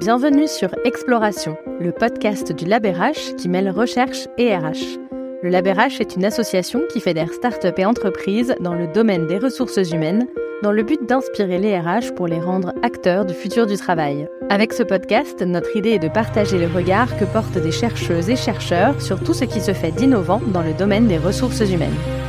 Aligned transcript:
Bienvenue 0.00 0.48
sur 0.48 0.70
Exploration, 0.86 1.58
le 1.78 1.92
podcast 1.92 2.52
du 2.52 2.64
LabRH 2.64 3.36
qui 3.36 3.50
mêle 3.50 3.68
recherche 3.68 4.28
et 4.38 4.56
RH. 4.56 4.96
Le 5.42 5.50
LabRH 5.50 6.00
est 6.00 6.16
une 6.16 6.24
association 6.24 6.80
qui 6.90 7.02
fédère 7.02 7.30
start-up 7.34 7.78
et 7.78 7.84
entreprises 7.84 8.54
dans 8.60 8.72
le 8.72 8.86
domaine 8.86 9.26
des 9.26 9.36
ressources 9.36 9.90
humaines 9.92 10.26
dans 10.62 10.72
le 10.72 10.84
but 10.84 11.06
d'inspirer 11.06 11.58
les 11.58 11.78
RH 11.78 12.14
pour 12.16 12.28
les 12.28 12.40
rendre 12.40 12.72
acteurs 12.82 13.26
du 13.26 13.34
futur 13.34 13.66
du 13.66 13.76
travail. 13.76 14.26
Avec 14.48 14.72
ce 14.72 14.84
podcast, 14.84 15.42
notre 15.42 15.76
idée 15.76 15.90
est 15.90 15.98
de 15.98 16.08
partager 16.08 16.56
les 16.56 16.66
regards 16.66 17.14
que 17.18 17.26
portent 17.26 17.58
des 17.58 17.70
chercheuses 17.70 18.30
et 18.30 18.36
chercheurs 18.36 19.02
sur 19.02 19.22
tout 19.22 19.34
ce 19.34 19.44
qui 19.44 19.60
se 19.60 19.74
fait 19.74 19.92
d'innovant 19.92 20.40
dans 20.46 20.62
le 20.62 20.72
domaine 20.72 21.08
des 21.08 21.18
ressources 21.18 21.60
humaines. 21.60 22.19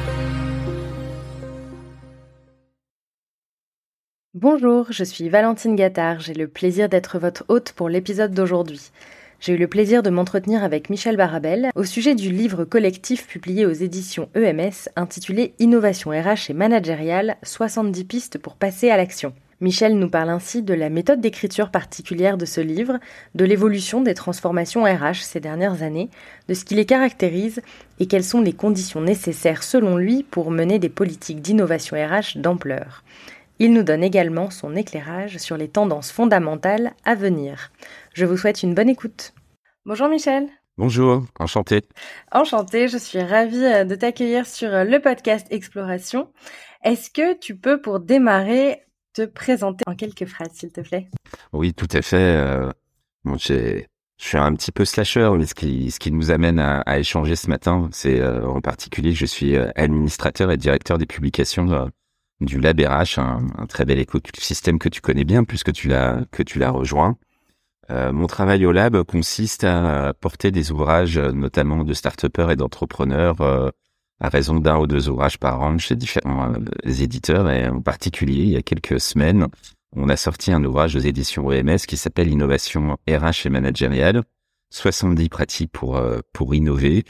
Bonjour, 4.54 4.88
je 4.90 5.06
suis 5.06 5.30
Valentine 5.30 5.78
Gattard, 5.78 6.20
j'ai 6.20 6.34
le 6.34 6.46
plaisir 6.46 6.90
d'être 6.90 7.20
votre 7.20 7.46
hôte 7.48 7.72
pour 7.72 7.88
l'épisode 7.88 8.34
d'aujourd'hui. 8.34 8.92
J'ai 9.40 9.54
eu 9.54 9.58
le 9.58 9.70
plaisir 9.70 10.04
de 10.04 10.10
m'entretenir 10.10 10.62
avec 10.62 10.90
Michel 10.90 11.16
Barabel 11.16 11.70
au 11.76 11.86
sujet 11.86 12.16
du 12.16 12.32
livre 12.32 12.66
collectif 12.66 13.28
publié 13.28 13.66
aux 13.66 13.72
éditions 13.72 14.28
EMS 14.36 14.90
intitulé 14.98 15.54
Innovation 15.60 16.12
RH 16.12 16.50
et 16.50 16.54
managériale 16.54 17.38
70 17.44 18.04
pistes 18.04 18.38
pour 18.40 18.56
passer 18.56 18.90
à 18.90 18.98
l'action. 18.98 19.32
Michel 19.62 19.98
nous 19.98 20.10
parle 20.10 20.30
ainsi 20.30 20.64
de 20.64 20.74
la 20.74 20.90
méthode 20.90 21.22
d'écriture 21.22 21.70
particulière 21.70 22.38
de 22.38 22.46
ce 22.46 22.60
livre, 22.60 23.00
de 23.36 23.46
l'évolution 23.46 24.02
des 24.02 24.16
transformations 24.16 24.84
RH 24.84 25.22
ces 25.22 25.40
dernières 25.40 25.82
années, 25.82 26.10
de 26.50 26.54
ce 26.56 26.66
qui 26.66 26.76
les 26.76 26.86
caractérise 26.86 27.62
et 28.02 28.06
quelles 28.06 28.26
sont 28.26 28.42
les 28.42 28.54
conditions 28.54 29.02
nécessaires 29.02 29.64
selon 29.64 29.96
lui 29.96 30.24
pour 30.24 30.52
mener 30.52 30.78
des 30.78 30.90
politiques 30.90 31.42
d'innovation 31.42 31.96
RH 31.96 32.38
d'ampleur. 32.38 33.04
Il 33.64 33.74
nous 33.74 33.84
donne 33.84 34.04
également 34.04 34.50
son 34.50 34.76
éclairage 34.76 35.38
sur 35.38 35.56
les 35.56 35.68
tendances 35.68 36.12
fondamentales 36.12 36.94
à 37.06 37.14
venir. 37.14 37.72
Je 38.16 38.26
vous 38.26 38.36
souhaite 38.36 38.64
une 38.64 38.74
bonne 38.74 38.90
écoute. 38.90 39.36
Bonjour 39.86 40.08
Michel. 40.08 40.48
Bonjour, 40.80 41.24
enchanté. 41.40 41.84
Enchanté, 42.32 42.88
je 42.88 42.98
suis 42.98 43.22
ravie 43.22 43.64
euh, 43.64 43.84
de 43.84 43.94
t'accueillir 43.94 44.48
sur 44.48 44.74
euh, 44.74 44.84
le 44.84 45.00
podcast 45.00 45.46
Exploration. 45.52 46.32
Est-ce 46.84 47.12
que 47.12 47.38
tu 47.38 47.56
peux, 47.56 47.80
pour 47.80 48.00
démarrer, 48.00 48.82
te 49.14 49.26
présenter 49.28 49.84
en 49.86 49.94
quelques 49.94 50.26
phrases, 50.26 50.54
s'il 50.54 50.72
te 50.72 50.82
plaît? 50.82 51.08
Oui, 51.54 51.76
tout 51.76 51.90
à 51.92 52.02
fait. 52.02 52.18
Euh, 52.18 52.72
je 53.38 53.84
suis 54.18 54.38
un 54.40 54.56
petit 54.56 54.72
peu 54.72 54.86
slasher, 54.86 55.30
mais 55.38 55.46
ce 55.46 55.54
qui, 55.54 55.92
ce 55.92 56.00
qui 56.00 56.12
nous 56.12 56.32
amène 56.32 56.58
à, 56.58 56.98
échanger 56.98 57.36
ce 57.36 57.48
matin, 57.48 57.90
c'est 57.92 58.24
en 58.24 58.60
particulier 58.60 59.14
que 59.14 59.20
je 59.20 59.28
suis 59.28 59.56
administrateur 59.76 60.50
et 60.50 60.58
directeur 60.58 60.98
des 60.98 61.06
publications 61.06 61.92
du 62.42 62.60
LabRH, 62.60 63.20
un, 63.20 63.46
un 63.58 63.66
très 63.68 63.86
bel 63.86 64.00
écosystème 64.00 64.80
que 64.80 64.90
tu 64.90 65.00
connais 65.02 65.24
bien 65.24 65.44
puisque 65.44 65.72
tu 65.72 65.88
l'as 65.88 66.22
que 66.32 66.44
tu 66.44 66.60
l'as 66.60 66.72
rejoint. 66.72 67.18
Euh, 67.92 68.12
mon 68.14 68.28
travail 68.28 68.66
au 68.66 68.72
lab 68.72 69.04
consiste 69.04 69.64
à 69.64 70.14
porter 70.20 70.52
des 70.52 70.72
ouvrages, 70.72 71.18
notamment 71.18 71.84
de 71.84 71.94
start 71.94 72.26
et 72.50 72.56
d'entrepreneurs, 72.56 73.42
euh, 73.42 73.70
à 74.20 74.30
raison 74.30 74.60
d'un 74.60 74.78
ou 74.78 74.88
deux 74.88 75.10
ouvrages 75.10 75.38
par 75.38 75.62
an 75.62 75.78
chez 75.78 75.96
différents 75.96 76.54
euh, 76.54 76.90
éditeurs. 76.90 77.50
Et 77.50 77.68
en 77.68 77.82
particulier, 77.82 78.44
il 78.44 78.50
y 78.50 78.58
a 78.58 78.62
quelques 78.62 79.02
semaines, 79.02 79.48
on 79.96 80.08
a 80.10 80.16
sorti 80.16 80.54
un 80.54 80.64
ouvrage 80.64 80.96
aux 80.96 81.00
éditions 81.00 81.48
OMS 81.48 81.80
qui 81.88 81.98
s'appelle 81.98 82.30
Innovation 82.30 82.98
RH 83.10 83.46
et 83.48 83.50
managériale, 83.50 84.24
70 84.70 85.28
pratiques 85.28 85.72
pour 85.72 86.02
pour 86.32 86.56
innover 86.56 87.04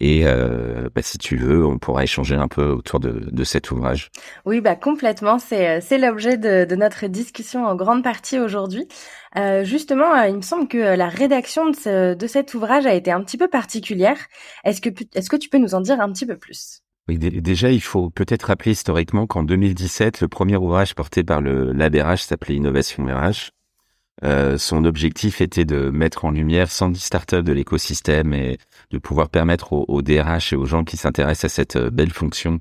et 0.00 0.22
euh, 0.24 0.88
bah, 0.94 1.02
si 1.02 1.18
tu 1.18 1.36
veux, 1.36 1.64
on 1.64 1.78
pourra 1.78 2.04
échanger 2.04 2.34
un 2.34 2.48
peu 2.48 2.70
autour 2.70 3.00
de, 3.00 3.28
de 3.30 3.44
cet 3.44 3.70
ouvrage. 3.70 4.10
Oui, 4.46 4.60
bah 4.62 4.74
complètement. 4.74 5.38
C'est 5.38 5.68
euh, 5.68 5.80
c'est 5.82 5.98
l'objet 5.98 6.38
de, 6.38 6.64
de, 6.64 6.76
notre 6.76 7.06
discussion 7.06 7.66
en 7.66 7.76
grande 7.76 8.02
partie 8.02 8.38
aujourd'hui. 8.38 8.88
Euh, 9.36 9.62
justement, 9.62 10.14
euh, 10.14 10.28
il 10.28 10.36
me 10.36 10.42
semble 10.42 10.68
que 10.68 10.78
la 10.78 11.08
rédaction 11.08 11.68
de, 11.70 11.76
ce, 11.76 12.14
de 12.14 12.26
cet 12.26 12.54
ouvrage 12.54 12.86
a 12.86 12.94
été 12.94 13.12
un 13.12 13.22
petit 13.22 13.36
peu 13.36 13.48
particulière. 13.48 14.16
Est-ce 14.64 14.80
que 14.80 14.88
est-ce 15.14 15.28
que 15.28 15.36
tu 15.36 15.50
peux 15.50 15.58
nous 15.58 15.74
en 15.74 15.82
dire 15.82 16.00
un 16.00 16.10
petit 16.10 16.26
peu 16.26 16.38
plus? 16.38 16.80
Oui, 17.08 17.18
déjà, 17.18 17.70
il 17.70 17.80
faut 17.80 18.08
peut-être 18.08 18.44
rappeler 18.44 18.72
historiquement 18.72 19.26
qu'en 19.26 19.42
2017, 19.42 20.20
le 20.20 20.28
premier 20.28 20.56
ouvrage 20.56 20.94
porté 20.94 21.24
par 21.24 21.40
le 21.40 21.72
LabRH 21.72 22.22
s'appelait 22.22 22.54
Innovation 22.54 23.04
RH. 23.04 23.50
Euh, 24.22 24.58
son 24.58 24.84
objectif 24.84 25.40
était 25.40 25.64
de 25.64 25.90
mettre 25.90 26.24
en 26.24 26.30
lumière 26.30 26.70
110 26.70 27.00
startups 27.00 27.42
de 27.42 27.52
l'écosystème 27.52 28.34
et 28.34 28.58
de 28.90 28.98
pouvoir 28.98 29.30
permettre 29.30 29.72
aux, 29.72 30.02
DRH 30.02 30.52
et 30.52 30.56
aux 30.56 30.66
gens 30.66 30.84
qui 30.84 30.96
s'intéressent 30.96 31.50
à 31.50 31.54
cette 31.54 31.76
euh, 31.76 31.90
belle 31.90 32.12
fonction 32.12 32.60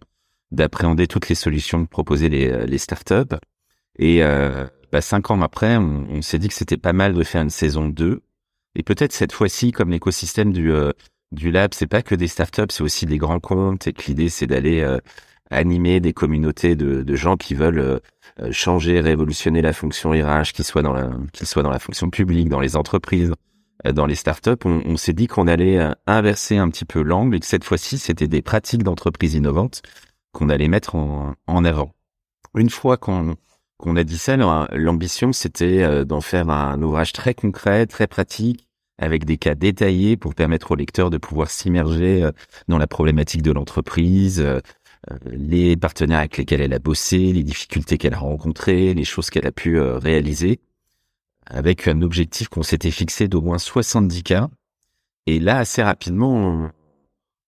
d'appréhender 0.52 1.08
toutes 1.08 1.28
les 1.28 1.36
solutions 1.36 1.86
que 1.86 1.90
proposaient 1.90 2.30
les, 2.30 2.50
euh, 2.50 2.78
startups. 2.78 3.36
Et 3.98 4.22
bah, 4.92 5.02
cinq 5.02 5.30
ans 5.30 5.42
après, 5.42 5.76
on, 5.76 6.22
s'est 6.22 6.40
dit 6.40 6.48
que 6.48 6.54
c'était 6.54 6.78
pas 6.78 6.94
mal 6.94 7.14
de 7.14 7.24
faire 7.24 7.42
une 7.42 7.50
saison 7.50 7.90
2. 7.90 8.22
Et 8.76 8.84
peut-être 8.84 9.12
cette 9.12 9.34
fois-ci, 9.34 9.74
comme 9.74 9.90
l'écosystème 9.90 10.54
du, 10.54 10.72
du 11.34 11.52
lab, 11.52 11.74
c'est 11.74 11.86
pas 11.86 12.02
que 12.02 12.16
des 12.16 12.30
startups, 12.30 12.72
c'est 12.72 12.82
aussi 12.82 13.06
des 13.06 13.18
grands 13.18 13.42
comptes 13.42 13.88
et 13.88 13.94
que 13.94 14.04
l'idée 14.08 14.30
c'est 14.30 14.48
d'aller 14.48 14.88
animer 15.50 16.00
des 16.00 16.14
communautés 16.14 16.76
de, 16.76 17.02
de 17.02 17.16
gens 17.16 17.38
qui 17.38 17.56
veulent 17.56 17.80
euh, 17.80 18.00
euh, 18.42 18.52
changer, 18.52 19.00
révolutionner 19.00 19.62
la 19.62 19.74
fonction 19.74 20.12
RH, 20.12 20.54
qu'ils 20.54 20.66
soient 20.66 20.82
dans 20.82 20.94
la, 20.94 21.10
qu'ils 21.34 21.48
soient 21.48 21.64
dans 21.64 21.72
la 21.72 21.80
fonction 21.80 22.10
publique, 22.10 22.50
dans 22.50 22.60
les 22.60 22.76
entreprises, 22.76 23.34
euh, 23.86 23.92
dans 23.92 24.06
les 24.06 24.16
startups. 24.16 24.52
On, 24.66 24.82
on 24.86 24.98
s'est 24.98 25.14
dit 25.14 25.28
qu'on 25.28 25.48
allait 25.48 25.80
inverser 26.06 26.58
un 26.58 26.70
petit 26.70 26.86
peu 26.86 27.02
l'angle 27.02 27.36
et 27.36 27.40
que 27.40 27.46
cette 27.46 27.64
fois-ci, 27.64 27.98
c'était 27.98 28.28
des 28.28 28.42
pratiques 28.42 28.84
d'entreprise 28.84 29.34
innovantes 29.34 29.82
qu'on 30.32 30.50
allait 30.50 30.68
mettre 30.68 30.96
en, 30.96 31.34
en 31.48 31.66
avant. 31.66 31.94
Une 32.56 32.70
fois 32.70 32.98
qu'on 32.98 33.36
qu'on 33.78 33.96
a 33.96 34.04
dit 34.04 34.18
ça, 34.18 34.36
l'ambition 34.36 35.32
c'était 35.32 36.04
d'en 36.04 36.20
faire 36.20 36.50
un 36.50 36.82
ouvrage 36.82 37.14
très 37.14 37.34
concret, 37.34 37.86
très 37.86 38.08
pratique, 38.08 38.68
avec 38.98 39.24
des 39.24 39.38
cas 39.38 39.56
détaillés 39.56 40.18
pour 40.18 40.36
permettre 40.36 40.72
au 40.72 40.76
lecteur 40.76 41.10
de 41.10 41.18
pouvoir 41.18 41.50
s'immerger 41.50 42.30
dans 42.68 42.78
la 42.78 42.88
problématique 42.88 43.42
de 43.42 43.54
l'entreprise, 43.54 44.46
les 45.26 45.78
partenaires 45.78 46.20
avec 46.20 46.38
lesquels 46.38 46.62
elle 46.62 46.74
a 46.74 46.80
bossé, 46.80 47.34
les 47.34 47.44
difficultés 47.44 47.98
qu'elle 47.98 48.14
a 48.14 48.20
rencontrées, 48.20 48.94
les 48.94 49.06
choses 49.06 49.30
qu'elle 49.30 49.48
a 49.48 49.52
pu 49.52 49.78
euh, 49.80 49.98
réaliser, 49.98 50.60
avec 51.46 51.88
un 51.88 52.02
objectif 52.02 52.50
qu'on 52.50 52.64
s'était 52.64 52.92
fixé 52.92 53.28
d'au 53.28 53.42
moins 53.42 53.58
70 53.58 54.24
cas. 54.24 54.50
Et 55.26 55.40
là, 55.40 55.60
assez 55.60 55.82
rapidement, 55.84 56.70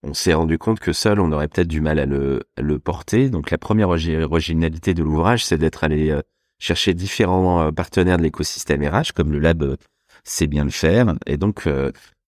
on, 0.02 0.14
s'est 0.14 0.34
rendu 0.34 0.58
compte 0.58 0.80
que 0.80 0.92
seul, 0.92 1.20
on 1.20 1.30
aurait 1.32 1.48
peut-être 1.48 1.68
du 1.68 1.80
mal 1.80 1.98
à 1.98 2.06
le, 2.06 2.42
le 2.58 2.78
porter. 2.78 3.30
Donc 3.30 3.50
la 3.50 3.58
première 3.58 3.88
originalité 3.88 4.94
de 4.94 5.02
l'ouvrage, 5.02 5.44
c'est 5.44 5.58
d'être 5.58 5.84
allé 5.84 6.10
euh, 6.10 6.22
chercher 6.58 6.94
différents 6.94 7.72
partenaires 7.72 8.18
de 8.18 8.22
l'écosystème 8.22 8.84
RH, 8.84 9.12
comme 9.14 9.32
le 9.32 9.38
lab 9.38 9.76
sait 10.24 10.46
bien 10.46 10.64
le 10.64 10.70
faire. 10.70 11.14
Et 11.26 11.36
donc, 11.36 11.68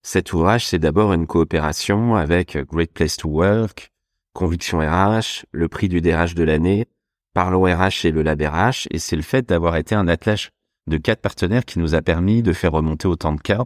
cet 0.03 0.33
ouvrage, 0.33 0.67
c'est 0.67 0.81
d'abord 0.81 1.13
une 1.13 1.29
coopération 1.29 2.17
avec 2.17 2.59
Great 2.67 2.93
Place 2.93 3.17
to 3.17 3.29
Work, 3.29 3.93
Conviction 4.35 4.81
RH, 4.81 5.47
le 5.53 5.69
prix 5.69 5.89
du 5.89 6.01
DRH 6.03 6.35
de 6.35 6.43
l'année, 6.43 6.87
Parlons 7.35 7.65
RH 7.65 8.05
et 8.07 8.13
le 8.13 8.23
Lab 8.23 8.41
RH, 8.41 8.87
et 8.93 9.01
c'est 9.01 9.17
le 9.17 9.23
fait 9.23 9.49
d'avoir 9.49 9.75
été 9.77 9.97
un 9.97 10.07
attelage 10.07 10.51
de 10.87 10.97
quatre 10.99 11.21
partenaires 11.21 11.65
qui 11.65 11.81
nous 11.81 11.97
a 11.97 12.01
permis 12.01 12.43
de 12.43 12.53
faire 12.53 12.71
remonter 12.71 13.09
autant 13.09 13.33
de 13.33 13.41
cas 13.41 13.65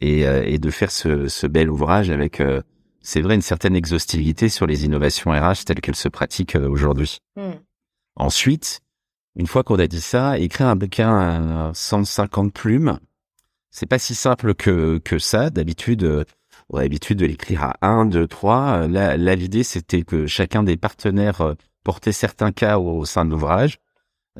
et, 0.00 0.26
euh, 0.26 0.42
et 0.46 0.58
de 0.58 0.70
faire 0.70 0.90
ce, 0.90 1.28
ce, 1.28 1.46
bel 1.46 1.68
ouvrage 1.68 2.08
avec, 2.08 2.40
euh, 2.40 2.62
c'est 3.02 3.20
vrai, 3.20 3.34
une 3.34 3.42
certaine 3.42 3.76
exhaustivité 3.76 4.48
sur 4.48 4.66
les 4.66 4.86
innovations 4.86 5.30
RH 5.30 5.64
telles 5.66 5.82
qu'elles 5.82 5.94
se 5.94 6.08
pratiquent 6.08 6.56
euh, 6.56 6.68
aujourd'hui. 6.68 7.18
Hmm. 7.36 7.58
Ensuite, 8.16 8.80
une 9.36 9.46
fois 9.46 9.62
qu'on 9.62 9.78
a 9.78 9.86
dit 9.86 10.00
ça, 10.00 10.38
écrire 10.38 10.68
un 10.68 10.76
bouquin 10.76 11.14
à 11.14 11.70
150 11.74 12.54
plumes, 12.54 12.98
c'est 13.70 13.86
pas 13.86 13.98
si 13.98 14.14
simple 14.14 14.54
que, 14.54 14.98
que 15.04 15.18
ça. 15.18 15.50
D'habitude, 15.50 16.24
on 16.72 16.78
a 16.78 16.82
l'habitude 16.82 17.18
de 17.18 17.26
l'écrire 17.26 17.62
à 17.64 17.76
1, 17.82 18.06
2, 18.06 18.26
3. 18.26 18.88
Là, 18.88 19.16
l'idée, 19.16 19.62
c'était 19.62 20.02
que 20.02 20.26
chacun 20.26 20.62
des 20.62 20.76
partenaires 20.76 21.42
euh, 21.42 21.54
portait 21.84 22.12
certains 22.12 22.52
cas 22.52 22.78
au, 22.78 23.04
sein 23.04 23.24
de 23.24 23.30
l'ouvrage, 23.30 23.78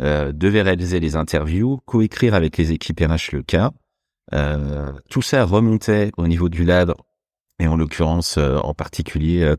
euh, 0.00 0.32
devait 0.32 0.62
réaliser 0.62 1.00
les 1.00 1.16
interviews, 1.16 1.78
coécrire 1.84 2.34
avec 2.34 2.56
les 2.56 2.72
équipes 2.72 3.00
RH 3.00 3.34
le 3.34 3.42
cas. 3.42 3.70
Euh, 4.32 4.92
tout 5.10 5.22
ça 5.22 5.44
remontait 5.44 6.12
au 6.16 6.26
niveau 6.26 6.48
du 6.48 6.64
lab, 6.64 6.94
et 7.58 7.66
en 7.66 7.76
l'occurrence, 7.76 8.38
euh, 8.38 8.56
en 8.58 8.74
particulier, 8.74 9.54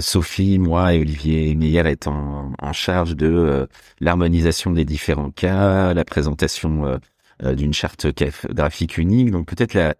Sophie, 0.00 0.58
moi 0.58 0.94
et 0.94 1.00
Olivier 1.00 1.54
Meyer 1.54 1.90
étant 1.90 2.50
en, 2.58 2.72
charge 2.72 3.14
de 3.14 3.68
l'harmonisation 4.00 4.70
des 4.70 4.86
différents 4.86 5.30
cas, 5.30 5.92
la 5.92 6.04
présentation 6.06 6.98
d'une 7.42 7.74
charte 7.74 8.06
graphique 8.54 8.96
unique. 8.96 9.30
Donc 9.30 9.46
peut-être 9.46 9.74
la, 9.74 9.94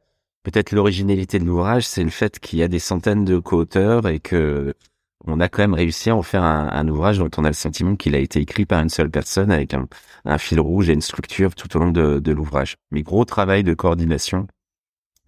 peut-être 0.46 0.70
l'originalité 0.70 1.40
de 1.40 1.44
l'ouvrage, 1.44 1.88
c'est 1.88 2.04
le 2.04 2.10
fait 2.10 2.38
qu'il 2.38 2.60
y 2.60 2.62
a 2.62 2.68
des 2.68 2.78
centaines 2.78 3.24
de 3.24 3.40
co-auteurs 3.40 4.06
et 4.06 4.20
que 4.20 4.74
on 5.26 5.40
a 5.40 5.48
quand 5.48 5.62
même 5.62 5.74
réussi 5.74 6.08
à 6.10 6.14
en 6.14 6.22
faire 6.22 6.44
un, 6.44 6.86
ouvrage 6.86 7.18
dont 7.18 7.30
on 7.36 7.44
a 7.44 7.48
le 7.48 7.52
sentiment 7.52 7.96
qu'il 7.96 8.14
a 8.14 8.20
été 8.20 8.38
écrit 8.38 8.64
par 8.64 8.80
une 8.80 8.88
seule 8.88 9.10
personne 9.10 9.50
avec 9.50 9.74
un, 9.74 10.38
fil 10.38 10.60
rouge 10.60 10.88
et 10.88 10.92
une 10.92 11.00
structure 11.00 11.56
tout 11.56 11.76
au 11.76 11.80
long 11.80 11.90
de, 11.90 12.20
de 12.20 12.32
l'ouvrage. 12.32 12.76
Mais 12.92 13.02
gros 13.02 13.24
travail 13.24 13.64
de 13.64 13.74
coordination, 13.74 14.46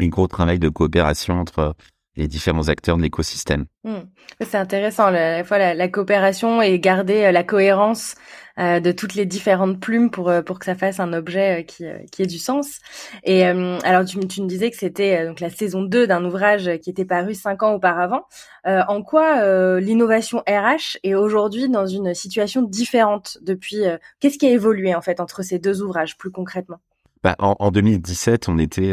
un 0.00 0.06
gros 0.06 0.28
travail 0.28 0.60
de 0.60 0.68
coopération 0.68 1.40
entre 1.40 1.74
les 2.18 2.28
différents 2.28 2.68
acteurs 2.68 2.96
de 2.96 3.02
l'écosystème. 3.02 3.66
Hmm. 3.84 4.00
C'est 4.40 4.56
intéressant, 4.56 5.06
à 5.06 5.10
la 5.12 5.44
fois 5.44 5.58
la, 5.58 5.88
coopération 5.88 6.60
et 6.60 6.78
garder 6.78 7.24
euh, 7.24 7.32
la 7.32 7.44
cohérence 7.44 8.16
euh, 8.58 8.80
de 8.80 8.90
toutes 8.90 9.14
les 9.14 9.24
différentes 9.24 9.78
plumes 9.78 10.10
pour 10.10 10.28
euh, 10.28 10.42
pour 10.42 10.58
que 10.58 10.64
ça 10.64 10.74
fasse 10.74 10.98
un 10.98 11.12
objet 11.12 11.64
qui 11.64 11.84
qui 12.10 12.22
ait 12.22 12.26
du 12.26 12.38
sens. 12.38 12.80
Et 13.22 13.44
alors 13.44 14.04
tu, 14.04 14.18
tu 14.26 14.42
me 14.42 14.48
disais 14.48 14.70
que 14.70 14.76
c'était 14.76 15.26
donc 15.26 15.38
la 15.38 15.48
saison 15.48 15.82
2 15.82 16.08
d'un 16.08 16.24
ouvrage 16.24 16.68
qui 16.82 16.90
était 16.90 17.04
paru 17.04 17.34
cinq 17.34 17.62
ans 17.62 17.74
auparavant. 17.74 18.24
en 18.64 19.02
quoi 19.02 19.78
l'innovation 19.80 20.42
RH 20.48 20.98
est 21.04 21.14
aujourd'hui 21.14 21.68
dans 21.68 21.86
une 21.86 22.14
situation 22.14 22.62
différente 22.62 23.38
depuis 23.42 23.84
Qu'est-ce 24.18 24.38
qui 24.38 24.46
a 24.46 24.50
évolué 24.50 24.94
en 24.94 25.00
fait 25.00 25.20
entre 25.20 25.42
ces 25.42 25.58
deux 25.58 25.82
ouvrages 25.82 26.18
plus 26.18 26.30
concrètement? 26.30 26.80
Bah, 27.22 27.36
en, 27.38 27.54
en 27.58 27.70
2017, 27.70 28.48
on 28.48 28.58
était 28.58 28.92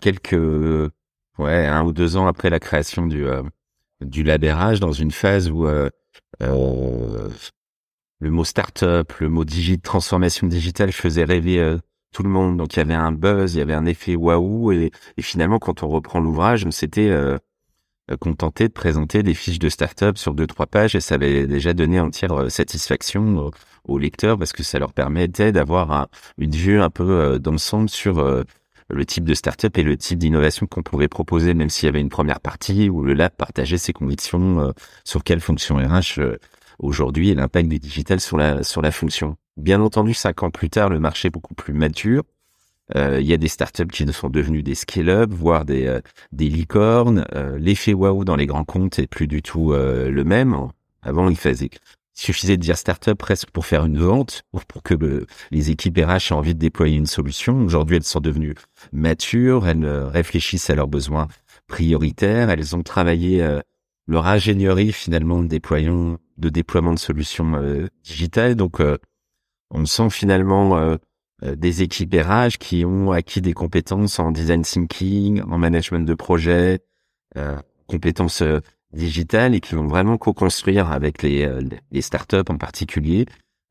quelques 0.00 0.36
ouais, 1.38 1.66
un 1.66 1.84
ou 1.84 1.92
deux 1.92 2.16
ans 2.16 2.26
après 2.26 2.50
la 2.50 2.60
création 2.60 3.06
du 3.06 3.26
euh, 3.26 3.42
du 4.00 4.22
labérage, 4.24 4.80
dans 4.80 4.92
une 4.92 5.12
phase 5.12 5.50
où 5.50 5.66
euh, 5.66 5.88
euh, 6.42 7.28
le 8.20 8.30
mot 8.30 8.44
start-up, 8.44 9.12
le 9.20 9.28
mot 9.28 9.44
transformation 9.82 10.46
digitale 10.46 10.92
faisait 10.92 11.24
rêver 11.24 11.78
tout 12.12 12.22
le 12.22 12.28
monde. 12.28 12.56
Donc 12.56 12.74
il 12.74 12.78
y 12.78 12.82
avait 12.82 12.94
un 12.94 13.12
buzz, 13.12 13.54
il 13.54 13.58
y 13.58 13.62
avait 13.62 13.74
un 13.74 13.86
effet 13.86 14.16
waouh. 14.16 14.72
Et, 14.72 14.90
et 15.16 15.22
finalement, 15.22 15.58
quand 15.58 15.82
on 15.82 15.88
reprend 15.88 16.20
l'ouvrage, 16.20 16.64
on 16.66 16.70
s'était 16.70 17.10
contenté 18.20 18.68
de 18.68 18.72
présenter 18.72 19.22
des 19.22 19.34
fiches 19.34 19.58
de 19.58 19.68
start-up 19.68 20.18
sur 20.18 20.34
deux 20.34 20.46
trois 20.46 20.66
pages 20.66 20.94
et 20.94 21.00
ça 21.00 21.14
avait 21.14 21.46
déjà 21.46 21.72
donné 21.72 22.00
entière 22.00 22.50
satisfaction 22.50 23.50
aux, 23.88 23.98
lecteurs 23.98 24.38
parce 24.38 24.52
que 24.52 24.62
ça 24.62 24.78
leur 24.78 24.92
permettait 24.92 25.52
d'avoir 25.52 26.08
une 26.38 26.52
vue 26.52 26.80
un 26.80 26.90
peu 26.90 27.38
d'ensemble 27.38 27.88
sur 27.88 28.44
le 28.92 29.06
type 29.06 29.24
de 29.24 29.34
startup 29.34 29.76
et 29.78 29.82
le 29.82 29.96
type 29.96 30.18
d'innovation 30.18 30.66
qu'on 30.66 30.82
pouvait 30.82 31.08
proposer, 31.08 31.54
même 31.54 31.70
s'il 31.70 31.86
y 31.86 31.88
avait 31.88 32.00
une 32.00 32.10
première 32.10 32.40
partie 32.40 32.88
où 32.90 33.02
le 33.02 33.14
lab 33.14 33.32
partageait 33.32 33.78
ses 33.78 33.92
convictions 33.92 34.60
euh, 34.60 34.72
sur 35.04 35.24
quelle 35.24 35.40
fonction 35.40 35.76
RH 35.76 36.18
euh, 36.18 36.36
aujourd'hui 36.78 37.30
et 37.30 37.34
l'impact 37.34 37.68
du 37.68 37.78
digital 37.78 38.20
sur 38.20 38.36
la 38.36 38.90
fonction. 38.90 39.36
Bien 39.56 39.80
entendu, 39.80 40.14
cinq 40.14 40.42
ans 40.42 40.50
plus 40.50 40.70
tard, 40.70 40.90
le 40.90 41.00
marché 41.00 41.28
est 41.28 41.30
beaucoup 41.30 41.54
plus 41.54 41.72
mature. 41.72 42.22
Euh, 42.96 43.20
il 43.20 43.26
y 43.26 43.32
a 43.32 43.36
des 43.38 43.48
startups 43.48 43.86
qui 43.86 44.10
sont 44.12 44.28
devenues 44.28 44.62
des 44.62 44.74
scale-up, 44.74 45.30
voire 45.32 45.64
des 45.64 46.00
des 46.32 46.48
licornes. 46.48 47.24
L'effet 47.58 47.94
waouh 47.94 48.24
dans 48.24 48.36
les 48.36 48.46
grands 48.46 48.64
comptes 48.64 48.98
est 48.98 49.06
plus 49.06 49.28
du 49.28 49.42
tout 49.42 49.72
le 49.72 50.22
même. 50.24 50.56
Avant, 51.02 51.28
il 51.28 51.36
faisait 51.36 51.70
suffisait 52.14 52.56
de 52.56 52.62
dire 52.62 52.76
startup 52.76 53.16
presque 53.16 53.50
pour 53.50 53.66
faire 53.66 53.84
une 53.84 53.98
vente, 53.98 54.42
ou 54.52 54.60
pour 54.68 54.82
que 54.82 54.94
les 55.50 55.70
équipes 55.70 55.98
RH 55.98 56.30
aient 56.30 56.32
envie 56.32 56.54
de 56.54 56.58
déployer 56.58 56.96
une 56.96 57.06
solution. 57.06 57.64
Aujourd'hui, 57.64 57.96
elles 57.96 58.04
sont 58.04 58.20
devenues 58.20 58.54
matures, 58.92 59.66
elles 59.66 59.84
euh, 59.84 60.08
réfléchissent 60.08 60.70
à 60.70 60.74
leurs 60.74 60.88
besoins 60.88 61.28
prioritaires, 61.68 62.50
elles 62.50 62.76
ont 62.76 62.82
travaillé 62.82 63.42
euh, 63.42 63.60
leur 64.06 64.26
ingénierie 64.26 64.92
finalement 64.92 65.42
de, 65.42 65.48
déploiement, 65.48 66.18
de 66.36 66.48
déploiement 66.48 66.92
de 66.92 66.98
solutions 66.98 67.54
euh, 67.54 67.86
digitales. 68.04 68.56
Donc, 68.56 68.80
on 69.70 69.86
sent 69.86 70.10
finalement 70.10 70.98
des 71.40 71.82
équipes 71.82 72.14
RH 72.14 72.58
qui 72.58 72.84
ont 72.84 73.10
acquis 73.10 73.40
des 73.40 73.54
compétences 73.54 74.18
en 74.18 74.32
design 74.32 74.62
thinking, 74.62 75.40
en 75.42 75.56
management 75.56 76.04
de 76.04 76.12
projet, 76.12 76.80
compétences 77.86 78.42
digitales 78.92 79.54
et 79.54 79.60
qui 79.60 79.74
vont 79.74 79.86
vraiment 79.86 80.18
co-construire 80.18 80.90
avec 80.90 81.22
les, 81.22 81.44
euh, 81.44 81.62
les 81.90 82.02
startups 82.02 82.48
en 82.48 82.56
particulier 82.56 83.26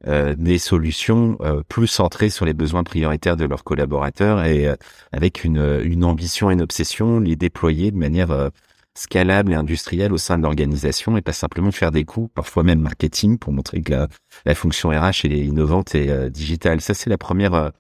euh, 0.08 0.34
des 0.36 0.58
solutions 0.58 1.38
euh, 1.42 1.62
plus 1.68 1.88
centrées 1.88 2.32
sur 2.32 2.46
les 2.46 2.54
besoins 2.54 2.84
prioritaires 2.84 3.38
de 3.38 3.46
leurs 3.46 3.64
collaborateurs 3.64 4.44
et 4.44 4.68
avec 5.12 5.44
une, 5.44 6.04
ambition 6.04 6.50
et 6.50 6.54
une 6.54 6.62
obsession, 6.62 7.20
les 7.20 7.36
déployer 7.36 7.92
de 7.92 7.98
manière 7.98 8.50
scalable 8.96 9.54
et 9.54 9.56
industrielle 9.56 10.12
au 10.12 10.18
sein 10.18 10.38
de 10.38 10.44
l'organisation 10.44 11.18
et 11.18 11.22
pas 11.22 11.34
simplement 11.34 11.72
faire 11.72 11.92
des 11.92 12.04
coups, 12.04 12.32
parfois 12.34 12.64
même 12.64 12.82
marketing, 12.82 13.38
pour 13.38 13.54
montrer 13.54 13.82
que 13.82 13.92
la, 13.92 14.08
la 14.46 14.56
fonction 14.56 14.90
RH 14.90 15.26
est 15.26 15.46
innovante 15.46 15.94
et 15.96 16.30
digitale. 16.32 16.82
Ça, 16.82 16.94
c'est 16.94 17.10
la 17.10 17.18
première 17.18 17.72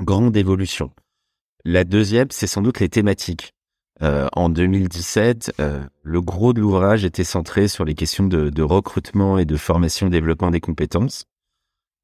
grande 0.00 0.36
évolution. 0.36 0.90
La 1.64 1.84
deuxième, 1.84 2.28
c'est 2.30 2.48
sans 2.48 2.60
doute 2.60 2.80
les 2.80 2.88
thématiques. 2.88 3.54
Euh, 4.02 4.28
en 4.32 4.48
2017, 4.48 5.54
euh, 5.60 5.84
le 6.02 6.20
gros 6.20 6.52
de 6.52 6.60
l'ouvrage 6.60 7.04
était 7.04 7.24
centré 7.24 7.68
sur 7.68 7.84
les 7.84 7.94
questions 7.94 8.26
de, 8.26 8.50
de 8.50 8.62
recrutement 8.62 9.38
et 9.38 9.44
de 9.44 9.56
formation, 9.56 10.08
développement 10.08 10.50
des 10.50 10.60
compétences. 10.60 11.26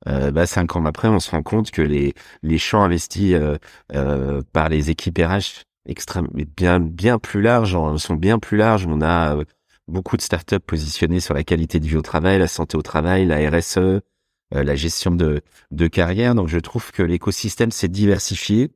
Euh, 0.06 0.30
bah, 0.30 0.46
cinq 0.46 0.76
ans 0.76 0.84
après, 0.84 1.08
on 1.08 1.18
se 1.18 1.30
rend 1.30 1.42
compte 1.42 1.72
que 1.72 1.82
les, 1.82 2.14
les 2.42 2.58
champs 2.58 2.82
investis 2.82 3.34
euh, 3.92 4.42
par 4.52 4.68
les 4.68 4.90
équipes 4.90 5.18
RH 5.18 5.64
bien 6.56 6.80
bien 6.80 7.18
plus 7.18 7.40
larges 7.40 7.76
sont 7.96 8.14
bien 8.14 8.38
plus 8.38 8.58
larges. 8.58 8.86
On 8.86 9.00
a 9.00 9.36
beaucoup 9.88 10.18
de 10.18 10.22
startups 10.22 10.60
positionnées 10.60 11.20
sur 11.20 11.34
la 11.34 11.42
qualité 11.42 11.80
de 11.80 11.86
vie 11.86 11.96
au 11.96 12.02
travail, 12.02 12.38
la 12.38 12.46
santé 12.46 12.76
au 12.76 12.82
travail, 12.82 13.24
la 13.24 13.38
RSE, 13.48 14.02
la 14.52 14.74
gestion 14.76 15.12
de, 15.12 15.40
de 15.70 15.86
carrière. 15.86 16.34
Donc, 16.34 16.48
je 16.48 16.58
trouve 16.58 16.92
que 16.92 17.02
l'écosystème 17.02 17.70
s'est 17.70 17.88
diversifié 17.88 18.70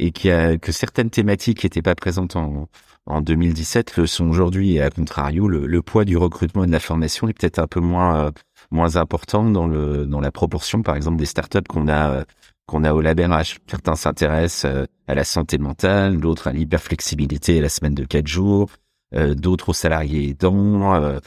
et 0.00 0.12
qui 0.12 0.30
a, 0.30 0.56
que 0.56 0.72
certaines 0.72 1.10
thématiques 1.10 1.58
qui 1.58 1.66
n'étaient 1.66 1.82
pas 1.82 1.94
présentes 1.94 2.34
en, 2.34 2.68
en 3.06 3.20
2017 3.20 3.98
le 3.98 4.06
sont 4.06 4.28
aujourd'hui 4.28 4.74
et 4.74 4.80
à 4.80 4.90
contrario 4.90 5.46
le, 5.46 5.66
le, 5.66 5.82
poids 5.82 6.06
du 6.06 6.16
recrutement 6.16 6.64
et 6.64 6.66
de 6.66 6.72
la 6.72 6.80
formation 6.80 7.28
est 7.28 7.34
peut-être 7.34 7.58
un 7.58 7.66
peu 7.66 7.80
moins 7.80 8.16
euh, 8.16 8.30
moins 8.70 8.96
important 8.96 9.44
dans 9.44 9.66
le 9.66 10.06
dans 10.06 10.20
la 10.20 10.32
proportion 10.32 10.82
par 10.82 10.96
exemple 10.96 11.18
des 11.18 11.26
startups 11.26 11.68
qu'on 11.68 11.86
a 11.86 12.10
euh, 12.10 12.24
qu'on 12.66 12.84
a 12.84 12.94
au 12.94 13.00
labérage. 13.00 13.58
Certains 13.66 13.96
s'intéressent 13.96 14.70
euh, 14.72 14.84
à 15.08 15.14
la 15.14 15.24
santé 15.24 15.58
mentale, 15.58 16.18
d'autres 16.18 16.48
à 16.48 16.52
l'hyperflexibilité 16.52 17.60
la 17.60 17.68
semaine 17.68 17.94
de 17.94 18.04
quatre 18.04 18.28
jours, 18.28 18.70
d'autres 19.12 19.70
aux 19.70 19.74
salariés 19.74 20.30
aidants. 20.30 21.18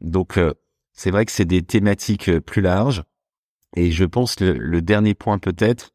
donc 0.00 0.38
c'est 0.92 1.10
vrai 1.10 1.24
que 1.26 1.32
c'est 1.32 1.44
des 1.44 1.62
thématiques 1.62 2.30
plus 2.40 2.62
larges 2.62 3.02
et 3.74 3.90
je 3.90 4.04
pense 4.04 4.38
le, 4.38 4.52
le 4.52 4.82
dernier 4.82 5.14
point 5.14 5.38
peut-être 5.38 5.90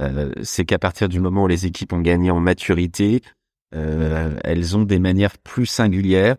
euh, 0.00 0.32
c'est 0.42 0.64
qu'à 0.64 0.78
partir 0.78 1.08
du 1.08 1.20
moment 1.20 1.44
où 1.44 1.48
les 1.48 1.66
équipes 1.66 1.92
ont 1.92 2.00
gagné 2.00 2.30
en 2.30 2.40
maturité, 2.40 3.22
euh, 3.74 4.36
elles 4.44 4.76
ont 4.76 4.84
des 4.84 4.98
manières 4.98 5.38
plus 5.38 5.66
singulières 5.66 6.36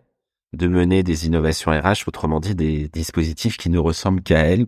de 0.54 0.66
mener 0.66 1.02
des 1.02 1.26
innovations 1.26 1.70
RH, 1.70 2.06
autrement 2.06 2.40
dit 2.40 2.54
des 2.54 2.88
dispositifs 2.88 3.56
qui 3.56 3.68
ne 3.68 3.78
ressemblent 3.78 4.22
qu'à 4.22 4.38
elles, 4.38 4.66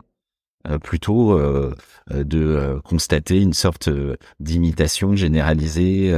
euh, 0.68 0.78
plutôt 0.78 1.38
de 2.10 2.80
constater 2.84 3.40
une 3.40 3.54
sorte 3.54 3.88
d'imitation 4.40 5.14
généralisée, 5.14 6.12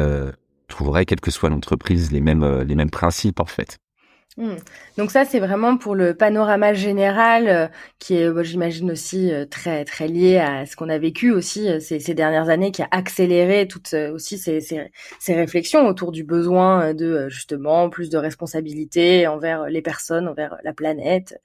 trouverait 0.69 1.05
quelle 1.05 1.21
que 1.21 1.31
soit 1.31 1.51
l'entreprise 1.51 2.11
les 2.11 2.21
mêmes 2.21 2.63
les 2.63 2.75
mêmes 2.75 2.91
principes 2.91 3.41
en 3.41 3.45
fait. 3.45 3.79
Hmm. 4.39 4.57
Donc 4.97 5.11
ça, 5.11 5.27
c'est 5.27 5.41
vraiment 5.41 5.77
pour 5.77 5.95
le 5.95 6.15
panorama 6.15 6.73
général 6.73 7.49
euh, 7.49 7.69
qui 7.99 8.15
est, 8.17 8.45
j'imagine 8.45 8.91
aussi 8.91 9.31
euh, 9.31 9.45
très 9.45 9.85
très 9.85 10.09
lié 10.09 10.39
à 10.39 10.65
ce 10.65 10.75
qu'on 10.75 10.89
a 10.89 10.97
vécu 10.97 11.31
aussi 11.31 11.69
euh, 11.69 11.81
ces, 11.81 12.15
dernières 12.15 12.49
années, 12.49 12.73
qui 12.73 12.81
a 12.81 12.89
accéléré 12.93 13.69
toutes 13.69 13.93
aussi 13.93 14.39
ces, 14.39 14.61
ces, 14.61 15.35
réflexions 15.35 15.87
autour 15.87 16.13
du 16.13 16.25
besoin 16.25 16.95
de 16.95 17.29
justement 17.29 17.91
plus 17.91 18.09
de 18.09 18.17
responsabilité 18.17 19.27
envers 19.27 19.67
les 19.67 19.83
personnes, 19.83 20.27
envers 20.29 20.57
la 20.65 20.73
planète, 20.73 21.39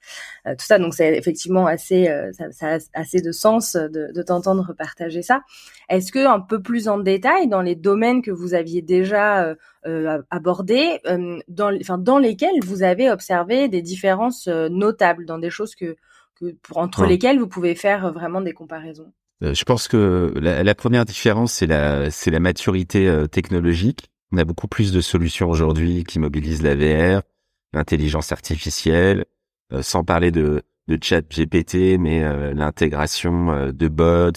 tout 0.46 0.64
ça. 0.64 0.78
Donc 0.78 0.94
c'est 0.94 1.14
effectivement 1.14 1.66
assez, 1.66 2.10
ça, 2.32 2.76
a 2.76 2.78
assez 2.94 3.20
de 3.20 3.32
sens 3.32 3.76
de 3.76 4.22
t'entendre 4.22 4.72
partager 4.72 5.22
ça. 5.22 5.42
Est-ce 5.88 6.12
que 6.12 6.26
un 6.26 6.40
peu 6.40 6.60
plus 6.60 6.88
en 6.88 6.98
détail 6.98 7.48
dans 7.48 7.62
les 7.62 7.74
domaines 7.74 8.20
que 8.20 8.30
vous 8.30 8.54
aviez 8.54 8.82
déjà 8.82 9.56
euh, 9.86 10.20
abordés, 10.30 11.00
euh, 11.06 11.38
dans, 11.48 11.74
enfin, 11.80 11.96
dans 11.96 12.18
lesquels 12.18 12.60
vous 12.62 12.82
avez 12.82 13.10
observé 13.10 13.68
des 13.68 13.80
différences 13.80 14.46
euh, 14.48 14.68
notables, 14.68 15.24
dans 15.24 15.38
des 15.38 15.48
choses 15.48 15.74
que, 15.74 15.96
que 16.38 16.52
pour, 16.62 16.78
entre 16.78 17.06
lesquelles 17.06 17.38
vous 17.38 17.48
pouvez 17.48 17.74
faire 17.74 18.12
vraiment 18.12 18.42
des 18.42 18.52
comparaisons? 18.52 19.12
Je 19.40 19.64
pense 19.64 19.86
que 19.88 20.34
la, 20.36 20.62
la 20.64 20.74
première 20.74 21.04
différence, 21.04 21.52
c'est 21.52 21.66
la, 21.66 22.10
c'est 22.10 22.30
la 22.30 22.40
maturité 22.40 23.24
technologique. 23.30 24.10
On 24.32 24.36
a 24.36 24.44
beaucoup 24.44 24.66
plus 24.66 24.92
de 24.92 25.00
solutions 25.00 25.48
aujourd'hui 25.48 26.02
qui 26.02 26.18
mobilisent 26.18 26.62
la 26.62 26.74
VR, 26.74 27.22
l'intelligence 27.72 28.32
artificielle, 28.32 29.26
sans 29.80 30.02
parler 30.02 30.32
de, 30.32 30.62
de 30.88 30.98
chat 31.00 31.22
GPT, 31.22 31.98
mais 32.00 32.52
l'intégration 32.52 33.70
de 33.70 33.88
bots, 33.88 34.32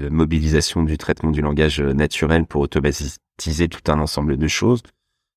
mobilisation 0.00 0.82
du 0.82 0.98
traitement 0.98 1.30
du 1.30 1.40
langage 1.40 1.80
naturel 1.80 2.46
pour 2.46 2.62
automatiser 2.62 3.68
tout 3.68 3.90
un 3.90 4.00
ensemble 4.00 4.36
de 4.36 4.48
choses. 4.48 4.82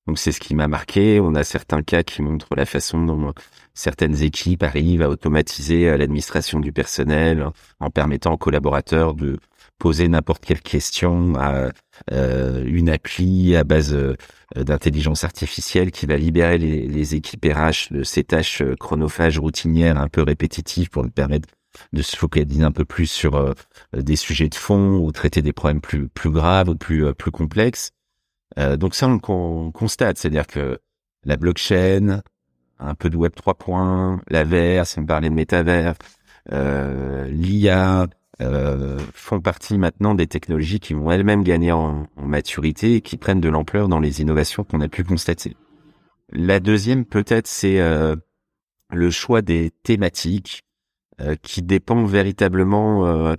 Donc 0.06 0.18
c'est 0.18 0.32
ce 0.32 0.40
qui 0.40 0.54
m'a 0.54 0.66
marqué. 0.66 1.20
On 1.20 1.34
a 1.34 1.44
certains 1.44 1.82
cas 1.82 2.02
qui 2.02 2.22
montrent 2.22 2.56
la 2.56 2.66
façon 2.66 3.04
dont 3.04 3.32
certaines 3.74 4.22
équipes 4.22 4.62
arrivent 4.64 5.02
à 5.02 5.08
automatiser 5.08 5.88
euh, 5.88 5.96
l'administration 5.96 6.58
du 6.58 6.72
personnel 6.72 7.46
en 7.78 7.90
permettant 7.90 8.32
aux 8.32 8.38
collaborateurs 8.38 9.14
de 9.14 9.38
poser 9.78 10.08
n'importe 10.08 10.44
quelle 10.44 10.60
question 10.60 11.34
à 11.36 11.70
euh, 12.10 12.64
une 12.66 12.88
appli 12.88 13.54
à 13.56 13.62
base 13.64 13.94
euh, 13.94 14.16
d'intelligence 14.56 15.24
artificielle 15.24 15.92
qui 15.92 16.06
va 16.06 16.16
libérer 16.16 16.58
les, 16.58 16.86
les, 16.88 17.14
équipes 17.14 17.46
RH 17.46 17.92
de 17.92 18.02
ces 18.02 18.24
tâches 18.24 18.62
chronophages 18.80 19.38
routinières 19.38 19.98
un 19.98 20.08
peu 20.08 20.22
répétitives 20.22 20.90
pour 20.90 21.02
leur 21.02 21.12
permettre 21.12 21.48
de 21.92 22.02
se 22.02 22.16
focaliser 22.16 22.62
un 22.62 22.72
peu 22.72 22.84
plus 22.84 23.06
sur 23.06 23.54
des 23.92 24.16
sujets 24.16 24.48
de 24.48 24.54
fond 24.54 24.96
ou 24.98 25.12
traiter 25.12 25.42
des 25.42 25.52
problèmes 25.52 25.80
plus 25.80 26.08
plus 26.08 26.30
graves 26.30 26.68
ou 26.68 26.76
plus 26.76 27.14
plus 27.14 27.30
complexes. 27.30 27.92
Euh, 28.58 28.76
donc 28.76 28.94
ça, 28.94 29.08
on, 29.08 29.70
constate, 29.72 30.18
c'est-à-dire 30.18 30.46
que 30.46 30.78
la 31.24 31.36
blockchain, 31.36 32.22
un 32.78 32.94
peu 32.94 33.10
de 33.10 33.16
Web 33.16 33.32
3.1, 33.34 34.20
la 34.28 34.84
si 34.84 34.98
on 34.98 35.06
parlait 35.06 35.30
de 35.30 35.34
métavers, 35.34 35.94
euh, 36.52 37.26
l'IA, 37.28 38.08
euh, 38.40 38.98
font 39.14 39.40
partie 39.40 39.78
maintenant 39.78 40.14
des 40.14 40.26
technologies 40.26 40.80
qui 40.80 40.94
vont 40.94 41.10
elles-mêmes 41.10 41.44
gagner 41.44 41.72
en, 41.72 42.06
maturité 42.16 42.96
et 42.96 43.00
qui 43.00 43.16
prennent 43.16 43.40
de 43.40 43.48
l'ampleur 43.48 43.88
dans 43.88 44.00
les 44.00 44.20
innovations 44.20 44.64
qu'on 44.64 44.80
a 44.80 44.88
pu 44.88 45.04
constater. 45.04 45.56
La 46.30 46.60
deuxième, 46.60 47.04
peut-être, 47.04 47.46
c'est 47.46 47.78
euh, 47.80 48.16
le 48.90 49.10
choix 49.10 49.42
des 49.42 49.70
thématiques 49.82 50.62
euh, 50.62 50.71
qui 51.42 51.62
dépend 51.62 52.04
véritablement 52.04 53.34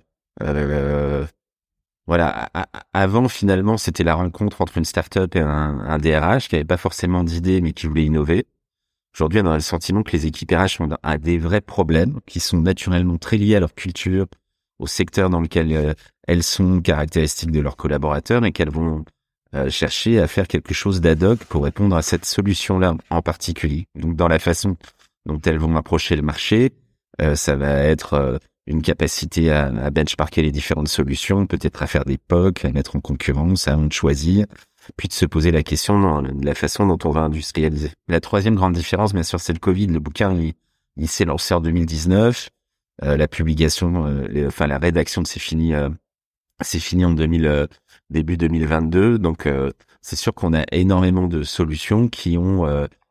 voilà, 2.06 2.50
avant 2.92 3.30
finalement, 3.30 3.78
c'était 3.78 4.04
la 4.04 4.16
rencontre 4.16 4.62
entre 4.62 4.78
une 4.78 4.84
start-up 4.84 5.36
et 5.36 5.40
un, 5.40 5.80
un 5.80 5.98
DRH 5.98 6.50
qui 6.50 6.56
avait 6.56 6.66
pas 6.66 6.78
forcément 6.78 7.24
d'idées 7.24 7.62
mais 7.62 7.72
qui 7.72 7.88
voulait 7.88 8.06
innover. 8.06 8.46
Aujourd'hui, 9.16 9.42
on 9.42 9.46
a 9.46 9.54
le 9.54 9.60
sentiment 9.60 10.02
que 10.02 10.12
les 10.12 10.26
équipes 10.26 10.52
RH 10.52 10.82
ont 10.82 10.90
des 11.20 11.38
vrais 11.38 11.62
problèmes 11.62 12.20
qui 12.26 12.40
sont 12.40 12.60
naturellement 12.60 13.18
très 13.18 13.38
liés 13.38 13.56
à 13.56 13.60
leur 13.60 13.76
culture, 13.76 14.26
au 14.80 14.88
secteur 14.88 15.30
dans 15.30 15.40
lequel 15.40 15.72
euh, 15.72 15.94
elles 16.28 16.42
sont, 16.42 16.82
caractéristiques 16.82 17.52
de 17.52 17.60
leurs 17.60 17.76
collaborateurs 17.78 18.44
et 18.44 18.52
qu'elles 18.52 18.72
vont 18.72 19.06
euh, 19.54 19.70
chercher 19.70 20.20
à 20.20 20.28
faire 20.28 20.48
quelque 20.48 20.74
chose 20.74 21.00
d'ad 21.00 21.22
hoc 21.22 21.44
pour 21.46 21.64
répondre 21.64 21.96
à 21.96 22.02
cette 22.02 22.26
solution-là 22.26 22.96
en 23.12 23.22
particulier. 23.22 23.88
Donc, 23.94 24.16
dans 24.16 24.28
la 24.28 24.40
façon 24.40 24.78
dont 25.28 25.40
elles 25.46 25.60
vont 25.60 25.76
approcher 25.78 26.16
le 26.16 26.24
marché, 26.24 26.66
euh, 26.66 26.70
ça 27.36 27.56
va 27.56 27.84
être 27.84 28.40
une 28.66 28.82
capacité 28.82 29.52
à, 29.52 29.66
à, 29.66 29.90
benchmarker 29.92 30.42
les 30.42 30.52
différentes 30.52 30.88
solutions, 30.88 31.46
peut-être 31.46 31.84
à 31.84 31.88
faire 31.88 32.06
des 32.06 32.18
POC, 32.18 32.66
à 32.66 32.72
mettre 32.72 32.96
en 32.96 33.02
concurrence, 33.02 33.68
à 33.68 33.78
en 33.78 33.90
choisir, 33.90 34.46
puis 34.98 35.08
de 35.08 35.14
se 35.14 35.26
poser 35.26 35.52
la 35.52 35.64
question 35.64 36.22
de 36.22 36.46
la 36.46 36.56
façon 36.56 36.88
dont 36.88 37.00
on 37.04 37.12
va 37.12 37.22
industrialiser. 37.22 37.92
La 38.08 38.20
troisième 38.20 38.56
grande 38.56 38.74
différence, 38.74 39.14
bien 39.14 39.24
sûr, 39.24 39.40
c'est 39.40 39.54
le 39.54 39.60
Covid. 39.60 39.88
Le 39.88 40.00
bouquin, 40.00 40.34
il, 40.34 40.54
il 40.98 41.08
s'est 41.08 41.26
lancé 41.26 41.54
en 41.54 41.62
2019. 41.62 42.50
Euh, 43.02 43.18
la 43.18 43.28
publication, 43.28 44.06
euh, 44.06 44.48
enfin 44.48 44.68
la 44.68 44.78
rédaction 44.78 45.26
c'est 45.26 45.40
fini, 45.40 45.74
euh, 45.74 45.90
c'est 46.62 46.80
fini 46.80 47.06
en 47.06 47.12
2000, 47.12 47.68
début 48.10 48.38
2022. 48.38 49.18
Donc 49.18 49.48
c'est 50.02 50.16
sûr 50.16 50.34
qu'on 50.34 50.54
a 50.54 50.64
énormément 50.72 51.28
de 51.28 51.44
solutions 51.44 52.08
qui 52.08 52.38
ont 52.38 52.66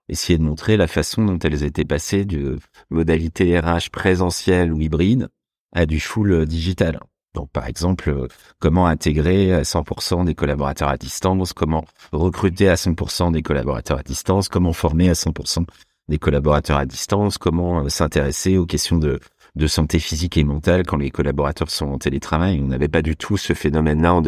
essayé 0.08 0.38
de 0.38 0.42
montrer 0.42 0.76
la 0.76 0.86
façon 0.86 1.24
dont 1.24 1.38
elles 1.38 1.62
étaient 1.62 1.84
passées 1.84 2.24
de 2.24 2.58
modalité 2.90 3.58
RH 3.58 3.90
présentielle 3.90 4.72
ou 4.72 4.80
hybride 4.80 5.28
à 5.72 5.86
du 5.86 6.00
full 6.00 6.46
digital. 6.46 7.00
Donc, 7.34 7.50
par 7.50 7.66
exemple, 7.66 8.26
comment 8.58 8.86
intégrer 8.86 9.54
à 9.54 9.62
100% 9.62 10.26
des 10.26 10.34
collaborateurs 10.34 10.90
à 10.90 10.98
distance, 10.98 11.54
comment 11.54 11.84
recruter 12.12 12.68
à 12.68 12.74
100% 12.74 13.32
des 13.32 13.40
collaborateurs 13.40 13.98
à 13.98 14.02
distance, 14.02 14.48
comment 14.48 14.74
former 14.74 15.08
à 15.08 15.14
100% 15.14 15.64
des 16.08 16.18
collaborateurs 16.18 16.76
à 16.76 16.84
distance, 16.84 17.38
comment 17.38 17.88
s'intéresser 17.88 18.58
aux 18.58 18.66
questions 18.66 18.98
de 18.98 19.66
santé 19.66 19.98
physique 19.98 20.36
et 20.36 20.44
mentale 20.44 20.84
quand 20.84 20.98
les 20.98 21.10
collaborateurs 21.10 21.70
sont 21.70 21.86
en 21.86 21.98
télétravail. 21.98 22.60
On 22.62 22.66
n'avait 22.66 22.88
pas 22.88 23.00
du 23.00 23.16
tout 23.16 23.38
ce 23.38 23.54
phénomène-là 23.54 24.12
en 24.12 24.20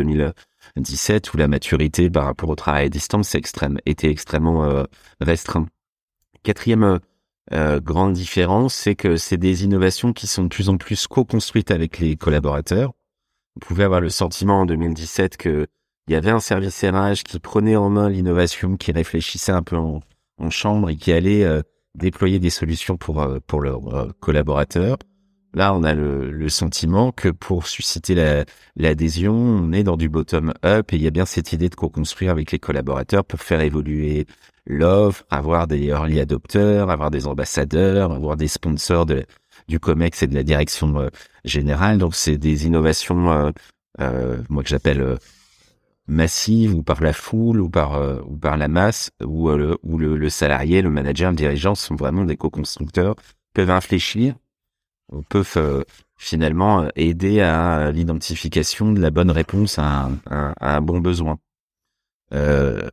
2017 0.76 1.32
où 1.32 1.36
la 1.36 1.48
maturité 1.48 2.10
par 2.10 2.24
rapport 2.24 2.48
au 2.48 2.56
travail 2.56 2.86
à 2.86 2.88
distance 2.88 3.34
extrême, 3.34 3.78
était 3.86 4.10
extrêmement 4.10 4.64
euh. 4.64 4.84
Quatrième 6.42 7.00
euh, 7.52 7.80
grande 7.80 8.12
différence, 8.12 8.74
c'est 8.74 8.94
que 8.94 9.16
c'est 9.16 9.36
des 9.36 9.64
innovations 9.64 10.12
qui 10.12 10.26
sont 10.26 10.44
de 10.44 10.48
plus 10.48 10.68
en 10.68 10.76
plus 10.76 11.06
co-construites 11.06 11.70
avec 11.70 11.98
les 11.98 12.16
collaborateurs. 12.16 12.92
Vous 13.54 13.66
pouvez 13.66 13.84
avoir 13.84 14.00
le 14.00 14.10
sentiment 14.10 14.60
en 14.60 14.66
2017 14.66 15.36
que 15.36 15.66
il 16.06 16.12
y 16.12 16.16
avait 16.16 16.30
un 16.30 16.40
service 16.40 16.84
RH 16.84 17.22
qui 17.24 17.38
prenait 17.38 17.76
en 17.76 17.88
main 17.88 18.10
l'innovation, 18.10 18.76
qui 18.76 18.92
réfléchissait 18.92 19.52
un 19.52 19.62
peu 19.62 19.76
en, 19.76 20.02
chambre 20.50 20.90
et 20.90 20.96
qui 20.96 21.12
allait 21.12 21.44
euh, 21.44 21.62
déployer 21.94 22.38
des 22.38 22.50
solutions 22.50 22.98
pour 22.98 23.26
pour 23.46 23.62
leurs 23.62 24.14
collaborateurs. 24.20 24.98
Là, 25.54 25.72
on 25.72 25.84
a 25.84 25.94
le, 25.94 26.48
sentiment 26.48 27.12
que 27.12 27.28
pour 27.28 27.68
susciter 27.68 28.44
l'adhésion, 28.76 29.34
on 29.34 29.72
est 29.72 29.84
dans 29.84 29.96
du 29.96 30.08
bottom-up 30.08 30.92
et 30.92 30.96
il 30.96 31.02
y 31.02 31.06
a 31.06 31.10
bien 31.10 31.24
cette 31.24 31.52
idée 31.52 31.68
de 31.68 31.74
co-construire 31.76 32.32
avec 32.32 32.50
les 32.50 32.58
collaborateurs 32.58 33.24
pour 33.24 33.40
faire 33.40 33.60
évoluer 33.60 34.26
l'offre, 34.66 35.24
avoir 35.30 35.68
des 35.68 35.86
early 35.86 36.18
adopters, 36.18 36.90
avoir 36.90 37.10
des 37.10 37.28
ambassadeurs, 37.28 38.12
avoir 38.12 38.36
des 38.36 38.48
sponsors 38.48 39.06
du 39.68 39.78
COMEX 39.78 40.24
et 40.24 40.26
de 40.26 40.34
la 40.34 40.42
direction 40.42 40.98
euh, 40.98 41.08
générale. 41.44 41.98
Donc, 41.98 42.16
c'est 42.16 42.36
des 42.36 42.66
innovations, 42.66 43.30
euh, 43.30 43.50
euh, 44.00 44.38
moi 44.48 44.64
que 44.64 44.68
j'appelle 44.68 45.18
massives 46.08 46.74
ou 46.74 46.82
par 46.82 47.00
la 47.00 47.12
foule 47.12 47.60
ou 47.60 47.70
par 47.70 47.98
ou 48.28 48.36
par 48.36 48.56
la 48.58 48.68
masse 48.68 49.10
où, 49.24 49.48
le, 49.48 49.78
où 49.82 49.98
le 49.98 50.28
salarié, 50.28 50.82
le 50.82 50.90
manager, 50.90 51.30
le 51.30 51.36
dirigeant 51.36 51.74
sont 51.74 51.94
vraiment 51.94 52.24
des 52.24 52.36
co-constructeurs 52.36 53.14
peuvent 53.54 53.70
infléchir 53.70 54.34
peuvent 55.28 55.54
euh, 55.56 55.84
finalement 56.16 56.82
euh, 56.82 56.88
aider 56.96 57.40
à 57.40 57.90
l'identification 57.92 58.92
de 58.92 59.00
la 59.00 59.10
bonne 59.10 59.30
réponse 59.30 59.78
à 59.78 60.10
un, 60.30 60.80
bon 60.80 61.00
besoin. 61.00 61.38
Euh, 62.32 62.88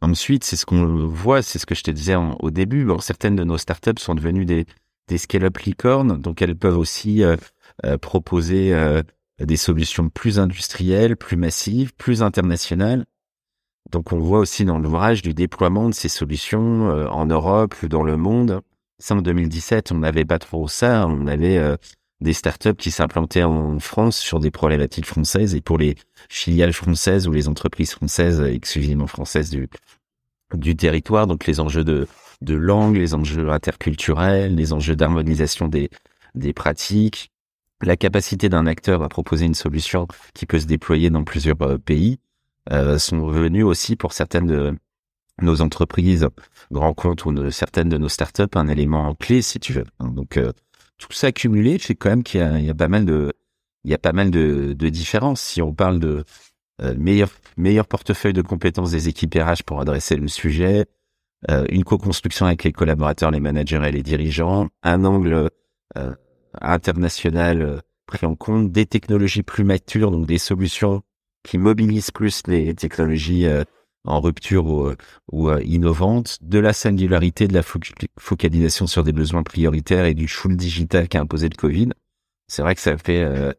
ensuite, 0.00 0.44
c'est 0.44 0.56
ce 0.56 0.66
qu'on 0.66 1.06
voit, 1.06 1.42
c'est 1.42 1.58
ce 1.58 1.66
que 1.66 1.74
je 1.74 1.82
te 1.82 1.90
disais 1.90 2.16
au 2.16 2.50
début. 2.50 2.86
Certaines 3.00 3.36
de 3.36 3.44
nos 3.44 3.58
startups 3.58 3.98
sont 3.98 4.14
devenues 4.14 4.44
des, 4.44 4.66
des 5.08 5.18
scale-up 5.18 5.58
licornes, 5.58 6.20
donc 6.20 6.42
elles 6.42 6.56
peuvent 6.56 6.78
aussi 6.78 7.22
proposer 8.00 8.74
des 9.40 9.56
solutions 9.56 10.10
plus 10.10 10.38
industrielles, 10.38 11.16
plus 11.16 11.36
massives, 11.36 11.94
plus 11.94 12.22
internationales. 12.22 13.06
Donc 13.90 14.12
on 14.12 14.18
voit 14.18 14.38
aussi 14.38 14.64
dans 14.64 14.78
l'ouvrage 14.78 15.22
du 15.22 15.34
déploiement 15.34 15.88
de 15.88 15.94
ces 15.94 16.08
solutions 16.08 16.88
en 17.10 17.26
Europe 17.26 17.74
ou 17.82 17.88
dans 17.88 18.02
le 18.02 18.16
monde 18.16 18.62
en 19.10 19.16
2017, 19.16 19.92
on 19.92 19.98
n'avait 19.98 20.24
pas 20.24 20.38
trop 20.38 20.68
ça. 20.68 21.06
On 21.06 21.26
avait 21.26 21.58
euh, 21.58 21.76
des 22.20 22.32
startups 22.32 22.76
qui 22.76 22.90
s'implantaient 22.90 23.42
en 23.42 23.78
France 23.78 24.18
sur 24.18 24.40
des 24.40 24.50
problématiques 24.50 25.06
françaises 25.06 25.54
et 25.54 25.60
pour 25.60 25.78
les 25.78 25.96
filiales 26.28 26.72
françaises 26.72 27.28
ou 27.28 27.32
les 27.32 27.48
entreprises 27.48 27.92
françaises 27.92 28.40
exclusivement 28.40 29.06
françaises 29.06 29.50
du 30.52 30.76
territoire. 30.76 31.26
Donc 31.26 31.46
les 31.46 31.60
enjeux 31.60 31.84
de 31.84 32.06
langue, 32.54 32.96
les 32.96 33.14
enjeux 33.14 33.50
interculturels, 33.50 34.54
les 34.54 34.72
enjeux 34.72 34.96
d'harmonisation 34.96 35.68
des 35.68 35.90
des 36.34 36.52
pratiques, 36.52 37.30
la 37.82 37.96
capacité 37.96 38.48
d'un 38.48 38.66
acteur 38.66 39.02
à 39.02 39.08
proposer 39.08 39.46
une 39.46 39.54
solution 39.54 40.06
qui 40.34 40.46
peut 40.46 40.58
se 40.58 40.66
déployer 40.66 41.10
dans 41.10 41.24
plusieurs 41.24 41.60
euh, 41.62 41.78
pays 41.78 42.18
euh, 42.72 42.98
sont 42.98 43.24
revenus 43.24 43.64
aussi 43.64 43.96
pour 43.96 44.12
certaines 44.12 44.46
de 44.46 44.74
nos 45.42 45.60
entreprises, 45.60 46.28
comptes 46.96 47.24
ou 47.24 47.50
certaines 47.50 47.88
de 47.88 47.98
nos 47.98 48.08
startups 48.08 48.44
un 48.54 48.68
élément 48.68 49.14
clé, 49.14 49.42
si 49.42 49.58
tu 49.58 49.72
veux. 49.72 49.84
Donc 50.00 50.36
euh, 50.36 50.52
tout 50.98 51.12
ça 51.12 51.28
accumulé 51.28 51.78
fait 51.78 51.94
quand 51.94 52.10
même 52.10 52.22
qu'il 52.22 52.40
y, 52.40 52.70
a, 52.70 52.74
pas 52.74 52.88
mal 52.88 53.04
de 53.04 53.32
il 53.84 53.90
y 53.90 53.94
a 53.94 53.98
pas 53.98 54.12
mal 54.12 54.30
de, 54.30 54.72
de 54.72 54.88
différences. 54.88 55.40
Si 55.40 55.60
on 55.60 55.74
parle 55.74 55.98
de 55.98 56.24
euh, 56.82 56.94
meilleur 56.96 57.30
meilleur 57.56 57.86
portefeuille 57.86 58.32
de 58.32 58.42
compétences 58.42 58.90
des 58.90 59.08
équipes 59.08 59.34
RH 59.34 59.62
pour 59.64 59.80
adresser 59.80 60.16
le 60.16 60.28
sujet, 60.28 60.86
euh, 61.50 61.66
une 61.68 61.84
co-construction 61.84 62.46
avec 62.46 62.64
les 62.64 62.72
collaborateurs, 62.72 63.30
les 63.30 63.40
managers 63.40 63.80
et 63.84 63.92
les 63.92 64.02
dirigeants, 64.02 64.68
un 64.82 65.04
angle 65.04 65.50
euh, 65.96 66.14
international 66.60 67.82
pris 68.06 68.26
en 68.26 68.34
compte, 68.34 68.70
des 68.72 68.86
technologies 68.86 69.42
plus 69.42 69.64
matures, 69.64 70.10
donc 70.10 70.26
des 70.26 70.38
solutions 70.38 71.02
qui 71.42 71.58
mobilisent 71.58 72.10
plus 72.10 72.42
les 72.46 72.74
technologies 72.74 73.46
en 74.04 74.20
rupture 74.20 74.66
ou, 74.66 74.92
ou 75.32 75.48
euh, 75.48 75.62
innovante, 75.64 76.38
de 76.42 76.58
la 76.58 76.72
singularité, 76.72 77.48
de 77.48 77.54
la 77.54 77.62
focalisation 78.18 78.86
sur 78.86 79.02
des 79.02 79.12
besoins 79.12 79.42
prioritaires 79.42 80.04
et 80.04 80.14
du 80.14 80.28
full 80.28 80.56
digital 80.56 81.08
qu'a 81.08 81.20
imposé 81.20 81.48
le 81.48 81.56
Covid. 81.56 81.90
C'est 82.46 82.62
vrai 82.62 82.74
que 82.74 82.80
ça 82.80 82.96
fait 82.98 83.22
euh, 83.22 83.52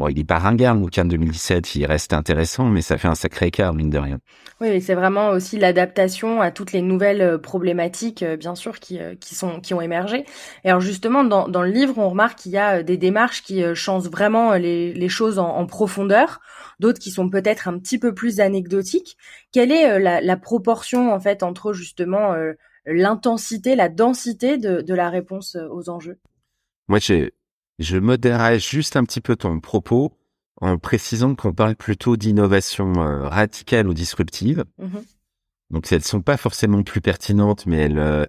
bon, 0.00 0.08
il 0.08 0.18
est 0.18 0.24
pas 0.24 0.38
ringard 0.38 0.74
le 0.74 0.80
bouquin 0.80 1.04
de 1.04 1.10
2017, 1.10 1.76
il 1.76 1.86
reste 1.86 2.12
intéressant, 2.12 2.64
mais 2.64 2.80
ça 2.82 2.98
fait 2.98 3.08
un 3.08 3.14
sacré 3.14 3.46
écart 3.46 3.72
mine 3.72 3.90
de 3.90 3.98
rien. 3.98 4.18
Oui, 4.60 4.80
c'est 4.80 4.94
vraiment 4.94 5.28
aussi 5.28 5.58
l'adaptation 5.58 6.40
à 6.40 6.50
toutes 6.50 6.72
les 6.72 6.82
nouvelles 6.82 7.22
euh, 7.22 7.38
problématiques, 7.38 8.24
bien 8.24 8.54
sûr, 8.54 8.80
qui, 8.80 8.98
qui 9.20 9.34
sont 9.34 9.60
qui 9.60 9.74
ont 9.74 9.80
émergé. 9.80 10.24
Et 10.64 10.70
alors 10.70 10.80
justement, 10.80 11.22
dans, 11.22 11.48
dans 11.48 11.62
le 11.62 11.70
livre, 11.70 11.98
on 11.98 12.08
remarque 12.08 12.40
qu'il 12.40 12.52
y 12.52 12.58
a 12.58 12.82
des 12.82 12.96
démarches 12.96 13.42
qui 13.42 13.62
changent 13.74 14.10
vraiment 14.10 14.54
les, 14.54 14.92
les 14.92 15.08
choses 15.08 15.38
en, 15.38 15.48
en 15.48 15.66
profondeur 15.66 16.40
d'autres 16.80 16.98
qui 16.98 17.12
sont 17.12 17.30
peut-être 17.30 17.68
un 17.68 17.78
petit 17.78 17.98
peu 17.98 18.12
plus 18.12 18.40
anecdotiques. 18.40 19.16
Quelle 19.52 19.70
est 19.70 19.88
euh, 19.92 20.20
la, 20.20 20.36
proportion 20.36 21.12
en 21.12 21.20
fait 21.20 21.44
entre 21.44 21.72
justement 21.72 22.32
euh, 22.32 22.54
l'intensité, 22.86 23.76
la 23.76 23.88
densité 23.88 24.58
de, 24.58 24.94
la 24.94 25.10
réponse 25.10 25.54
euh, 25.54 25.68
aux 25.70 25.88
enjeux? 25.90 26.18
Moi, 26.88 26.98
je, 26.98 27.30
je 27.80 27.96
modérerais 27.96 28.60
juste 28.60 28.96
un 28.96 29.04
petit 29.04 29.20
peu 29.20 29.34
ton 29.34 29.58
propos 29.58 30.16
en 30.60 30.78
précisant 30.78 31.34
qu'on 31.34 31.52
parle 31.52 31.74
plutôt 31.74 32.16
d'innovation 32.16 32.92
radicale 32.92 33.88
ou 33.88 33.94
disruptive. 33.94 34.64
Mmh 34.78 34.98
Donc, 35.70 35.90
elles 35.90 36.04
sont 36.04 36.20
pas 36.20 36.36
forcément 36.36 36.82
plus 36.82 37.00
pertinentes, 37.00 37.66
mais 37.66 37.78
elles, 37.78 38.28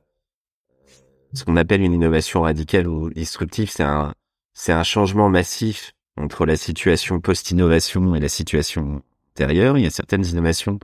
ce 1.33 1.43
qu'on 1.43 1.57
appelle 1.57 1.81
une 1.81 1.93
innovation 1.93 2.41
radicale 2.41 2.87
ou 2.87 3.09
disruptive, 3.09 3.69
c'est 3.69 3.83
un, 3.83 4.13
c'est 4.53 4.73
un 4.73 4.83
changement 4.83 5.29
massif 5.29 5.93
entre 6.17 6.45
la 6.45 6.57
situation 6.57 7.19
post-innovation 7.19 8.15
et 8.15 8.19
la 8.19 8.29
situation 8.29 9.01
antérieure. 9.31 9.77
Il 9.77 9.83
y 9.83 9.87
a 9.87 9.91
certaines 9.91 10.25
innovations 10.25 10.79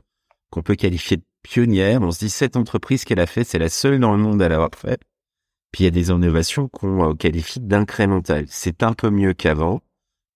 qu'on 0.50 0.62
peut 0.62 0.74
qualifier 0.74 1.18
de 1.18 1.24
pionnière. 1.42 2.02
On 2.02 2.10
se 2.10 2.18
dit 2.18 2.30
cette 2.30 2.56
entreprise 2.56 3.04
qu'elle 3.04 3.20
a 3.20 3.26
fait, 3.26 3.44
c'est 3.44 3.58
la 3.58 3.68
seule 3.68 4.00
dans 4.00 4.12
le 4.12 4.18
monde 4.18 4.40
à 4.40 4.48
l'avoir 4.48 4.70
fait. 4.74 5.00
Puis 5.72 5.82
il 5.82 5.84
y 5.84 5.88
a 5.88 5.90
des 5.90 6.08
innovations 6.08 6.68
qu'on 6.68 7.14
qualifie 7.14 7.60
d'incrémentales. 7.60 8.46
C'est 8.48 8.82
un 8.82 8.92
peu 8.92 9.10
mieux 9.10 9.34
qu'avant, 9.34 9.80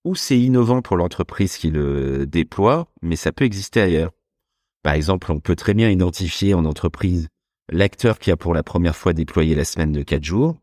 ou 0.04 0.14
c'est 0.14 0.38
innovant 0.38 0.82
pour 0.82 0.96
l'entreprise 0.96 1.56
qui 1.56 1.70
le 1.70 2.26
déploie, 2.26 2.88
mais 3.02 3.16
ça 3.16 3.32
peut 3.32 3.44
exister 3.44 3.80
ailleurs. 3.80 4.10
Par 4.82 4.94
exemple, 4.94 5.30
on 5.30 5.38
peut 5.38 5.56
très 5.56 5.74
bien 5.74 5.90
identifier 5.90 6.54
en 6.54 6.64
entreprise 6.64 7.28
l'acteur 7.70 8.18
qui 8.18 8.30
a 8.30 8.36
pour 8.36 8.54
la 8.54 8.62
première 8.62 8.96
fois 8.96 9.12
déployé 9.12 9.54
la 9.54 9.64
semaine 9.64 9.92
de 9.92 10.02
quatre 10.02 10.24
jours. 10.24 10.56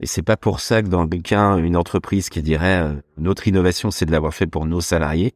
Et 0.00 0.06
c'est 0.06 0.22
pas 0.22 0.36
pour 0.36 0.60
ça 0.60 0.82
que 0.82 0.88
dans 0.88 1.04
le 1.04 1.18
cas, 1.18 1.56
une 1.56 1.76
entreprise 1.76 2.28
qui 2.28 2.42
dirait 2.42 2.82
euh, 2.82 2.94
notre 3.16 3.48
innovation, 3.48 3.90
c'est 3.90 4.04
de 4.04 4.12
l'avoir 4.12 4.34
fait 4.34 4.46
pour 4.46 4.66
nos 4.66 4.82
salariés, 4.82 5.34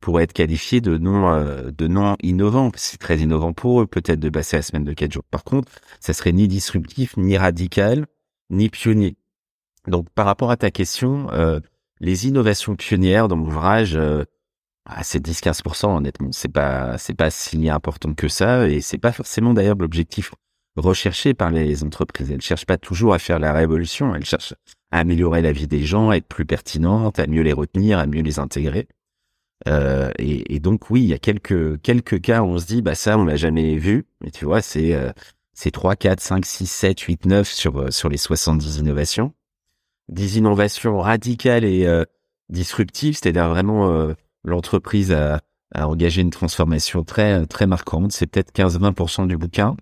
pourrait 0.00 0.24
être 0.24 0.32
qualifiée 0.32 0.80
de 0.80 0.98
non 0.98 1.28
euh, 1.28 1.70
de 1.76 1.86
non 1.86 2.16
innovant. 2.22 2.70
C'est 2.76 2.98
très 2.98 3.18
innovant 3.18 3.52
pour 3.52 3.80
eux, 3.80 3.86
peut-être 3.86 4.20
de 4.20 4.28
passer 4.28 4.56
la 4.56 4.62
semaine 4.62 4.84
de 4.84 4.92
quatre 4.92 5.12
jours. 5.12 5.24
Par 5.30 5.44
contre, 5.44 5.72
ça 6.00 6.12
serait 6.12 6.32
ni 6.32 6.48
disruptif, 6.48 7.16
ni 7.16 7.36
radical, 7.36 8.06
ni 8.50 8.68
pionnier. 8.68 9.16
Donc, 9.88 10.08
par 10.10 10.26
rapport 10.26 10.50
à 10.50 10.56
ta 10.56 10.70
question, 10.70 11.28
euh, 11.32 11.60
les 12.00 12.26
innovations 12.26 12.76
pionnières 12.76 13.28
dans 13.28 13.36
l'ouvrage, 13.36 13.98
ah, 14.88 15.02
c'est 15.02 15.24
10-15%, 15.24 15.96
honnêtement. 15.96 16.30
C'est 16.32 16.48
pas, 16.48 16.96
c'est 16.98 17.14
pas 17.14 17.30
si 17.30 17.68
important 17.68 18.14
que 18.14 18.28
ça, 18.28 18.68
et 18.68 18.80
c'est 18.80 18.98
pas 18.98 19.12
forcément 19.12 19.52
d'ailleurs 19.52 19.76
l'objectif 19.76 20.30
recherché 20.76 21.34
par 21.34 21.50
les 21.50 21.82
entreprises. 21.82 22.30
Elles 22.30 22.40
cherchent 22.40 22.66
pas 22.66 22.78
toujours 22.78 23.14
à 23.14 23.18
faire 23.18 23.38
la 23.38 23.52
révolution, 23.52 24.14
elles 24.14 24.24
cherchent 24.24 24.54
à 24.92 25.00
améliorer 25.00 25.42
la 25.42 25.52
vie 25.52 25.66
des 25.66 25.84
gens, 25.84 26.10
à 26.10 26.16
être 26.16 26.28
plus 26.28 26.46
pertinentes, 26.46 27.18
à 27.18 27.26
mieux 27.26 27.42
les 27.42 27.52
retenir, 27.52 27.98
à 27.98 28.06
mieux 28.06 28.22
les 28.22 28.38
intégrer. 28.38 28.86
Euh, 29.68 30.10
et, 30.18 30.54
et, 30.54 30.60
donc 30.60 30.90
oui, 30.90 31.02
il 31.02 31.08
y 31.08 31.14
a 31.14 31.18
quelques 31.18 31.80
quelques 31.82 32.20
cas 32.20 32.42
où 32.42 32.46
on 32.46 32.58
se 32.58 32.66
dit 32.66 32.82
bah 32.82 32.94
ça 32.94 33.18
on 33.18 33.24
l'a 33.24 33.36
jamais 33.36 33.76
vu, 33.76 34.04
mais 34.20 34.30
tu 34.30 34.44
vois 34.44 34.60
c'est 34.60 34.94
euh, 34.94 35.12
c'est 35.54 35.70
3 35.70 35.96
4 35.96 36.20
5 36.20 36.44
6 36.44 36.66
7 36.66 37.00
8 37.00 37.26
9 37.26 37.48
sur 37.48 37.80
euh, 37.80 37.90
sur 37.90 38.08
les 38.08 38.18
70 38.18 38.78
innovations. 38.78 39.32
Des 40.08 40.38
innovations 40.38 40.98
radicales 41.00 41.64
et 41.64 41.86
euh, 41.86 42.04
disruptives, 42.50 43.14
c'est-à-dire 43.14 43.48
vraiment 43.48 43.90
euh, 43.90 44.12
l'entreprise 44.44 45.12
a, 45.12 45.40
a 45.74 45.88
engagé 45.88 46.20
une 46.20 46.30
transformation 46.30 47.02
très 47.04 47.46
très 47.46 47.66
marquante, 47.66 48.12
c'est 48.12 48.26
peut-être 48.26 48.52
15-20% 48.54 49.26
du 49.26 49.36
bouquin. 49.38 49.76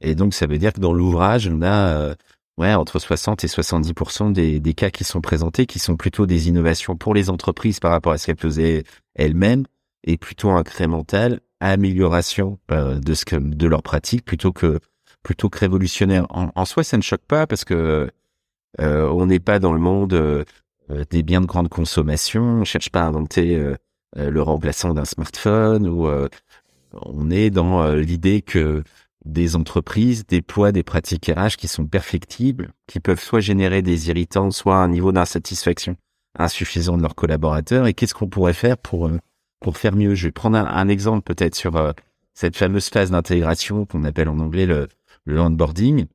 Et 0.00 0.14
donc 0.14 0.34
ça 0.34 0.46
veut 0.46 0.58
dire 0.58 0.72
que 0.72 0.80
dans 0.80 0.94
l'ouvrage, 0.94 1.48
on 1.48 1.62
a 1.62 2.14
ouais, 2.58 2.74
entre 2.74 2.98
60 2.98 3.44
et 3.44 3.46
70% 3.46 4.32
des, 4.32 4.60
des 4.60 4.74
cas 4.74 4.90
qui 4.90 5.04
sont 5.04 5.20
présentés, 5.20 5.66
qui 5.66 5.78
sont 5.78 5.96
plutôt 5.96 6.26
des 6.26 6.48
innovations 6.48 6.96
pour 6.96 7.14
les 7.14 7.30
entreprises 7.30 7.80
par 7.80 7.90
rapport 7.90 8.12
à 8.12 8.18
ce 8.18 8.26
qu'elles 8.26 8.38
faisaient 8.38 8.84
elles-mêmes, 9.14 9.64
et 10.04 10.18
plutôt 10.18 10.50
incrémentales, 10.50 11.40
amélioration 11.60 12.58
euh, 12.70 12.98
de 12.98 13.14
ce 13.14 13.24
que 13.24 13.36
de 13.36 13.66
leur 13.66 13.82
pratique, 13.82 14.24
plutôt 14.24 14.52
que 14.52 14.80
plutôt 15.22 15.48
que 15.48 15.58
révolutionnaire. 15.58 16.26
En, 16.30 16.50
en 16.54 16.64
soi, 16.64 16.84
ça 16.84 16.96
ne 16.96 17.02
choque 17.02 17.24
pas 17.26 17.46
parce 17.48 17.64
que 17.64 18.10
euh, 18.80 19.08
on 19.08 19.26
n'est 19.26 19.40
pas 19.40 19.58
dans 19.58 19.72
le 19.72 19.80
monde 19.80 20.12
euh, 20.12 20.44
des 21.10 21.22
biens 21.22 21.40
de 21.40 21.46
grande 21.46 21.68
consommation. 21.68 22.42
On 22.42 22.64
cherche 22.64 22.90
pas 22.90 23.02
à 23.02 23.06
inventer 23.06 23.56
euh, 23.56 23.76
le 24.16 24.42
remplaçant 24.42 24.94
d'un 24.94 25.04
smartphone 25.04 25.88
ou 25.88 26.08
on 26.92 27.30
est 27.30 27.50
dans 27.50 27.92
l'idée 27.94 28.42
que 28.42 28.84
des 29.24 29.56
entreprises 29.56 30.26
déploient 30.26 30.72
des 30.72 30.82
pratiques 30.82 31.30
RH 31.34 31.56
qui 31.56 31.68
sont 31.68 31.86
perfectibles, 31.86 32.72
qui 32.86 33.00
peuvent 33.00 33.20
soit 33.20 33.40
générer 33.40 33.82
des 33.82 34.08
irritants, 34.08 34.50
soit 34.50 34.76
un 34.76 34.88
niveau 34.88 35.12
d'insatisfaction 35.12 35.96
insuffisant 36.38 36.96
de 36.96 37.02
leurs 37.02 37.14
collaborateurs. 37.14 37.86
Et 37.86 37.94
qu'est-ce 37.94 38.14
qu'on 38.14 38.28
pourrait 38.28 38.52
faire 38.52 38.76
pour 38.76 39.06
euh, 39.06 39.18
pour 39.60 39.78
faire 39.78 39.94
mieux? 39.94 40.14
Je 40.14 40.28
vais 40.28 40.32
prendre 40.32 40.58
un, 40.58 40.88
exemple 40.88 41.22
peut-être 41.22 41.54
sur 41.54 41.76
euh, 41.76 41.92
cette 42.34 42.56
fameuse 42.56 42.88
phase 42.88 43.10
d'intégration 43.10 43.86
qu'on 43.86 44.04
appelle 44.04 44.28
en 44.28 44.38
anglais 44.40 44.66
le, 44.66 44.88
le 45.24 45.40
onboarding. 45.40 46.06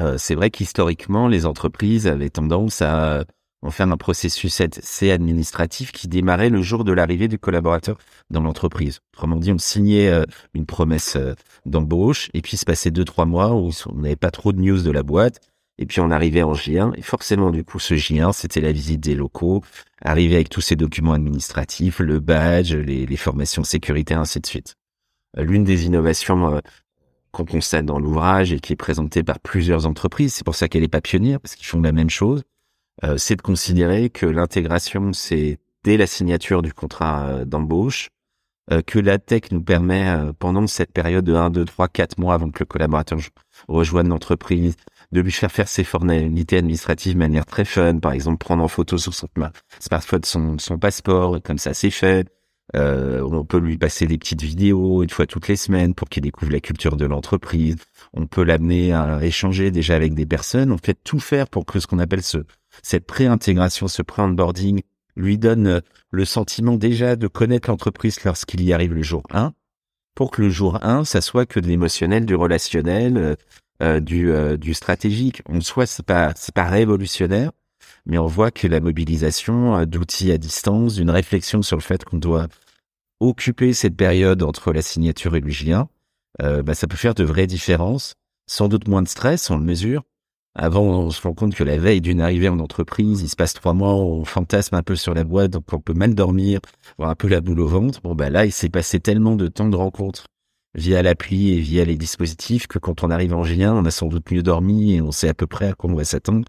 Euh, 0.00 0.16
c'est 0.18 0.34
vrai 0.34 0.50
qu'historiquement, 0.50 1.28
les 1.28 1.46
entreprises 1.46 2.06
avaient 2.06 2.30
tendance 2.30 2.82
à 2.82 3.24
on 3.62 3.70
fait 3.70 3.84
un 3.84 3.96
processus 3.96 4.60
C 4.80 5.10
administratif 5.10 5.92
qui 5.92 6.08
démarrait 6.08 6.50
le 6.50 6.62
jour 6.62 6.84
de 6.84 6.92
l'arrivée 6.92 7.28
du 7.28 7.38
collaborateur 7.38 7.96
dans 8.30 8.40
l'entreprise. 8.40 9.00
Autrement 9.14 9.36
dit, 9.36 9.52
on 9.52 9.58
signait 9.58 10.08
euh, 10.08 10.24
une 10.54 10.66
promesse 10.66 11.16
euh, 11.16 11.34
d'embauche 11.64 12.28
et 12.34 12.42
puis 12.42 12.56
se 12.56 12.64
passait 12.64 12.90
deux 12.90 13.04
trois 13.04 13.24
mois 13.24 13.54
où 13.54 13.70
on 13.86 13.94
n'avait 13.94 14.16
pas 14.16 14.30
trop 14.30 14.52
de 14.52 14.60
news 14.60 14.82
de 14.82 14.90
la 14.90 15.04
boîte 15.04 15.40
et 15.78 15.86
puis 15.86 16.00
on 16.00 16.10
arrivait 16.10 16.42
en 16.42 16.52
J1 16.52 16.92
et 16.96 17.02
forcément 17.02 17.50
du 17.50 17.64
coup 17.64 17.78
ce 17.78 17.94
J1 17.94 18.32
c'était 18.32 18.60
la 18.60 18.72
visite 18.72 19.00
des 19.00 19.14
locaux, 19.14 19.62
arriver 20.02 20.34
avec 20.34 20.48
tous 20.48 20.60
ces 20.60 20.76
documents 20.76 21.14
administratifs, 21.14 22.00
le 22.00 22.18
badge, 22.18 22.74
les, 22.74 23.16
formations 23.16 23.62
sécurité 23.62 24.14
ainsi 24.14 24.40
de 24.40 24.46
suite. 24.46 24.74
Euh, 25.38 25.44
l'une 25.44 25.64
des 25.64 25.86
innovations 25.86 26.60
qu'on 27.30 27.44
constate 27.44 27.86
dans 27.86 28.00
l'ouvrage 28.00 28.52
et 28.52 28.58
qui 28.58 28.72
est 28.72 28.76
présentée 28.76 29.22
par 29.22 29.38
plusieurs 29.38 29.86
entreprises, 29.86 30.34
c'est 30.34 30.44
pour 30.44 30.56
ça 30.56 30.68
qu'elle 30.68 30.82
est 30.82 30.88
pas 30.88 31.00
pionnière 31.00 31.40
parce 31.40 31.54
qu'ils 31.54 31.66
font 31.66 31.80
la 31.80 31.92
même 31.92 32.10
chose 32.10 32.42
euh, 33.04 33.16
c'est 33.16 33.36
de 33.36 33.42
considérer 33.42 34.10
que 34.10 34.26
l'intégration, 34.26 35.12
c'est 35.12 35.58
dès 35.84 35.96
la 35.96 36.06
signature 36.06 36.62
du 36.62 36.72
contrat 36.72 37.26
euh, 37.26 37.44
d'embauche, 37.44 38.08
euh, 38.70 38.80
que 38.82 38.98
la 38.98 39.18
tech 39.18 39.50
nous 39.50 39.62
permet, 39.62 40.14
pendant 40.38 40.66
cette 40.66 40.92
période 40.92 41.24
de 41.24 41.34
1, 41.34 41.50
2, 41.50 41.64
3, 41.64 41.88
4 41.88 42.18
mois 42.18 42.34
avant 42.34 42.50
que 42.50 42.60
le 42.60 42.66
collaborateur 42.66 43.18
rejoigne 43.66 44.08
l'entreprise, 44.08 44.76
de 45.10 45.20
lui 45.20 45.32
faire 45.32 45.50
faire 45.50 45.68
ses 45.68 45.84
formalités 45.84 46.58
administratives 46.58 47.14
de 47.14 47.18
manière 47.18 47.46
très 47.46 47.64
fun, 47.64 47.98
par 47.98 48.12
exemple 48.12 48.38
prendre 48.38 48.62
en 48.62 48.68
photo 48.68 48.98
sur 48.98 49.14
son 49.14 49.26
smartphone 49.80 50.24
son, 50.24 50.58
son 50.58 50.78
passeport, 50.78 51.42
comme 51.42 51.58
ça 51.58 51.74
c'est 51.74 51.90
fait. 51.90 52.28
on 52.72 53.44
peut 53.44 53.58
lui 53.58 53.78
passer 53.78 54.06
des 54.06 54.16
petites 54.16 54.42
vidéos 54.42 55.02
une 55.02 55.10
fois 55.10 55.26
toutes 55.26 55.48
les 55.48 55.56
semaines 55.56 55.94
pour 55.94 56.08
qu'il 56.08 56.22
découvre 56.22 56.52
la 56.52 56.60
culture 56.60 56.96
de 56.96 57.04
l'entreprise. 57.04 57.76
On 58.14 58.26
peut 58.26 58.44
l'amener 58.44 58.92
à 58.92 59.22
échanger 59.24 59.70
déjà 59.70 59.96
avec 59.96 60.14
des 60.14 60.24
personnes. 60.24 60.72
On 60.72 60.78
fait 60.78 60.96
tout 61.02 61.20
faire 61.20 61.48
pour 61.48 61.66
que 61.66 61.80
ce 61.80 61.86
qu'on 61.86 61.98
appelle 61.98 62.22
ce, 62.22 62.38
cette 62.82 63.06
pré-intégration, 63.06 63.88
ce 63.88 64.02
pré-onboarding 64.02 64.82
lui 65.16 65.38
donne 65.38 65.66
euh, 65.66 65.80
le 66.10 66.24
sentiment 66.24 66.76
déjà 66.76 67.16
de 67.16 67.28
connaître 67.28 67.70
l'entreprise 67.70 68.22
lorsqu'il 68.24 68.62
y 68.62 68.72
arrive 68.72 68.92
le 68.92 69.02
jour 69.02 69.22
1, 69.30 69.52
pour 70.14 70.30
que 70.30 70.42
le 70.42 70.50
jour 70.50 70.84
1, 70.84 71.04
ça 71.04 71.20
soit 71.20 71.46
que 71.46 71.60
de 71.60 71.68
l'émotionnel, 71.68 72.26
du 72.26 72.34
relationnel, 72.34 73.16
euh, 73.16 73.34
euh, 73.82 74.00
du, 74.00 74.30
du 74.58 74.74
stratégique. 74.74 75.42
On 75.48 75.60
soit 75.60 75.86
c'est 75.86 76.04
pas 76.04 76.34
pas 76.54 76.64
révolutionnaire, 76.64 77.50
mais 78.06 78.18
on 78.18 78.26
voit 78.26 78.50
que 78.50 78.68
la 78.68 78.80
mobilisation 78.80 79.84
d'outils 79.86 80.30
à 80.30 80.38
distance, 80.38 80.94
d'une 80.94 81.10
réflexion 81.10 81.62
sur 81.62 81.76
le 81.76 81.82
fait 81.82 82.04
qu'on 82.04 82.18
doit 82.18 82.46
occuper 83.20 83.72
cette 83.72 83.96
période 83.96 84.42
entre 84.42 84.72
la 84.72 84.82
signature 84.82 85.34
et 85.34 85.40
le 85.40 85.50
J1, 85.50 85.86
bah, 86.38 86.74
ça 86.74 86.86
peut 86.86 86.96
faire 86.96 87.14
de 87.14 87.24
vraies 87.24 87.48
différences. 87.48 88.14
Sans 88.46 88.68
doute 88.68 88.86
moins 88.86 89.02
de 89.02 89.08
stress, 89.08 89.50
on 89.50 89.56
le 89.56 89.64
mesure, 89.64 90.04
avant, 90.54 90.82
on 90.82 91.10
se 91.10 91.22
rend 91.22 91.32
compte 91.32 91.54
que 91.54 91.64
la 91.64 91.78
veille 91.78 92.02
d'une 92.02 92.20
arrivée 92.20 92.50
en 92.50 92.58
entreprise, 92.58 93.22
il 93.22 93.28
se 93.28 93.36
passe 93.36 93.54
trois 93.54 93.72
mois, 93.72 93.94
on 93.94 94.24
fantasme 94.24 94.74
un 94.74 94.82
peu 94.82 94.96
sur 94.96 95.14
la 95.14 95.24
boîte, 95.24 95.52
donc 95.52 95.64
on 95.72 95.80
peut 95.80 95.94
mal 95.94 96.14
dormir, 96.14 96.60
avoir 96.98 97.10
un 97.10 97.14
peu 97.14 97.28
la 97.28 97.40
boule 97.40 97.60
au 97.60 97.66
ventre. 97.66 98.00
Bon, 98.02 98.14
bah 98.14 98.28
là, 98.28 98.44
il 98.44 98.52
s'est 98.52 98.68
passé 98.68 99.00
tellement 99.00 99.34
de 99.34 99.48
temps 99.48 99.68
de 99.68 99.76
rencontre 99.76 100.26
via 100.74 101.02
l'appli 101.02 101.52
et 101.52 101.60
via 101.60 101.84
les 101.84 101.96
dispositifs 101.96 102.66
que 102.66 102.78
quand 102.78 103.02
on 103.02 103.10
arrive 103.10 103.34
en 103.34 103.44
J1, 103.44 103.70
on 103.70 103.84
a 103.86 103.90
sans 103.90 104.08
doute 104.08 104.30
mieux 104.30 104.42
dormi 104.42 104.94
et 104.94 105.00
on 105.00 105.10
sait 105.10 105.28
à 105.28 105.34
peu 105.34 105.46
près 105.46 105.68
à 105.68 105.72
quoi 105.74 105.90
on 105.90 105.94
va 105.94 106.04
s'attendre. 106.04 106.44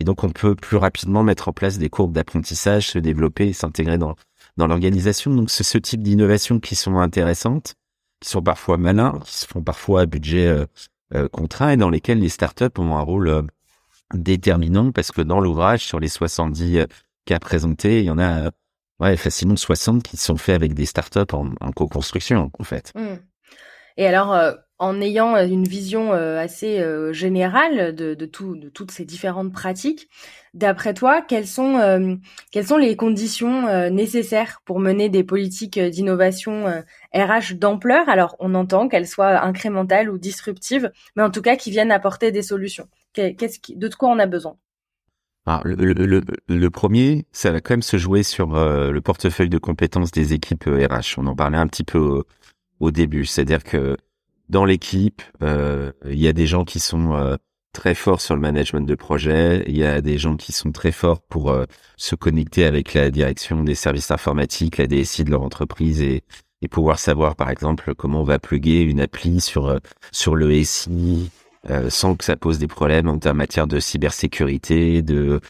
Et 0.00 0.04
donc, 0.04 0.22
on 0.22 0.30
peut 0.30 0.54
plus 0.54 0.76
rapidement 0.76 1.24
mettre 1.24 1.48
en 1.48 1.52
place 1.52 1.78
des 1.78 1.88
courbes 1.88 2.12
d'apprentissage, 2.12 2.90
se 2.90 2.98
développer 3.00 3.52
s'intégrer 3.52 3.98
dans, 3.98 4.14
dans 4.56 4.68
l'organisation. 4.68 5.34
Donc, 5.34 5.50
c'est 5.50 5.64
ce 5.64 5.78
type 5.78 6.02
d'innovations 6.02 6.60
qui 6.60 6.76
sont 6.76 6.98
intéressantes, 6.98 7.74
qui 8.20 8.28
sont 8.28 8.42
parfois 8.42 8.76
malins, 8.76 9.18
qui 9.24 9.36
se 9.36 9.46
font 9.46 9.62
parfois 9.62 10.02
à 10.02 10.06
budget 10.06 10.46
euh, 10.46 10.66
euh, 11.14 11.28
contrats 11.28 11.72
et 11.72 11.76
dans 11.76 11.90
lesquels 11.90 12.18
les 12.18 12.28
startups 12.28 12.78
ont 12.78 12.96
un 12.96 13.00
rôle 13.00 13.28
euh, 13.28 13.42
déterminant 14.14 14.92
parce 14.92 15.10
que 15.10 15.22
dans 15.22 15.40
l'ouvrage, 15.40 15.84
sur 15.84 16.00
les 16.00 16.08
70 16.08 16.78
euh, 16.78 16.86
cas 17.24 17.38
présentés, 17.38 18.00
il 18.00 18.06
y 18.06 18.10
en 18.10 18.18
a 18.18 18.50
ouais, 19.00 19.16
facilement 19.16 19.56
60 19.56 20.02
qui 20.02 20.16
sont 20.16 20.36
faits 20.36 20.54
avec 20.54 20.74
des 20.74 20.86
startups 20.86 21.32
en, 21.32 21.72
co-construction, 21.72 22.50
en 22.58 22.64
fait. 22.64 22.92
Mmh. 22.94 23.14
Et 23.96 24.06
alors, 24.06 24.34
en 24.78 25.00
ayant 25.00 25.36
une 25.36 25.64
vision 25.64 26.12
assez 26.12 26.84
générale 27.12 27.94
de, 27.94 28.14
de, 28.14 28.26
tout, 28.26 28.56
de 28.56 28.68
toutes 28.68 28.90
ces 28.90 29.04
différentes 29.04 29.52
pratiques, 29.52 30.08
d'après 30.54 30.94
toi, 30.94 31.20
quelles 31.20 31.46
sont, 31.46 32.18
quelles 32.52 32.66
sont 32.66 32.76
les 32.76 32.96
conditions 32.96 33.90
nécessaires 33.90 34.60
pour 34.64 34.78
mener 34.78 35.08
des 35.08 35.24
politiques 35.24 35.78
d'innovation 35.78 36.66
RH 37.14 37.54
d'ampleur? 37.54 38.08
Alors, 38.08 38.36
on 38.38 38.54
entend 38.54 38.88
qu'elles 38.88 39.08
soient 39.08 39.44
incrémentales 39.44 40.10
ou 40.10 40.18
disruptives, 40.18 40.92
mais 41.16 41.22
en 41.22 41.30
tout 41.30 41.42
cas 41.42 41.56
qui 41.56 41.70
viennent 41.70 41.90
apporter 41.90 42.30
des 42.30 42.42
solutions. 42.42 42.88
Qu'est-ce 43.14 43.58
de 43.74 43.88
quoi 43.88 44.10
on 44.10 44.18
a 44.18 44.26
besoin? 44.26 44.56
Le, 45.64 46.68
premier, 46.68 47.26
ça 47.32 47.50
va 47.50 47.60
quand 47.60 47.72
même 47.72 47.82
se 47.82 47.96
jouer 47.96 48.22
sur 48.22 48.54
le 48.54 49.00
portefeuille 49.00 49.48
de 49.48 49.58
compétences 49.58 50.10
des 50.10 50.34
équipes 50.34 50.64
RH. 50.64 51.18
On 51.18 51.26
en 51.26 51.34
parlait 51.34 51.58
un 51.58 51.66
petit 51.66 51.84
peu 51.84 52.22
au 52.80 52.90
début. 52.90 53.24
C'est-à-dire 53.24 53.64
que 53.64 53.96
dans 54.48 54.64
l'équipe, 54.64 55.22
euh, 55.42 55.92
il 56.06 56.18
y 56.18 56.28
a 56.28 56.32
des 56.32 56.46
gens 56.46 56.64
qui 56.64 56.80
sont 56.80 57.14
euh, 57.14 57.36
très 57.72 57.94
forts 57.94 58.20
sur 58.20 58.34
le 58.34 58.40
management 58.40 58.86
de 58.86 58.94
projet, 58.94 59.64
il 59.66 59.76
y 59.76 59.84
a 59.84 60.00
des 60.00 60.18
gens 60.18 60.36
qui 60.36 60.52
sont 60.52 60.72
très 60.72 60.92
forts 60.92 61.20
pour 61.20 61.50
euh, 61.50 61.66
se 61.96 62.14
connecter 62.14 62.64
avec 62.64 62.94
la 62.94 63.10
direction 63.10 63.62
des 63.62 63.74
services 63.74 64.10
informatiques, 64.10 64.78
la 64.78 64.86
DSI 64.86 65.24
de 65.24 65.30
leur 65.30 65.42
entreprise 65.42 66.00
et, 66.00 66.22
et 66.62 66.68
pouvoir 66.68 66.98
savoir 66.98 67.36
par 67.36 67.50
exemple 67.50 67.94
comment 67.94 68.22
on 68.22 68.24
va 68.24 68.38
plugger 68.38 68.82
une 68.82 69.00
appli 69.00 69.40
sur 69.40 69.78
sur 70.12 70.34
le 70.34 70.64
SI 70.64 71.30
sans 71.90 72.16
que 72.16 72.24
ça 72.24 72.36
pose 72.36 72.58
des 72.58 72.66
problèmes 72.66 73.08
en 73.08 73.34
matière 73.34 73.66
de 73.66 73.78
cybersécurité, 73.78 75.02
de 75.02 75.40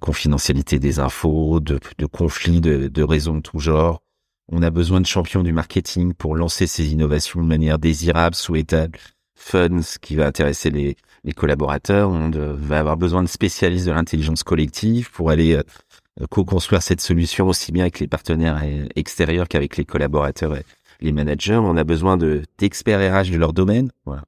confidentialité 0.00 0.78
des 0.78 0.98
infos, 0.98 1.60
de, 1.60 1.80
de 1.96 2.06
conflits 2.06 2.60
de, 2.60 2.88
de 2.88 3.02
raisons 3.02 3.36
de 3.36 3.40
tout 3.40 3.58
genre. 3.58 4.02
On 4.50 4.62
a 4.62 4.70
besoin 4.70 5.00
de 5.00 5.06
champions 5.06 5.42
du 5.42 5.52
marketing 5.52 6.14
pour 6.14 6.36
lancer 6.36 6.66
ces 6.66 6.92
innovations 6.92 7.42
de 7.42 7.46
manière 7.46 7.78
désirable, 7.78 8.36
souhaitable, 8.36 8.98
fun, 9.34 9.82
ce 9.82 9.98
qui 9.98 10.14
va 10.14 10.26
intéresser 10.26 10.70
les, 10.70 10.96
les 11.24 11.32
collaborateurs. 11.32 12.10
On 12.10 12.30
va 12.30 12.78
avoir 12.78 12.96
besoin 12.96 13.22
de 13.22 13.28
spécialistes 13.28 13.86
de 13.86 13.92
l'intelligence 13.92 14.44
collective 14.44 15.10
pour 15.10 15.30
aller 15.30 15.54
euh, 15.54 16.26
co-construire 16.30 16.82
cette 16.82 17.00
solution 17.00 17.48
aussi 17.48 17.72
bien 17.72 17.84
avec 17.84 18.00
les 18.00 18.06
partenaires 18.06 18.62
extérieurs 18.94 19.48
qu'avec 19.48 19.76
les 19.76 19.84
collaborateurs 19.84 20.56
et 20.56 20.64
les 21.00 21.12
managers. 21.12 21.56
On 21.56 21.76
a 21.76 21.84
besoin 21.84 22.16
de 22.16 22.42
d'experts 22.58 23.00
RH 23.00 23.30
de 23.30 23.36
leur 23.36 23.52
domaine. 23.52 23.90
Voilà. 24.06 24.22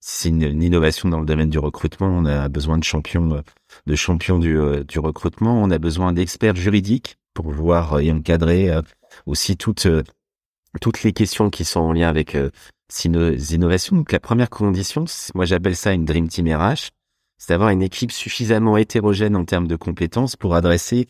C'est 0.00 0.28
une, 0.28 0.62
innovation 0.62 1.08
dans 1.08 1.18
le 1.18 1.26
domaine 1.26 1.50
du 1.50 1.58
recrutement. 1.58 2.06
On 2.06 2.24
a 2.24 2.48
besoin 2.48 2.78
de 2.78 2.84
champions, 2.84 3.34
euh, 3.34 3.40
de 3.86 3.96
champions 3.96 4.38
du, 4.38 4.56
euh, 4.56 4.84
du 4.84 5.00
recrutement. 5.00 5.60
On 5.60 5.70
a 5.70 5.78
besoin 5.78 6.12
d'experts 6.12 6.54
juridiques 6.54 7.18
pour 7.34 7.50
voir 7.50 7.98
et 7.98 8.10
encadrer 8.12 8.70
aussi 9.24 9.56
toutes 9.56 9.88
toutes 10.80 11.02
les 11.02 11.12
questions 11.12 11.48
qui 11.48 11.64
sont 11.64 11.80
en 11.80 11.92
lien 11.92 12.08
avec 12.08 12.36
ces 12.88 13.08
innovations. 13.54 13.96
Donc 13.96 14.12
la 14.12 14.20
première 14.20 14.50
condition, 14.50 15.06
moi 15.34 15.46
j'appelle 15.46 15.76
ça 15.76 15.92
une 15.92 16.04
Dream 16.04 16.28
Team 16.28 16.48
RH, 16.48 16.90
c'est 17.38 17.52
d'avoir 17.52 17.68
une 17.70 17.82
équipe 17.82 18.12
suffisamment 18.12 18.76
hétérogène 18.76 19.36
en 19.36 19.44
termes 19.44 19.66
de 19.66 19.76
compétences 19.76 20.36
pour 20.36 20.54
adresser 20.54 21.06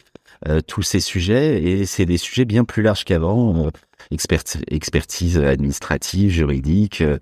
euh, 0.49 0.61
tous 0.61 0.83
ces 0.83 0.99
sujets. 0.99 1.62
Et 1.62 1.87
c'est 1.87 2.05
des 2.05 2.16
sujets 2.16 2.45
bien 2.45 2.64
plus 2.64 2.83
larges 2.83 3.05
qu'avant, 3.05 3.66
euh, 3.66 3.71
expertise 4.11 5.38
administrative, 5.38 6.31
juridique, 6.31 7.01
euh, 7.01 7.19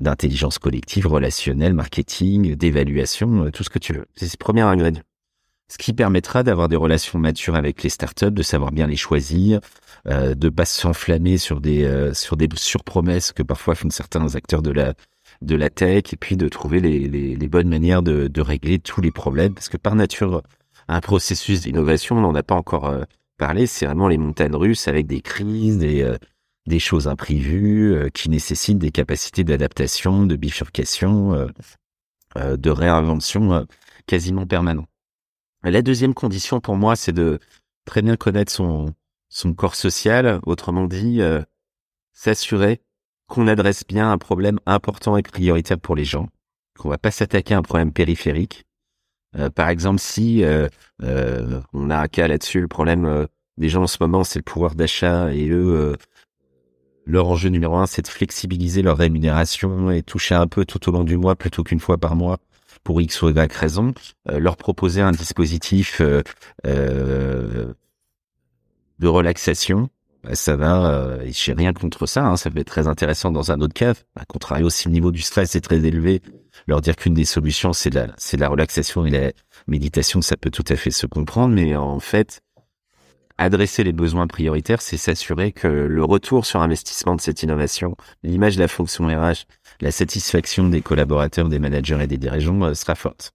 d'intelligence 0.00 0.58
collective, 0.58 1.06
relationnelle, 1.06 1.74
marketing, 1.74 2.54
d'évaluation, 2.54 3.50
tout 3.50 3.64
ce 3.64 3.70
que 3.70 3.80
tu 3.80 3.92
veux. 3.92 4.06
C'est 4.14 4.28
ce 4.28 4.36
premier 4.36 4.62
ingrédient. 4.62 5.02
Ce 5.68 5.78
qui 5.78 5.92
permettra 5.92 6.42
d'avoir 6.42 6.68
des 6.68 6.76
relations 6.76 7.18
matures 7.18 7.54
avec 7.54 7.82
les 7.82 7.88
startups, 7.88 8.30
de 8.30 8.42
savoir 8.42 8.70
bien 8.70 8.86
les 8.86 8.96
choisir, 8.96 9.60
euh, 10.06 10.34
de 10.34 10.50
pas 10.50 10.66
s'enflammer 10.66 11.38
sur 11.38 11.60
des 11.60 11.84
euh, 11.84 12.12
sur 12.12 12.36
des 12.36 12.48
surpromesses 12.56 13.32
que 13.32 13.42
parfois 13.42 13.74
font 13.74 13.88
certains 13.88 14.34
acteurs 14.34 14.60
de 14.60 14.70
la 14.70 14.94
de 15.40 15.56
la 15.56 15.70
tech 15.70 16.12
et 16.12 16.16
puis 16.16 16.36
de 16.36 16.48
trouver 16.48 16.80
les, 16.80 17.48
bonnes 17.48 17.68
manières 17.68 18.02
de, 18.02 18.40
régler 18.40 18.78
tous 18.78 19.00
les 19.00 19.10
problèmes. 19.10 19.54
Parce 19.54 19.68
que 19.68 19.78
par 19.78 19.94
nature 19.94 20.42
un 20.88 21.00
processus 21.00 21.62
d'innovation 21.62 22.18
on 22.18 22.20
n'en 22.20 22.34
a 22.34 22.42
pas 22.42 22.54
encore 22.54 22.86
euh, 22.88 23.04
parlé 23.38 23.66
c'est 23.66 23.86
vraiment 23.86 24.08
les 24.08 24.18
montagnes 24.18 24.54
russes 24.54 24.88
avec 24.88 25.06
des 25.06 25.22
crises 25.22 25.78
des 25.78 26.14
des 26.66 26.78
choses 26.78 27.08
imprévues 27.08 28.10
qui 28.12 28.30
nécessitent 28.30 28.78
des 28.78 28.90
capacités 28.90 29.44
d'adaptation 29.44 30.26
de 30.26 30.36
bifurcation 30.36 31.48
de 32.36 32.70
réinvention 32.70 33.66
quasiment 34.06 34.46
la 35.70 35.82
deuxième 35.82 36.14
condition 36.14 36.60
pour 36.60 36.76
moi 36.76 36.96
c'est 36.96 37.12
de 37.12 37.38
très 37.84 38.02
bien 38.02 38.16
connaître 38.16 38.52
son 38.52 38.94
son 39.34 39.52
corps 39.52 39.74
social, 39.74 40.38
autrement 40.46 40.86
dit, 40.86 41.20
euh, 41.20 41.42
s'assurer 42.12 42.80
qu'on 43.26 43.48
adresse 43.48 43.84
bien 43.84 44.12
un 44.12 44.18
problème 44.18 44.60
important 44.64 45.16
et 45.16 45.22
prioritaire 45.22 45.78
pour 45.78 45.96
les 45.96 46.04
gens, 46.04 46.28
qu'on 46.78 46.88
va 46.88 46.98
pas 46.98 47.10
s'attaquer 47.10 47.54
à 47.54 47.58
un 47.58 47.62
problème 47.62 47.92
périphérique. 47.92 48.64
Euh, 49.36 49.50
par 49.50 49.70
exemple, 49.70 49.98
si 49.98 50.44
euh, 50.44 50.68
on 51.72 51.90
a 51.90 51.98
un 51.98 52.06
cas 52.06 52.28
là-dessus, 52.28 52.60
le 52.60 52.68
problème 52.68 53.26
des 53.58 53.68
gens 53.68 53.82
en 53.82 53.86
ce 53.88 53.98
moment, 54.00 54.22
c'est 54.22 54.38
le 54.38 54.44
pouvoir 54.44 54.76
d'achat 54.76 55.34
et 55.34 55.48
eux, 55.48 55.96
leur 57.04 57.28
enjeu 57.28 57.48
numéro 57.48 57.74
un, 57.76 57.86
c'est 57.86 58.02
de 58.02 58.08
flexibiliser 58.08 58.82
leur 58.82 58.98
rémunération 58.98 59.90
et 59.90 60.04
toucher 60.04 60.36
un 60.36 60.46
peu 60.46 60.64
tout 60.64 60.88
au 60.88 60.92
long 60.92 61.02
du 61.02 61.16
mois 61.16 61.34
plutôt 61.34 61.64
qu'une 61.64 61.80
fois 61.80 61.98
par 61.98 62.14
mois 62.14 62.38
pour 62.84 63.00
X 63.00 63.22
ou 63.22 63.30
Y 63.30 63.52
raison, 63.52 63.94
leur 64.26 64.56
proposer 64.56 65.00
un 65.00 65.12
dispositif 65.12 66.00
de 66.62 67.74
relaxation, 69.02 69.88
bah, 70.24 70.34
ça 70.34 70.56
va, 70.56 70.86
euh, 70.86 71.26
j'ai 71.26 71.52
rien 71.52 71.74
contre 71.74 72.06
ça, 72.06 72.24
hein, 72.24 72.36
ça 72.38 72.50
peut 72.50 72.60
être 72.60 72.66
très 72.66 72.88
intéressant 72.88 73.30
dans 73.30 73.52
un 73.52 73.60
autre 73.60 73.74
cas. 73.74 73.92
À 74.16 74.24
contrario, 74.24 74.70
si 74.70 74.88
le 74.88 74.92
niveau 74.92 75.10
du 75.10 75.20
stress 75.20 75.54
est 75.54 75.60
très 75.60 75.84
élevé, 75.84 76.22
leur 76.66 76.80
dire 76.80 76.96
qu'une 76.96 77.12
des 77.12 77.26
solutions 77.26 77.74
c'est 77.74 77.92
la, 77.92 78.06
c'est 78.16 78.38
la 78.38 78.48
relaxation 78.48 79.04
et 79.04 79.10
la 79.10 79.32
méditation, 79.66 80.22
ça 80.22 80.36
peut 80.36 80.50
tout 80.50 80.64
à 80.68 80.76
fait 80.76 80.90
se 80.90 81.06
comprendre, 81.06 81.54
mais 81.54 81.76
en 81.76 82.00
fait, 82.00 82.40
adresser 83.36 83.84
les 83.84 83.92
besoins 83.92 84.26
prioritaires, 84.26 84.80
c'est 84.80 84.96
s'assurer 84.96 85.52
que 85.52 85.68
le 85.68 86.04
retour 86.04 86.46
sur 86.46 86.62
investissement 86.62 87.16
de 87.16 87.20
cette 87.20 87.42
innovation, 87.42 87.94
l'image 88.22 88.56
de 88.56 88.60
la 88.60 88.68
fonction 88.68 89.06
RH, 89.08 89.44
la 89.80 89.90
satisfaction 89.90 90.68
des 90.68 90.82
collaborateurs, 90.82 91.48
des 91.48 91.58
managers 91.58 92.02
et 92.02 92.06
des 92.06 92.18
dirigeants 92.18 92.62
euh, 92.62 92.74
sera 92.74 92.94
forte. 92.94 93.32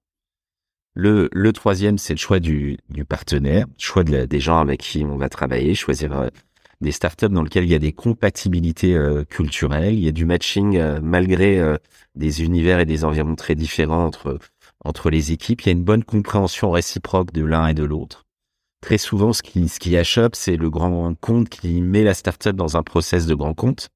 Le, 0.95 1.29
le 1.31 1.53
troisième, 1.53 1.97
c'est 1.97 2.13
le 2.13 2.19
choix 2.19 2.39
du, 2.39 2.77
du 2.89 3.05
partenaire, 3.05 3.65
choix 3.77 4.03
de 4.03 4.25
des 4.25 4.39
gens 4.39 4.59
avec 4.59 4.81
qui 4.81 5.05
on 5.05 5.17
va 5.17 5.29
travailler, 5.29 5.75
choisir 5.75 6.17
euh, 6.17 6.27
des 6.81 6.91
startups 6.91 7.29
dans 7.29 7.43
lesquelles 7.43 7.65
il 7.65 7.69
y 7.69 7.75
a 7.75 7.79
des 7.79 7.91
compatibilités 7.91 8.95
euh, 8.95 9.23
culturelles, 9.23 9.93
il 9.93 10.03
y 10.03 10.07
a 10.07 10.11
du 10.11 10.25
matching 10.25 10.81
malgré 11.01 11.61
des 12.15 12.41
univers 12.43 12.79
et 12.79 12.85
des 12.85 13.03
environnements 13.03 13.35
très 13.35 13.55
différents 13.55 14.05
entre 14.05 14.39
entre 14.85 15.09
les 15.09 15.33
équipes. 15.33 15.61
Il 15.61 15.65
y 15.67 15.69
a 15.69 15.73
une 15.73 15.83
bonne 15.83 16.05
compréhension 16.05 16.71
réciproque 16.71 17.33
de 17.33 17.43
l'un 17.43 17.67
et 17.67 17.73
de 17.73 17.83
l'autre. 17.83 18.25
Très 18.81 18.97
souvent, 18.97 19.33
ce 19.33 19.43
qui 19.43 19.67
ce 19.67 19.79
qui 19.79 19.97
c'est 20.33 20.55
le 20.55 20.69
grand 20.69 21.13
compte 21.19 21.49
qui 21.49 21.81
met 21.81 22.03
la 22.03 22.13
startup 22.13 22.55
dans 22.55 22.77
un 22.77 22.83
process 22.83 23.25
de 23.25 23.35
grand 23.35 23.53
compte 23.53 23.89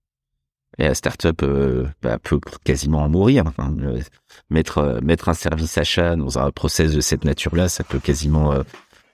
et 0.77 0.83
la 0.83 0.95
startup 0.95 1.41
euh, 1.43 1.85
bah, 2.01 2.17
peut 2.19 2.39
quasiment 2.63 3.03
en 3.03 3.09
mourir. 3.09 3.45
Euh, 3.59 4.01
mettre 4.49 4.79
euh, 4.79 4.99
mettre 5.01 5.29
un 5.29 5.33
service 5.33 5.77
achat 5.77 6.15
dans 6.15 6.39
un 6.39 6.51
process 6.51 6.93
de 6.93 7.01
cette 7.01 7.25
nature-là, 7.25 7.69
ça 7.69 7.83
peut 7.83 7.99
quasiment 7.99 8.53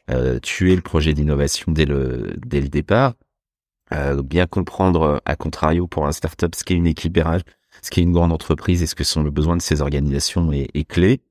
euh, 0.10 0.40
tuer 0.40 0.76
le 0.76 0.82
projet 0.82 1.14
d'innovation 1.14 1.72
dès 1.72 1.86
le 1.86 2.36
dès 2.46 2.62
le 2.62 2.70
départ. 2.70 3.14
bien 4.24 4.48
comprendre, 4.48 5.22
à 5.26 5.36
contrario, 5.36 5.88
pour 5.88 6.06
un 6.08 6.12
startup, 6.12 6.56
ce 6.56 6.64
qu'est 6.64 6.76
une 6.76 6.88
équipe 6.88 7.18
RH, 7.18 7.42
ce 7.82 7.90
qu'est 7.92 8.02
une 8.02 8.14
grande 8.14 8.32
entreprise 8.32 8.82
et 8.84 8.88
ce 8.88 8.96
que 8.96 9.04
sont 9.04 9.24
les 9.24 9.32
besoins 9.32 9.58
de 9.58 9.62
ces 9.62 9.82
organisations 9.82 10.52
est, 10.52 10.70
est 10.74 10.86
clé. 10.86 11.22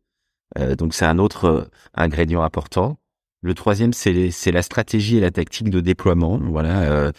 donc 0.77 0.95
c'est 0.95 1.07
un 1.07 1.19
autre 1.19 1.71
ingrédient 1.95 2.43
important. 2.43 2.99
Le 3.43 3.55
troisième, 3.55 3.93
c'est 3.93 4.31
c'est 4.33 4.53
la 4.53 4.63
stratégie 4.63 5.17
et 5.19 5.21
la 5.21 5.31
tactique 5.31 5.71
de 5.71 5.81
déploiement. 5.81 6.39
Voilà, 6.39 7.13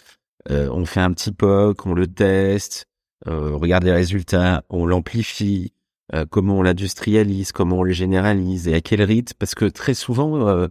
on 0.48 0.84
fait 0.86 1.00
un 1.00 1.12
petit 1.12 1.32
POC, 1.32 1.86
on 1.86 1.94
le 1.94 2.06
teste, 2.06 2.86
on 3.26 3.58
regarde 3.58 3.84
les 3.84 3.92
résultats, 3.92 4.64
on 4.70 4.86
l'amplifie, 4.86 5.72
euh, 6.14 6.26
comment 6.28 6.58
on 6.58 6.62
l'industrialise, 6.62 7.52
comment 7.52 7.78
on 7.78 7.82
le 7.82 7.92
généralise 7.92 8.66
et 8.66 8.74
à 8.74 8.80
quel 8.80 9.02
rythme. 9.02 9.34
Parce 9.38 9.54
que 9.54 9.66
très 9.66 9.94
souvent, 9.94 10.48
euh, 10.48 10.66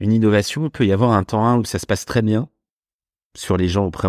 une 0.00 0.12
innovation, 0.12 0.64
il 0.64 0.70
peut 0.70 0.86
y 0.86 0.92
avoir 0.92 1.12
un 1.12 1.24
temps 1.24 1.44
1 1.44 1.58
où 1.58 1.64
ça 1.64 1.78
se 1.78 1.86
passe 1.86 2.06
très 2.06 2.22
bien 2.22 2.48
sur 3.36 3.56
les 3.56 3.68
gens 3.68 3.86
auprès 3.86 4.08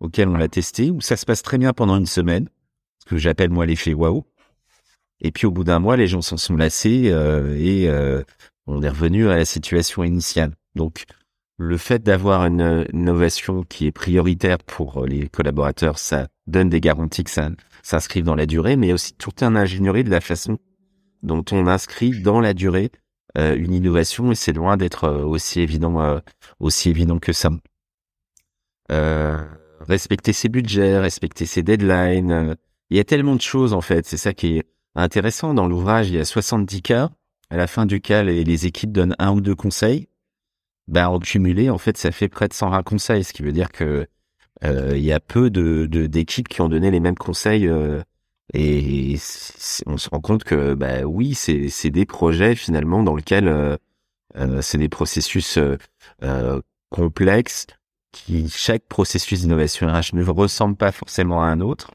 auxquels 0.00 0.28
on 0.28 0.36
l'a 0.36 0.48
testé, 0.48 0.90
où 0.90 1.00
ça 1.00 1.16
se 1.16 1.24
passe 1.24 1.42
très 1.42 1.58
bien 1.58 1.72
pendant 1.72 1.96
une 1.96 2.06
semaine, 2.06 2.48
ce 3.00 3.06
que 3.06 3.16
j'appelle 3.16 3.50
moi 3.50 3.66
l'effet 3.66 3.94
waouh. 3.94 4.24
Et 5.20 5.32
puis 5.32 5.46
au 5.46 5.50
bout 5.50 5.64
d'un 5.64 5.78
mois, 5.78 5.96
les 5.96 6.06
gens 6.06 6.22
s'en 6.22 6.36
sont 6.36 6.56
lassés 6.56 7.06
et 7.56 7.88
on 8.66 8.82
est 8.82 8.88
revenu 8.88 9.28
à 9.28 9.36
la 9.36 9.44
situation 9.44 10.02
initiale. 10.02 10.54
Donc 10.74 11.04
le 11.56 11.76
fait 11.76 12.02
d'avoir 12.02 12.44
une 12.44 12.86
innovation 12.92 13.62
qui 13.62 13.86
est 13.86 13.92
prioritaire 13.92 14.58
pour 14.58 15.06
les 15.06 15.28
collaborateurs, 15.28 15.98
ça 15.98 16.26
donne 16.46 16.68
des 16.68 16.80
garanties 16.80 17.24
que 17.24 17.30
ça 17.30 17.50
s'inscrive 17.82 18.24
dans 18.24 18.34
la 18.34 18.46
durée, 18.46 18.76
mais 18.76 18.92
aussi 18.92 19.14
tout 19.14 19.32
un 19.40 19.56
ingénierie 19.56 20.04
de 20.04 20.10
la 20.10 20.20
façon 20.20 20.58
dont 21.22 21.44
on 21.52 21.66
inscrit 21.66 22.20
dans 22.20 22.40
la 22.40 22.54
durée 22.54 22.90
euh, 23.38 23.56
une 23.56 23.72
innovation 23.72 24.30
et 24.30 24.34
c'est 24.34 24.52
loin 24.52 24.76
d'être 24.76 25.04
euh, 25.04 25.24
aussi 25.24 25.60
évident 25.60 26.02
euh, 26.02 26.18
aussi 26.60 26.90
évident 26.90 27.18
que 27.18 27.32
ça. 27.32 27.50
respecter 29.80 30.32
ses 30.32 30.48
budgets, 30.48 30.98
respecter 30.98 31.46
ses 31.46 31.62
deadlines, 31.62 32.56
il 32.90 32.96
y 32.98 33.00
a 33.00 33.04
tellement 33.04 33.34
de 33.34 33.40
choses 33.40 33.72
en 33.72 33.80
fait, 33.80 34.06
c'est 34.06 34.18
ça 34.18 34.34
qui 34.34 34.58
est 34.58 34.64
intéressant 34.94 35.54
dans 35.54 35.66
l'ouvrage, 35.66 36.10
il 36.10 36.16
y 36.16 36.18
a 36.18 36.26
70 36.26 36.82
cas, 36.82 37.10
à 37.48 37.56
la 37.56 37.66
fin 37.66 37.86
du 37.86 38.00
cas 38.02 38.22
les, 38.22 38.66
équipes 38.66 38.92
donnent 38.92 39.16
un 39.18 39.32
ou 39.32 39.40
deux 39.40 39.54
conseils. 39.54 40.08
Ben 40.88 41.08
en 41.08 41.20
cumulé 41.20 41.70
en 41.70 41.78
fait 41.78 41.96
ça 41.96 42.12
fait 42.12 42.28
près 42.28 42.48
de 42.48 42.52
120 42.52 42.82
conseils, 42.82 43.24
ce 43.24 43.32
qui 43.32 43.42
veut 43.42 43.52
dire 43.52 43.72
que 43.72 44.06
il 44.62 45.02
y 45.02 45.12
a 45.12 45.20
peu 45.20 45.50
de 45.50 45.86
d'équipes 45.86 46.48
qui 46.48 46.60
ont 46.60 46.68
donné 46.68 46.90
les 46.90 47.00
mêmes 47.00 47.16
conseils 47.16 47.66
euh, 47.66 48.02
et 48.54 49.16
on 49.86 49.96
se 49.96 50.08
rend 50.10 50.20
compte 50.20 50.44
que 50.44 50.74
bah 50.74 51.02
oui 51.04 51.34
c'est 51.34 51.68
c'est 51.68 51.90
des 51.90 52.06
projets 52.06 52.54
finalement 52.54 53.02
dans 53.02 53.16
lesquels 53.16 53.48
euh, 53.48 53.76
c'est 54.60 54.78
des 54.78 54.88
processus 54.88 55.58
complexes 56.90 57.66
qui 58.12 58.48
chaque 58.50 58.84
processus 58.84 59.40
d'innovation 59.40 59.86
RH 59.88 60.14
ne 60.14 60.24
ressemble 60.24 60.76
pas 60.76 60.92
forcément 60.92 61.42
à 61.42 61.46
un 61.46 61.60
autre 61.60 61.92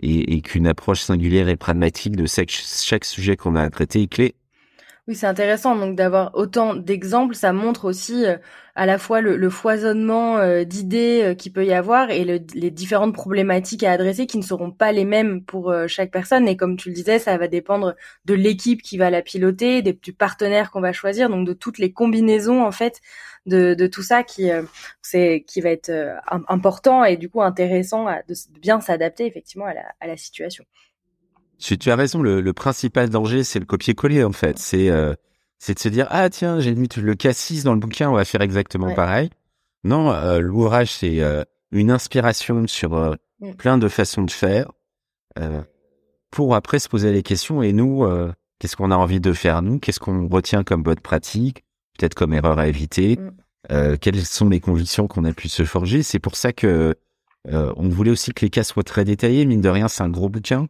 et, 0.00 0.34
et 0.34 0.42
qu'une 0.42 0.66
approche 0.66 1.00
singulière 1.00 1.48
et 1.48 1.56
pragmatique 1.56 2.16
de 2.16 2.26
chaque, 2.26 2.50
chaque 2.50 3.04
sujet 3.04 3.36
qu'on 3.36 3.56
a 3.56 3.62
à 3.62 3.70
traiter 3.70 4.02
est 4.02 4.08
clé 4.08 4.34
Oui, 5.08 5.14
c'est 5.14 5.26
intéressant 5.28 5.76
donc 5.76 5.94
d'avoir 5.94 6.32
autant 6.34 6.74
d'exemples. 6.74 7.36
Ça 7.36 7.52
montre 7.52 7.84
aussi 7.84 8.24
euh, 8.26 8.38
à 8.74 8.86
la 8.86 8.98
fois 8.98 9.20
le, 9.20 9.50
foisonnement 9.50 10.38
euh, 10.38 10.64
d'idées 10.64 11.22
euh, 11.22 11.34
qu'il 11.34 11.52
peut 11.52 11.64
y 11.64 11.72
avoir 11.72 12.10
et 12.10 12.24
les 12.24 12.70
différentes 12.72 13.14
problématiques 13.14 13.84
à 13.84 13.92
adresser 13.92 14.26
qui 14.26 14.36
ne 14.36 14.42
seront 14.42 14.72
pas 14.72 14.90
les 14.90 15.04
mêmes 15.04 15.44
pour 15.44 15.72
chaque 15.86 16.10
personne. 16.10 16.48
Et 16.48 16.56
comme 16.56 16.76
tu 16.76 16.88
le 16.88 16.94
disais, 16.96 17.20
ça 17.20 17.38
va 17.38 17.46
dépendre 17.46 17.94
de 18.24 18.34
l'équipe 18.34 18.82
qui 18.82 18.98
va 18.98 19.08
la 19.10 19.22
piloter, 19.22 19.80
des, 19.80 19.92
du 19.92 20.12
partenaire 20.12 20.72
qu'on 20.72 20.80
va 20.80 20.92
choisir, 20.92 21.30
donc 21.30 21.46
de 21.46 21.52
toutes 21.52 21.78
les 21.78 21.92
combinaisons 21.92 22.64
en 22.64 22.72
fait 22.72 23.00
de, 23.46 23.86
tout 23.86 24.02
ça 24.02 24.24
qui 24.24 24.50
c'est 25.02 25.44
qui 25.46 25.60
va 25.60 25.70
être 25.70 25.92
important 26.48 27.04
et 27.04 27.16
du 27.16 27.30
coup 27.30 27.42
intéressant 27.42 28.06
de, 28.28 28.34
bien 28.60 28.80
s'adapter 28.80 29.26
effectivement 29.26 29.66
à 29.66 29.74
la, 29.74 29.84
à 30.00 30.08
la 30.08 30.16
situation. 30.16 30.64
Tu, 31.58 31.78
tu 31.78 31.90
as 31.90 31.96
raison, 31.96 32.22
le, 32.22 32.52
principal 32.52 33.08
danger, 33.08 33.44
c'est 33.44 33.58
le 33.58 33.64
copier-coller, 33.64 34.24
en 34.24 34.32
fait. 34.32 34.58
C'est 34.58 34.90
euh, 34.90 35.14
c'est 35.58 35.74
de 35.74 35.78
se 35.78 35.88
dire, 35.88 36.06
ah 36.10 36.28
tiens, 36.28 36.60
j'ai 36.60 36.74
mis 36.74 36.88
le 36.96 37.14
cassis 37.14 37.64
dans 37.64 37.72
le 37.72 37.80
bouquin, 37.80 38.10
on 38.10 38.14
va 38.14 38.26
faire 38.26 38.42
exactement 38.42 38.94
pareil. 38.94 39.30
Non, 39.84 40.12
euh, 40.12 40.38
l'ouvrage, 40.38 40.92
c'est 40.92 41.22
euh, 41.22 41.44
une 41.72 41.90
inspiration 41.90 42.66
sur 42.66 43.16
mm. 43.40 43.54
plein 43.54 43.78
de 43.78 43.88
façons 43.88 44.22
de 44.22 44.30
faire 44.30 44.70
pour 46.30 46.54
après 46.54 46.78
se 46.78 46.88
poser 46.88 47.12
les 47.12 47.22
questions. 47.22 47.62
Et 47.62 47.72
nous, 47.72 48.06
qu'est-ce 48.58 48.76
qu'on 48.76 48.90
a 48.90 48.96
envie 48.96 49.20
de 49.20 49.32
faire, 49.32 49.60
nous? 49.60 49.78
Qu'est-ce 49.78 50.00
qu'on 50.00 50.28
retient 50.28 50.64
comme 50.64 50.82
bonne 50.82 51.00
pratique? 51.00 51.64
Peut-être 51.98 52.14
comme 52.14 52.32
erreur 52.32 52.58
à 52.58 52.68
éviter 52.68 53.18
mm. 53.70 53.98
Quelles 53.98 54.24
sont 54.24 54.48
les 54.48 54.60
convictions 54.60 55.08
qu'on 55.08 55.24
a 55.24 55.32
pu 55.32 55.48
se 55.48 55.64
forger? 55.64 56.02
C'est 56.02 56.18
pour 56.18 56.36
ça 56.36 56.52
que 56.52 56.94
on 57.48 57.88
voulait 57.88 58.10
aussi 58.10 58.32
que 58.32 58.44
les 58.44 58.50
cas 58.50 58.64
soient 58.64 58.82
très 58.82 59.04
détaillés. 59.04 59.46
Mine 59.46 59.60
de 59.60 59.68
rien, 59.68 59.88
c'est 59.88 60.02
un 60.02 60.10
gros 60.10 60.28
bouquin 60.28 60.66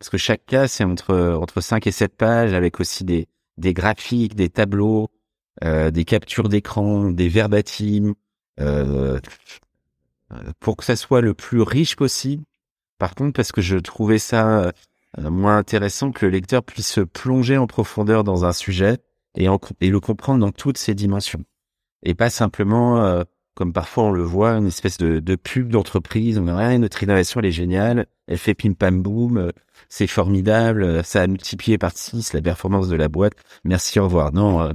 parce 0.00 0.10
que 0.10 0.18
chaque 0.18 0.44
cas 0.46 0.66
c'est 0.66 0.82
entre 0.82 1.14
entre 1.40 1.60
5 1.60 1.86
et 1.86 1.92
7 1.92 2.16
pages 2.16 2.54
avec 2.54 2.80
aussi 2.80 3.04
des 3.04 3.28
des 3.58 3.74
graphiques, 3.74 4.34
des 4.34 4.48
tableaux, 4.48 5.10
euh, 5.64 5.90
des 5.90 6.04
captures 6.04 6.48
d'écran, 6.48 7.10
des 7.10 7.28
verbatims 7.28 8.14
euh, 8.58 9.20
pour 10.60 10.76
que 10.76 10.84
ça 10.84 10.96
soit 10.96 11.20
le 11.20 11.34
plus 11.34 11.60
riche 11.60 11.94
possible. 11.96 12.42
Par 12.98 13.14
contre, 13.14 13.34
parce 13.34 13.52
que 13.52 13.60
je 13.60 13.76
trouvais 13.76 14.18
ça 14.18 14.72
euh, 15.18 15.30
moins 15.30 15.58
intéressant 15.58 16.10
que 16.12 16.26
le 16.26 16.32
lecteur 16.32 16.62
puisse 16.62 16.88
se 16.88 17.00
plonger 17.00 17.58
en 17.58 17.66
profondeur 17.66 18.24
dans 18.24 18.44
un 18.44 18.52
sujet 18.52 18.98
et, 19.36 19.46
et 19.80 19.90
le 19.90 20.00
comprendre 20.00 20.40
dans 20.40 20.52
toutes 20.52 20.78
ses 20.78 20.94
dimensions 20.94 21.44
et 22.02 22.14
pas 22.14 22.30
simplement 22.30 23.02
euh, 23.02 23.24
comme 23.60 23.74
parfois 23.74 24.04
on 24.04 24.10
le 24.10 24.22
voit, 24.22 24.52
une 24.52 24.68
espèce 24.68 24.96
de, 24.96 25.36
pub 25.36 25.68
d'entreprise. 25.68 26.38
On 26.38 26.56
rien, 26.56 26.78
notre 26.78 27.02
innovation 27.02 27.40
elle 27.40 27.46
est 27.46 27.52
géniale, 27.52 28.06
elle 28.26 28.38
fait 28.38 28.54
pim 28.54 28.72
pam 28.72 29.02
boum, 29.02 29.52
c'est 29.90 30.06
formidable, 30.06 31.04
ça 31.04 31.20
a 31.20 31.26
multiplié 31.26 31.76
par 31.76 31.92
6 31.94 32.32
la 32.32 32.40
performance 32.40 32.88
de 32.88 32.96
la 32.96 33.08
boîte. 33.08 33.34
Merci, 33.64 34.00
au 34.00 34.04
revoir. 34.04 34.32
Non, 34.32 34.62
euh, 34.62 34.72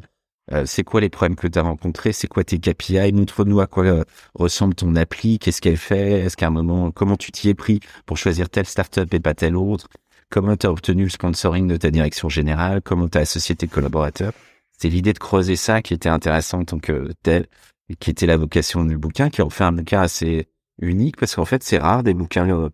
euh, 0.51 0.63
c'est 0.67 0.83
quoi 0.83 1.01
les 1.01 1.09
problèmes 1.09 1.35
que 1.35 1.47
tu 1.47 1.57
as 1.57 1.63
rencontrés 1.63 2.13
C'est 2.13 2.27
quoi 2.27 2.43
tes 2.43 2.59
KPI 2.59 3.11
Montre-nous 3.11 3.59
à 3.59 3.65
quoi 3.65 3.85
euh, 3.85 4.03
ressemble 4.35 4.75
ton 4.75 4.95
appli, 4.95 5.39
qu'est-ce 5.39 5.61
qu'elle 5.61 5.77
fait 5.77 6.19
Est-ce 6.19 6.37
qu'à 6.37 6.45
un 6.45 6.51
moment, 6.51 6.91
comment 6.91 7.17
tu 7.17 7.31
t'y 7.31 7.49
es 7.49 7.55
pris 7.55 7.79
pour 8.05 8.19
choisir 8.19 8.51
telle 8.51 8.67
startup 8.67 9.11
et 9.11 9.19
pas 9.19 9.33
telle 9.33 9.55
autre 9.55 9.87
Comment 10.29 10.55
tu 10.55 10.67
as 10.67 10.71
obtenu 10.71 11.05
le 11.05 11.09
sponsoring 11.09 11.67
de 11.67 11.77
ta 11.77 11.89
direction 11.89 12.29
générale 12.29 12.83
Comment 12.83 13.07
tu 13.07 13.17
as 13.17 13.21
associé 13.21 13.55
tes 13.55 13.67
collaborateurs 13.67 14.33
C'est 14.77 14.89
l'idée 14.89 15.13
de 15.13 15.17
creuser 15.17 15.55
ça 15.55 15.81
qui 15.81 15.95
était 15.95 16.07
intéressant 16.07 16.59
en 16.59 16.65
tant 16.65 16.77
que 16.77 17.09
tel, 17.23 17.47
et 17.89 17.95
qui 17.95 18.09
était 18.09 18.25
la 18.25 18.37
vocation 18.37 18.83
du 18.83 18.97
bouquin, 18.97 19.29
qui 19.29 19.41
en 19.41 19.49
fait 19.49 19.63
un 19.63 19.71
bouquin 19.71 20.01
assez 20.01 20.47
unique 20.79 21.17
parce 21.17 21.35
qu'en 21.35 21.45
fait 21.45 21.63
c'est 21.63 21.77
rare 21.77 22.03
des 22.03 22.13
bouquins 22.13 22.69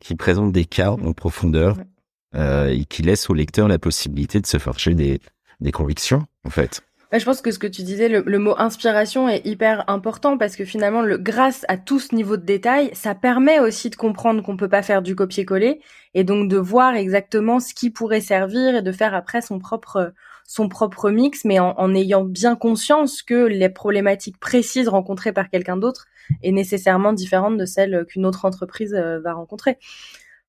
qui 0.00 0.14
présente 0.14 0.52
des 0.52 0.64
cas 0.64 0.90
en 0.90 1.12
profondeur 1.12 1.76
euh, 2.34 2.68
et 2.68 2.84
qui 2.84 3.02
laisse 3.02 3.28
au 3.30 3.34
lecteur 3.34 3.68
la 3.68 3.78
possibilité 3.78 4.40
de 4.40 4.46
se 4.46 4.58
forger 4.58 4.94
des, 4.94 5.20
des 5.60 5.72
convictions, 5.72 6.26
en 6.44 6.50
fait. 6.50 6.82
Je 7.12 7.24
pense 7.26 7.42
que 7.42 7.50
ce 7.50 7.58
que 7.58 7.66
tu 7.66 7.82
disais, 7.82 8.08
le, 8.08 8.38
mot 8.38 8.54
inspiration 8.56 9.28
est 9.28 9.46
hyper 9.46 9.84
important 9.88 10.38
parce 10.38 10.56
que 10.56 10.64
finalement, 10.64 11.02
le, 11.02 11.18
grâce 11.18 11.66
à 11.68 11.76
tout 11.76 12.00
ce 12.00 12.14
niveau 12.14 12.38
de 12.38 12.44
détail, 12.44 12.88
ça 12.94 13.14
permet 13.14 13.60
aussi 13.60 13.90
de 13.90 13.96
comprendre 13.96 14.42
qu'on 14.42 14.56
peut 14.56 14.70
pas 14.70 14.82
faire 14.82 15.02
du 15.02 15.14
copier-coller 15.14 15.82
et 16.14 16.24
donc 16.24 16.48
de 16.48 16.56
voir 16.56 16.94
exactement 16.94 17.60
ce 17.60 17.74
qui 17.74 17.90
pourrait 17.90 18.22
servir 18.22 18.76
et 18.76 18.82
de 18.82 18.92
faire 18.92 19.14
après 19.14 19.42
son 19.42 19.58
propre 19.58 20.14
son 20.52 20.68
propre 20.68 21.10
mix, 21.10 21.46
mais 21.46 21.58
en, 21.58 21.94
ayant 21.94 22.24
bien 22.24 22.56
conscience 22.56 23.22
que 23.22 23.46
les 23.46 23.70
problématiques 23.70 24.36
précises 24.38 24.86
rencontrées 24.86 25.32
par 25.32 25.48
quelqu'un 25.48 25.78
d'autre 25.78 26.08
est 26.42 26.52
nécessairement 26.52 27.14
différente 27.14 27.56
de 27.56 27.64
celle 27.64 28.04
qu'une 28.04 28.26
autre 28.26 28.44
entreprise 28.44 28.92
euh, 28.92 29.18
va 29.20 29.32
rencontrer. 29.32 29.78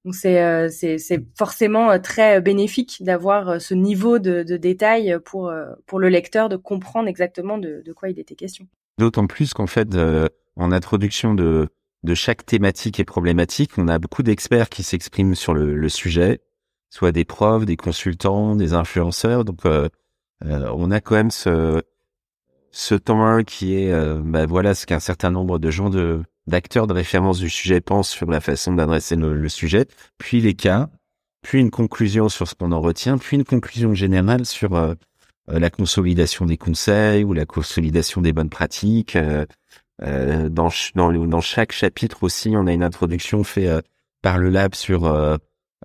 Donc 0.04 0.14
c'est 0.14 0.44
euh, 0.44 0.68
c'est 0.70 1.24
forcément 1.38 1.90
euh, 1.90 2.00
très 2.00 2.42
bénéfique 2.42 2.98
d'avoir 3.00 3.62
ce 3.62 3.74
niveau 3.74 4.20
de, 4.20 4.44
de, 4.44 4.58
détail 4.58 5.18
pour 5.24 5.50
pour 5.86 6.00
le 6.00 6.10
lecteur 6.10 6.50
de 6.50 6.58
comprendre 6.58 7.08
exactement 7.08 7.58
de, 7.58 7.82
quoi 7.96 8.10
il 8.10 8.20
était 8.20 8.36
question. 8.36 8.68
D'autant 9.00 9.26
plus 9.26 9.54
qu'en 9.54 9.68
fait, 9.68 9.88
en 10.58 10.72
introduction 10.74 11.34
de 11.34 11.70
de 12.04 12.14
chaque 12.14 12.46
thématique 12.46 13.00
et 13.00 13.06
problématique, 13.06 13.72
on 13.78 13.88
a 13.88 14.00
beaucoup 14.00 14.22
d'experts 14.22 14.68
qui 14.68 14.84
s'expriment 14.84 15.36
sur 15.36 15.54
le, 15.54 15.88
sujet, 15.88 16.42
soit 16.94 17.12
des 17.12 17.26
profs, 17.26 17.66
des 17.66 17.78
consultants, 17.78 18.56
des 18.56 18.74
influenceurs. 18.74 19.46
Donc 19.46 19.62
on 20.46 20.92
a 20.92 21.02
quand 21.02 21.16
même 21.16 21.32
ce 21.32 21.82
ce 22.74 22.96
temps 22.96 23.44
qui 23.44 23.76
est, 23.76 23.92
euh, 23.92 24.20
bah, 24.26 24.48
voilà, 24.48 24.74
ce 24.74 24.86
qu'un 24.86 25.00
certain 25.00 25.30
nombre 25.30 25.60
de 25.60 25.72
gens 25.72 25.90
de 25.90 26.24
d'acteurs 26.48 26.88
de 26.88 26.94
référence 26.94 27.40
du 27.40 27.50
sujet 27.50 27.80
pensent 27.80 28.10
sur 28.10 28.30
la 28.30 28.42
façon 28.42 28.74
d'adresser 28.74 29.16
le, 29.16 29.48
sujet, 29.48 29.86
puis 30.18 30.42
les 30.42 30.56
cas, 30.56 30.90
puis 31.42 31.62
une 31.62 31.72
conclusion 31.72 32.28
sur 32.28 32.50
ce 32.50 32.56
qu'on 32.56 32.74
en 32.74 32.82
retient, 32.82 33.18
puis 33.18 33.38
une 33.38 33.46
conclusion 33.46 33.94
générale 33.94 34.46
sur 34.46 34.76
euh, 34.76 34.94
euh, 35.50 35.60
la 35.60 35.70
consolidation 35.70 36.46
des 36.46 36.58
conseils 36.58 37.24
ou 37.24 37.32
la 37.32 37.46
consolidation 37.46 38.20
des 38.22 38.34
bonnes 38.34 38.50
pratiques. 38.50 39.18
dans, 40.02 40.70
dans, 40.96 41.14
dans, 41.14 41.42
chaque 41.42 41.72
chapitre 41.72 42.24
aussi, 42.24 42.54
on 42.58 42.68
a 42.68 42.74
une 42.74 42.84
introduction 42.84 43.46
faite 43.46 43.86
par 44.22 44.38
le 44.38 44.50
lab 44.50 44.76
sur 44.76 45.06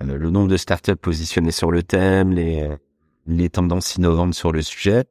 le 0.01 0.31
nombre 0.31 0.49
de 0.49 0.57
startups 0.57 0.97
positionnées 0.97 1.51
sur 1.51 1.71
le 1.71 1.83
thème, 1.83 2.33
les, 2.33 2.69
les 3.27 3.51
tendances 3.51 3.95
innovantes 3.97 4.35
sur 4.35 4.53
le 4.53 4.63
sujet. 4.63 5.05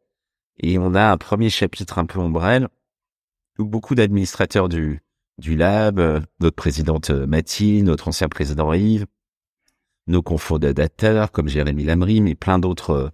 Et 0.60 0.78
on 0.80 0.96
a 0.96 1.12
un 1.12 1.18
premier 1.18 1.50
chapitre 1.50 2.00
un 2.00 2.06
peu 2.06 2.20
ombrelle 2.20 2.68
où 3.60 3.66
beaucoup 3.66 3.96
d'administrateurs 3.96 4.70
du, 4.70 5.02
du 5.38 5.56
lab, 5.56 6.00
euh, 6.00 6.20
notre 6.40 6.56
présidente 6.56 7.12
euh, 7.12 7.28
Mathilde, 7.28 7.86
notre 7.86 8.08
ancien 8.08 8.28
président 8.28 8.74
Yves, 8.74 9.06
nos 10.08 10.22
cofondateurs 10.22 11.32
comme 11.32 11.48
Jérémy 11.48 11.84
Lamry, 11.84 12.22
mais 12.22 12.36
plein 12.36 12.60
d'autres 12.60 13.12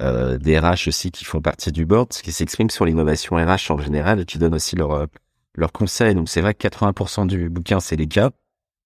euh, 0.00 0.38
des 0.38 0.58
RH 0.58 0.88
aussi 0.88 1.10
qui 1.10 1.24
font 1.24 1.40
partie 1.40 1.72
du 1.72 1.86
board, 1.86 2.08
qui 2.08 2.32
s'expriment 2.32 2.70
sur 2.70 2.84
l'innovation 2.84 3.36
RH 3.36 3.70
en 3.70 3.78
général 3.78 4.20
et 4.20 4.24
qui 4.24 4.38
donnent 4.38 4.54
aussi 4.54 4.76
leurs 4.76 5.06
leur 5.54 5.72
conseils. 5.72 6.14
Donc 6.14 6.28
c'est 6.28 6.40
vrai 6.40 6.54
que 6.54 6.66
80% 6.66 7.26
du 7.26 7.50
bouquin 7.50 7.80
c'est 7.80 7.96
les 7.96 8.06
cas, 8.06 8.30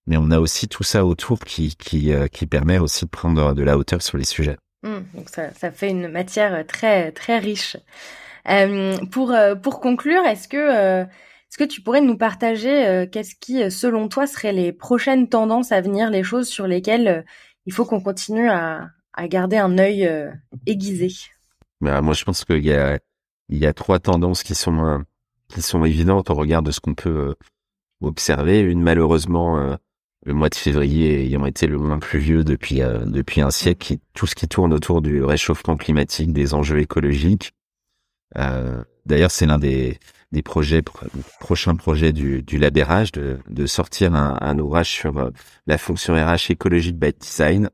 mais 0.07 0.17
on 0.17 0.31
a 0.31 0.39
aussi 0.39 0.69
tout 0.69 0.83
ça 0.83 1.05
autour 1.05 1.39
qui 1.41 1.77
qui, 1.77 2.13
qui 2.33 2.47
permet 2.47 2.79
aussi 2.79 3.05
de 3.05 3.11
prendre 3.11 3.55
de 3.55 3.63
la 3.63 3.79
hauteur 3.79 4.03
sur 4.03 4.19
les 4.19 4.25
sujets. 4.25 4.57
Mmh, 4.85 4.99
donc 5.15 5.31
ça, 5.31 5.53
ça, 5.55 5.71
fait 5.71 5.89
une 5.89 6.09
matière 6.09 6.67
très 6.67 7.11
très 7.13 7.39
riche. 7.39 7.77
Euh, 8.51 8.97
pour 9.11 9.33
euh, 9.33 9.55
pour 9.55 9.81
conclure, 9.81 10.25
est-ce 10.27 10.47
que 10.47 10.57
euh, 10.59 11.05
est-ce 11.05 11.57
que 11.57 11.65
tu 11.65 11.81
pourrais 11.81 12.03
nous 12.03 12.19
partager 12.19 12.87
euh, 12.87 13.07
qu'est-ce 13.11 13.35
qui, 13.41 13.71
selon 13.71 14.09
toi, 14.09 14.27
seraient 14.27 14.53
les 14.53 14.73
prochaines 14.73 15.29
tendances 15.29 15.73
à 15.73 15.81
venir, 15.81 16.11
les 16.11 16.23
choses 16.23 16.49
sur 16.49 16.67
lesquelles 16.67 17.25
il 17.65 17.73
faut 17.73 17.87
qu'on 17.87 18.01
continue 18.01 18.51
à, 18.51 18.91
à 19.15 19.29
garder 19.29 19.57
un 19.57 19.79
œil 19.79 20.11
aiguisé? 20.67 21.09
Bah, 21.81 22.03
Moi, 22.03 22.13
je 22.13 22.25
pense 22.25 22.45
qu'il 22.45 22.65
y 22.65 22.75
a 22.75 22.99
il 23.49 23.59
y 23.59 23.67
a 23.67 23.73
trois 23.73 24.01
tendances 24.01 24.43
qui 24.43 24.55
sont 24.55 25.03
qui 25.49 25.63
sont 25.63 25.85
évidentes 25.85 26.29
au 26.29 26.35
regard 26.35 26.63
de 26.63 26.73
ce 26.73 26.81
qu'on 26.81 26.95
peut 26.95 27.35
observer. 28.03 28.61
Une 28.61 28.83
malheureusement 28.83 29.79
le 30.25 30.35
mois 30.35 30.49
de 30.49 30.55
février 30.55 31.27
ayant 31.27 31.47
été 31.47 31.67
le 31.67 31.79
moins 31.79 31.99
pluvieux 31.99 32.45
depuis 32.45 32.83
euh, 32.83 33.05
depuis 33.05 33.41
un 33.41 33.51
siècle, 33.51 33.97
tout 34.15 34.27
ce 34.27 34.35
qui 34.35 34.49
tourne 34.49 34.73
autour 34.73 35.03
du 35.03 35.23
réchauffement 35.23 35.77
climatique, 35.77 36.33
des 36.33 36.55
enjeux 36.55 36.81
écologiques. 36.81 37.53
Euh, 38.37 38.83
D'ailleurs, 39.07 39.31
c'est 39.31 39.47
l'un 39.47 39.59
des, 39.59 39.99
des 40.33 40.43
projets 40.43 40.83
prochains 41.41 41.77
projets 41.77 42.13
du, 42.13 42.43
du 42.43 42.59
Labérage 42.59 43.13
de, 43.13 43.39
de 43.49 43.67
sortir 43.67 44.15
un, 44.15 44.39
un 44.41 44.59
ouvrage 44.59 44.91
sur 44.91 45.19
euh, 45.19 45.31
la 45.67 45.79
fonction 45.79 46.15
RH 46.15 46.51
écologique 46.51 46.99
by 46.99 47.13
design. 47.13 47.69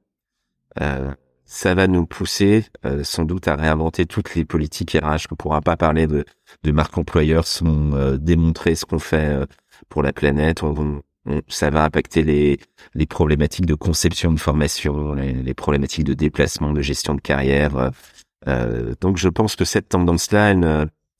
Euh, 0.80 1.12
ça 1.44 1.74
va 1.74 1.86
nous 1.86 2.06
pousser 2.06 2.64
euh, 2.84 3.02
sans 3.04 3.24
doute 3.24 3.48
à 3.48 3.56
réinventer 3.56 4.06
toutes 4.06 4.34
les 4.34 4.44
politiques 4.44 4.96
RH. 5.00 5.26
On 5.30 5.36
pourra 5.36 5.60
pas 5.60 5.76
parler 5.76 6.06
de, 6.06 6.24
de 6.62 6.72
marque 6.72 6.96
employeur 6.98 7.46
sans 7.46 8.16
démontrer 8.18 8.74
ce 8.74 8.84
qu'on 8.84 9.00
fait 9.00 9.46
pour 9.88 10.02
la 10.02 10.12
planète. 10.12 10.62
On, 10.62 11.02
ça 11.48 11.70
va 11.70 11.85
impacter 11.85 12.22
les, 12.94 13.06
problématiques 13.06 13.66
de 13.66 13.74
conception 13.74 14.33
de 14.33 14.40
formation, 14.40 15.14
les, 15.14 15.54
problématiques 15.54 16.04
de 16.04 16.14
déplacement, 16.14 16.72
de 16.72 16.80
gestion 16.80 17.14
de 17.14 17.20
carrière. 17.20 17.90
Euh, 18.48 18.94
donc 19.00 19.18
je 19.18 19.28
pense 19.28 19.56
que 19.56 19.64
cette 19.64 19.88
tendance-là, 19.88 20.54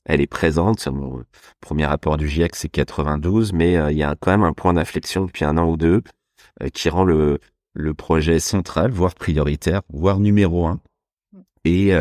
elle, 0.05 0.21
est 0.21 0.27
présente. 0.27 0.87
Mon 0.87 1.23
premier 1.59 1.85
rapport 1.85 2.17
du 2.17 2.27
GIEC, 2.27 2.55
c'est 2.55 2.69
92, 2.69 3.53
mais 3.53 3.77
euh, 3.77 3.91
il 3.91 3.97
y 3.97 4.03
a 4.03 4.15
quand 4.19 4.31
même 4.31 4.43
un 4.43 4.53
point 4.53 4.73
d'inflexion 4.73 5.25
depuis 5.25 5.45
un 5.45 5.57
an 5.57 5.69
ou 5.69 5.77
deux 5.77 6.01
euh, 6.61 6.69
qui 6.69 6.89
rend 6.89 7.03
le, 7.03 7.39
projet 7.95 8.39
central, 8.39 8.91
voire 8.91 9.13
prioritaire, 9.15 9.81
voire 9.89 10.19
numéro 10.19 10.65
un. 10.65 10.79
Et, 11.63 11.91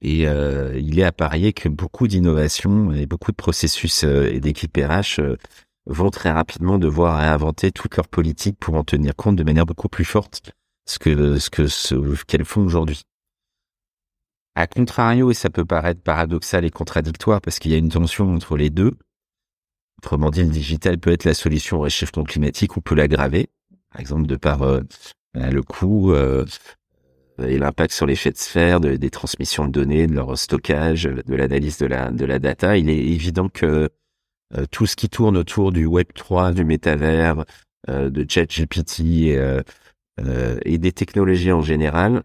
Et 0.00 0.24
il 0.24 0.98
est 0.98 1.04
appareillé 1.04 1.52
que 1.52 1.68
beaucoup 1.68 2.08
d'innovations 2.08 2.92
et 2.92 3.06
beaucoup 3.06 3.30
de 3.30 3.36
processus 3.36 4.02
et 4.02 4.40
d'équipes 4.40 4.76
RH 4.76 5.20
vont 5.86 6.10
très 6.10 6.30
rapidement 6.30 6.78
devoir 6.78 7.18
réinventer 7.18 7.72
toute 7.72 7.96
leur 7.96 8.08
politique 8.08 8.58
pour 8.58 8.74
en 8.74 8.84
tenir 8.84 9.16
compte 9.16 9.36
de 9.36 9.44
manière 9.44 9.66
beaucoup 9.66 9.88
plus 9.88 10.04
forte 10.04 10.52
ce 10.86 10.98
que 10.98 11.38
ce 11.38 11.50
que 11.50 12.24
qu'elles 12.24 12.44
font 12.44 12.64
aujourd'hui. 12.64 13.02
À 14.54 14.66
contrario, 14.66 15.30
et 15.30 15.34
ça 15.34 15.48
peut 15.48 15.64
paraître 15.64 16.02
paradoxal 16.02 16.64
et 16.64 16.70
contradictoire 16.70 17.40
parce 17.40 17.58
qu'il 17.58 17.70
y 17.70 17.74
a 17.74 17.78
une 17.78 17.88
tension 17.88 18.34
entre 18.34 18.56
les 18.56 18.68
deux. 18.68 18.92
Autrement 19.98 20.30
dit, 20.30 20.42
le 20.42 20.50
digital 20.50 20.98
peut 20.98 21.12
être 21.12 21.24
la 21.24 21.34
solution 21.34 21.78
au 21.78 21.82
réchauffement 21.82 22.24
climatique 22.24 22.76
ou 22.76 22.80
peut 22.80 22.94
l'aggraver. 22.94 23.48
Par 23.90 24.00
exemple, 24.00 24.26
de 24.26 24.36
par 24.36 24.62
euh, 24.62 24.82
le 25.34 25.62
coût 25.62 26.12
euh, 26.12 26.44
et 27.38 27.58
l'impact 27.58 27.94
sur 27.94 28.04
l'effet 28.04 28.30
de 28.30 28.36
sphère 28.36 28.80
des 28.80 29.10
transmissions 29.10 29.64
de 29.64 29.70
données, 29.70 30.06
de 30.06 30.14
leur 30.14 30.36
stockage, 30.36 31.04
de 31.04 31.34
l'analyse 31.34 31.78
de 31.78 31.86
la, 31.86 32.10
de 32.10 32.24
la 32.24 32.38
data, 32.38 32.76
il 32.76 32.90
est 32.90 32.98
évident 32.98 33.48
que 33.48 33.88
euh, 34.56 34.66
tout 34.70 34.86
ce 34.86 34.96
qui 34.96 35.08
tourne 35.08 35.36
autour 35.36 35.72
du 35.72 35.86
Web 35.86 36.08
3, 36.14 36.52
du 36.52 36.64
métavers, 36.64 37.44
de 37.88 38.24
ChatGPT 38.28 39.00
et, 39.00 39.36
et 40.64 40.78
des 40.78 40.92
technologies 40.92 41.50
en 41.50 41.62
général 41.62 42.22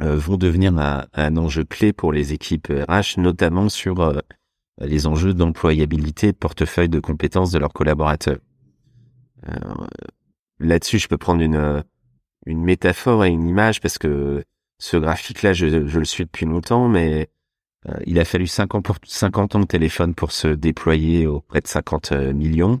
vont 0.00 0.36
devenir 0.36 0.76
un, 0.76 1.36
enjeu 1.36 1.62
clé 1.62 1.92
pour 1.92 2.12
les 2.12 2.32
équipes 2.32 2.66
RH, 2.88 3.20
notamment 3.20 3.68
sur 3.68 4.20
les 4.80 5.06
enjeux 5.06 5.34
d'employabilité, 5.34 6.32
de 6.32 6.36
portefeuille 6.36 6.88
de 6.88 6.98
compétences 6.98 7.52
de 7.52 7.60
leurs 7.60 7.72
collaborateurs. 7.72 8.38
Là-dessus, 10.58 10.98
je 10.98 11.06
peux 11.06 11.16
prendre 11.16 11.42
une 11.42 11.84
une 12.46 12.62
métaphore 12.62 13.24
et 13.24 13.30
une 13.30 13.46
image 13.46 13.80
parce 13.80 13.98
que 13.98 14.44
ce 14.78 14.96
graphique-là, 14.96 15.52
je, 15.52 15.66
le 15.66 16.04
suis 16.04 16.24
depuis 16.24 16.46
longtemps, 16.46 16.88
mais 16.88 17.22
euh, 17.22 17.26
il 18.06 18.18
a 18.18 18.24
fallu 18.24 18.46
50, 18.46 18.84
pour, 18.84 18.96
50 19.04 19.56
ans 19.56 19.60
de 19.60 19.66
téléphone 19.66 20.14
pour 20.14 20.32
se 20.32 20.48
déployer 20.48 21.26
auprès 21.26 21.60
de 21.60 21.66
50 21.66 22.12
euh, 22.12 22.32
millions, 22.32 22.80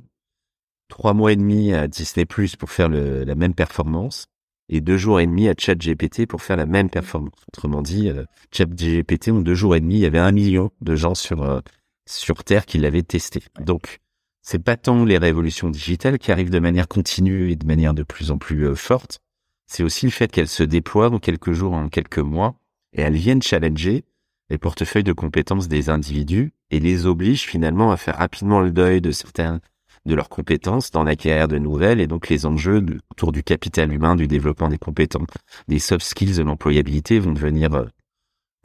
trois 0.88 1.12
mois 1.12 1.32
et 1.32 1.36
demi 1.36 1.72
à 1.72 1.88
Disney 1.88 2.24
Plus 2.24 2.56
pour 2.56 2.70
faire 2.70 2.88
le, 2.88 3.24
la 3.24 3.34
même 3.34 3.54
performance, 3.54 4.26
et 4.68 4.80
deux 4.80 4.96
jours 4.96 5.20
et 5.20 5.26
demi 5.26 5.48
à 5.48 5.54
ChatGPT 5.58 6.26
pour 6.26 6.42
faire 6.42 6.56
la 6.56 6.66
même 6.66 6.88
performance. 6.88 7.34
Autrement 7.48 7.82
dit, 7.82 8.08
euh, 8.08 8.24
ChatGPT 8.52 9.28
en 9.30 9.40
deux 9.40 9.54
jours 9.54 9.74
et 9.74 9.80
demi, 9.80 9.96
il 9.96 10.00
y 10.00 10.06
avait 10.06 10.18
un 10.18 10.32
million 10.32 10.70
de 10.80 10.94
gens 10.94 11.14
sur 11.14 11.42
euh, 11.42 11.60
sur 12.06 12.44
Terre 12.44 12.66
qui 12.66 12.78
l'avaient 12.78 13.02
testé. 13.02 13.42
Donc 13.60 13.98
c'est 14.40 14.62
pas 14.62 14.76
tant 14.76 15.04
les 15.04 15.18
révolutions 15.18 15.70
digitales 15.70 16.18
qui 16.18 16.32
arrivent 16.32 16.50
de 16.50 16.58
manière 16.58 16.88
continue 16.88 17.50
et 17.50 17.56
de 17.56 17.66
manière 17.66 17.94
de 17.94 18.02
plus 18.02 18.30
en 18.30 18.38
plus 18.38 18.74
forte, 18.74 19.20
c'est 19.66 19.82
aussi 19.82 20.04
le 20.06 20.12
fait 20.12 20.30
qu'elles 20.30 20.48
se 20.48 20.64
déploient 20.64 21.10
en 21.10 21.18
quelques 21.18 21.52
jours, 21.52 21.72
en 21.72 21.88
quelques 21.88 22.18
mois, 22.18 22.56
et 22.92 23.02
elles 23.02 23.14
viennent 23.14 23.40
challenger 23.40 24.04
les 24.50 24.58
portefeuilles 24.58 25.04
de 25.04 25.12
compétences 25.12 25.68
des 25.68 25.88
individus 25.88 26.52
et 26.70 26.80
les 26.80 27.06
obligent 27.06 27.46
finalement 27.46 27.90
à 27.90 27.96
faire 27.96 28.18
rapidement 28.18 28.60
le 28.60 28.70
deuil 28.70 29.00
de 29.00 29.10
certaines 29.10 29.60
de 30.04 30.14
leurs 30.14 30.28
compétences 30.28 30.90
dans 30.90 31.04
l'acquérir 31.04 31.46
de 31.46 31.58
nouvelles 31.58 32.00
et 32.00 32.06
donc 32.06 32.28
les 32.28 32.44
enjeux 32.44 32.84
autour 33.12 33.30
du 33.30 33.42
capital 33.44 33.92
humain, 33.92 34.16
du 34.16 34.26
développement 34.26 34.68
des 34.68 34.78
compétences, 34.78 35.28
des 35.68 35.78
soft 35.78 36.04
skills 36.04 36.36
de 36.36 36.42
l'employabilité 36.42 37.20
vont 37.20 37.32
devenir 37.32 37.72
euh, 37.74 37.86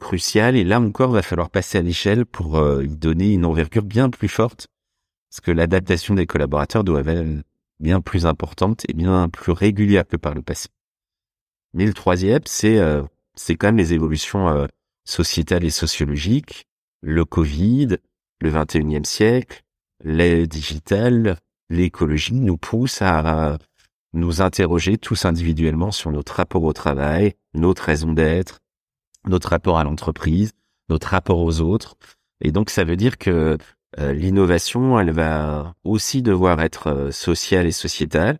cruciales 0.00 0.56
et 0.56 0.64
là 0.64 0.80
encore 0.80 1.10
va 1.10 1.22
falloir 1.22 1.50
passer 1.50 1.78
à 1.78 1.82
l'échelle 1.82 2.26
pour 2.26 2.58
euh, 2.58 2.84
donner 2.86 3.32
une 3.32 3.44
envergure 3.44 3.84
bien 3.84 4.10
plus 4.10 4.28
forte 4.28 4.68
parce 5.30 5.40
que 5.40 5.50
l'adaptation 5.50 6.14
des 6.14 6.26
collaborateurs 6.26 6.84
doit 6.84 7.00
être 7.00 7.44
bien 7.80 8.00
plus 8.00 8.26
importante 8.26 8.84
et 8.88 8.94
bien 8.94 9.28
plus 9.28 9.52
régulière 9.52 10.06
que 10.06 10.16
par 10.16 10.34
le 10.34 10.42
passé. 10.42 10.68
Mais 11.74 11.86
le 11.86 11.94
troisième, 11.94 12.40
c'est 12.46 12.78
euh, 12.78 13.02
c'est 13.34 13.56
quand 13.56 13.68
même 13.68 13.76
les 13.76 13.92
évolutions 13.92 14.48
euh, 14.48 14.66
sociétales 15.08 15.64
et 15.64 15.70
sociologiques, 15.70 16.66
le 17.00 17.24
Covid, 17.24 17.96
le 18.40 18.50
21e 18.50 19.04
siècle, 19.04 19.62
les 20.04 20.46
digital, 20.46 21.38
l'écologie 21.70 22.40
nous 22.40 22.58
poussent 22.58 23.02
à, 23.02 23.58
nous 24.14 24.40
interroger 24.40 24.96
tous 24.96 25.24
individuellement 25.24 25.90
sur 25.90 26.10
notre 26.10 26.34
rapport 26.34 26.62
au 26.62 26.72
travail, 26.72 27.34
notre 27.54 27.82
raison 27.82 28.12
d'être, 28.12 28.60
notre 29.26 29.50
rapport 29.50 29.78
à 29.78 29.84
l'entreprise, 29.84 30.52
notre 30.88 31.08
rapport 31.08 31.40
aux 31.40 31.60
autres. 31.60 31.96
Et 32.40 32.50
donc 32.50 32.70
ça 32.70 32.84
veut 32.84 32.96
dire 32.96 33.18
que 33.18 33.58
euh, 33.98 34.12
l'innovation, 34.12 34.98
elle 34.98 35.10
va 35.10 35.74
aussi 35.84 36.22
devoir 36.22 36.60
être 36.60 37.10
sociale 37.12 37.66
et 37.66 37.72
sociétale. 37.72 38.38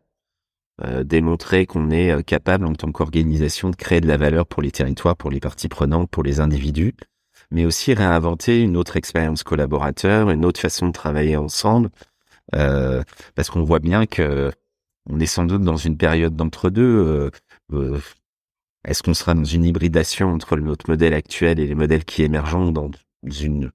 Euh, 0.84 1.02
démontrer 1.02 1.66
qu'on 1.66 1.90
est 1.90 2.12
euh, 2.12 2.22
capable 2.22 2.64
en 2.64 2.72
tant 2.72 2.92
qu'organisation 2.92 3.68
de 3.68 3.74
créer 3.74 4.00
de 4.00 4.06
la 4.06 4.16
valeur 4.16 4.46
pour 4.46 4.62
les 4.62 4.70
territoires, 4.70 5.16
pour 5.16 5.28
les 5.28 5.40
parties 5.40 5.66
prenantes, 5.66 6.08
pour 6.08 6.22
les 6.22 6.38
individus, 6.38 6.94
mais 7.50 7.64
aussi 7.64 7.94
réinventer 7.94 8.62
une 8.62 8.76
autre 8.76 8.96
expérience 8.96 9.42
collaborateur, 9.42 10.30
une 10.30 10.44
autre 10.44 10.60
façon 10.60 10.86
de 10.86 10.92
travailler 10.92 11.36
ensemble, 11.36 11.90
euh, 12.54 13.02
parce 13.34 13.50
qu'on 13.50 13.64
voit 13.64 13.80
bien 13.80 14.06
que 14.06 14.52
on 15.10 15.18
est 15.18 15.26
sans 15.26 15.46
doute 15.46 15.62
dans 15.62 15.76
une 15.76 15.96
période 15.96 16.36
d'entre-deux. 16.36 17.30
Euh, 17.72 17.98
Est-ce 18.86 19.02
qu'on 19.02 19.14
sera 19.14 19.34
dans 19.34 19.42
une 19.42 19.64
hybridation 19.64 20.32
entre 20.32 20.56
notre 20.58 20.88
modèle 20.88 21.14
actuel 21.14 21.58
et 21.58 21.66
les 21.66 21.74
modèles 21.74 22.04
qui 22.04 22.22
émergent 22.22 22.72
dans 22.72 22.90
une 23.24 23.72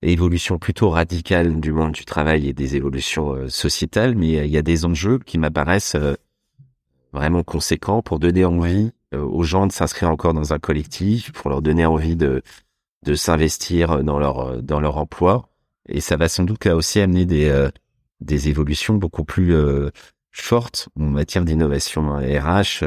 évolution 0.00 0.58
plutôt 0.58 0.88
radicale 0.88 1.60
du 1.60 1.72
monde 1.72 1.92
du 1.92 2.06
travail 2.06 2.48
et 2.48 2.54
des 2.54 2.76
évolutions 2.76 3.46
sociétales, 3.50 4.14
mais 4.14 4.46
il 4.46 4.50
y 4.50 4.56
a 4.56 4.62
des 4.62 4.86
enjeux 4.86 5.18
qui 5.18 5.36
m'apparaissent 5.36 5.96
vraiment 7.12 7.42
conséquent 7.42 8.02
pour 8.02 8.18
donner 8.18 8.44
envie 8.44 8.92
euh, 9.14 9.22
aux 9.22 9.42
gens 9.42 9.66
de 9.66 9.72
s'inscrire 9.72 10.10
encore 10.10 10.34
dans 10.34 10.52
un 10.52 10.58
collectif, 10.58 11.32
pour 11.32 11.50
leur 11.50 11.62
donner 11.62 11.86
envie 11.86 12.16
de 12.16 12.42
de 13.04 13.14
s'investir 13.14 14.04
dans 14.04 14.18
leur 14.18 14.40
euh, 14.40 14.60
dans 14.60 14.80
leur 14.80 14.98
emploi. 14.98 15.48
Et 15.88 16.00
ça 16.00 16.16
va 16.16 16.28
sans 16.28 16.44
doute 16.44 16.64
là 16.64 16.76
aussi 16.76 17.00
amener 17.00 17.26
des 17.26 17.48
euh, 17.48 17.70
des 18.20 18.48
évolutions 18.48 18.94
beaucoup 18.94 19.24
plus 19.24 19.54
fortes 20.30 20.90
en 21.00 21.04
matière 21.04 21.42
d'innovation 21.44 22.16
RH. 22.16 22.84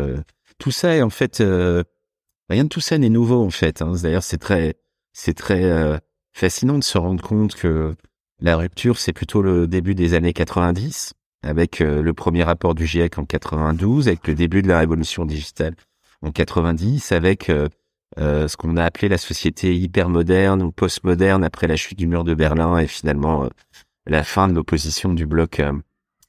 tout 0.60 0.70
ça 0.70 0.96
est 0.96 1.02
en 1.02 1.10
fait 1.10 1.40
rien 1.40 2.64
de 2.66 2.70
tout 2.70 2.82
ça 2.82 3.00
n'est 3.00 3.10
nouveau 3.10 3.44
en 3.44 3.50
fait. 3.50 3.82
Hein. 3.82 3.94
D'ailleurs, 4.04 4.22
c'est 4.22 4.38
très 4.38 4.76
c'est 5.12 5.34
très 5.34 6.00
fascinant 6.34 6.78
de 6.78 6.84
se 6.84 7.00
rendre 7.00 7.24
compte 7.24 7.56
que 7.56 7.96
la 8.40 8.58
rupture, 8.58 9.00
c'est 9.00 9.12
plutôt 9.12 9.42
le 9.42 9.66
début 9.68 9.96
des 9.96 10.14
années 10.14 10.34
90 10.34 11.14
avec 11.44 11.82
euh, 11.82 12.02
le 12.02 12.14
premier 12.14 12.44
rapport 12.44 12.74
du 12.74 12.88
GIEC 12.88 13.20
en 13.20 13.26
92, 13.26 14.08
avec 14.08 14.26
le 14.28 14.34
début 14.34 14.62
de 14.62 14.70
la 14.70 14.80
révolution 14.80 15.26
digitale 15.26 15.76
en 16.22 16.32
90, 16.32 17.12
avec 17.12 17.50
euh, 17.50 17.68
euh, 18.18 18.48
ce 18.48 18.56
qu'on 18.56 18.78
a 18.78 18.84
appelé 18.84 19.10
la 19.10 19.18
société 19.18 19.76
hyper 19.76 20.10
moderne 20.10 20.64
ou 20.64 20.72
postmoderne 20.72 21.44
après 21.44 21.68
la 21.68 21.76
chute 21.76 21.98
du 21.98 22.08
mur 22.08 22.24
de 22.24 22.34
Berlin 22.34 22.78
et 22.78 22.88
finalement 22.88 23.50
la 24.08 24.24
fin 24.24 24.48
de 24.48 24.54
l'opposition 24.54 25.14
du 25.14 25.26
bloc 25.26 25.62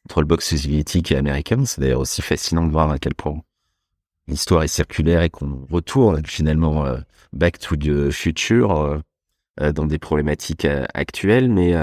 entre 0.07 0.21
le 0.21 0.27
bloc 0.27 0.43
soviétique 0.43 1.13
et 1.13 1.17
américain. 1.17 1.65
C'est 1.65 1.81
d'ailleurs 1.81 2.01
aussi 2.01 2.23
fascinant 2.23 2.67
de 2.67 2.73
voir 2.73 2.91
à 2.91 2.99
quel 2.99 3.15
point 3.15 3.41
l'histoire 4.27 4.63
est 4.63 4.69
circulaire 4.69 5.23
et 5.23 5.31
qu'on 5.31 5.67
retourne 5.71 6.25
finalement 6.25 6.87
back 7.33 7.59
to 7.59 7.77
the 7.77 8.11
future 8.11 9.03
dans 9.61 9.87
des 9.87 9.99
problématiques 9.99 10.67
actuelles, 10.95 11.51
mais 11.51 11.75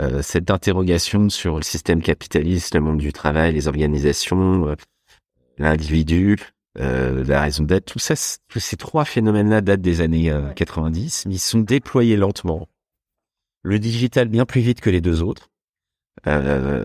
euh, 0.00 0.20
cette 0.20 0.50
interrogation 0.50 1.30
sur 1.30 1.56
le 1.56 1.62
système 1.62 2.02
capitaliste, 2.02 2.74
le 2.74 2.80
monde 2.80 2.98
du 2.98 3.12
travail, 3.12 3.54
les 3.54 3.66
organisations, 3.68 4.68
euh, 4.68 4.74
l'individu, 5.58 6.36
euh, 6.78 7.24
la 7.24 7.40
raison 7.40 7.64
d'être, 7.64 7.86
tout 7.86 7.98
ça, 7.98 8.14
ces 8.14 8.76
trois 8.76 9.06
phénomènes-là 9.06 9.62
datent 9.62 9.80
des 9.80 10.02
années 10.02 10.32
90, 10.54 11.26
mais 11.26 11.34
ils 11.34 11.38
sont 11.38 11.60
déployés 11.60 12.16
lentement. 12.16 12.68
Le 13.62 13.78
digital 13.78 14.28
bien 14.28 14.44
plus 14.44 14.60
vite 14.60 14.80
que 14.80 14.90
les 14.90 15.00
deux 15.00 15.22
autres. 15.22 15.48
là, 16.24 16.82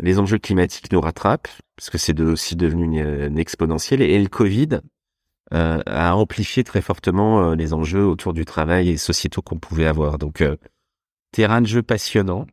les 0.00 0.18
enjeux 0.18 0.38
climatiques 0.38 0.90
nous 0.92 1.00
rattrapent, 1.00 1.48
parce 1.76 1.90
que 1.90 1.98
c'est 1.98 2.18
aussi 2.20 2.56
devenu 2.56 2.84
une, 2.84 3.38
exponentielle, 3.38 4.00
et, 4.00 4.18
le 4.18 4.28
Covid 4.28 4.80
a 5.50 6.16
amplifié 6.16 6.64
très 6.64 6.80
fortement 6.80 7.52
les 7.52 7.74
enjeux 7.74 8.06
autour 8.06 8.32
du 8.32 8.46
travail 8.46 8.88
et 8.88 8.96
sociétaux 8.96 9.42
qu'on 9.42 9.58
pouvait 9.58 9.86
avoir. 9.86 10.16
Donc, 10.16 10.42
terrain 11.32 11.60
de 11.60 11.66
jeu 11.66 11.82
passionnant, 11.82 12.46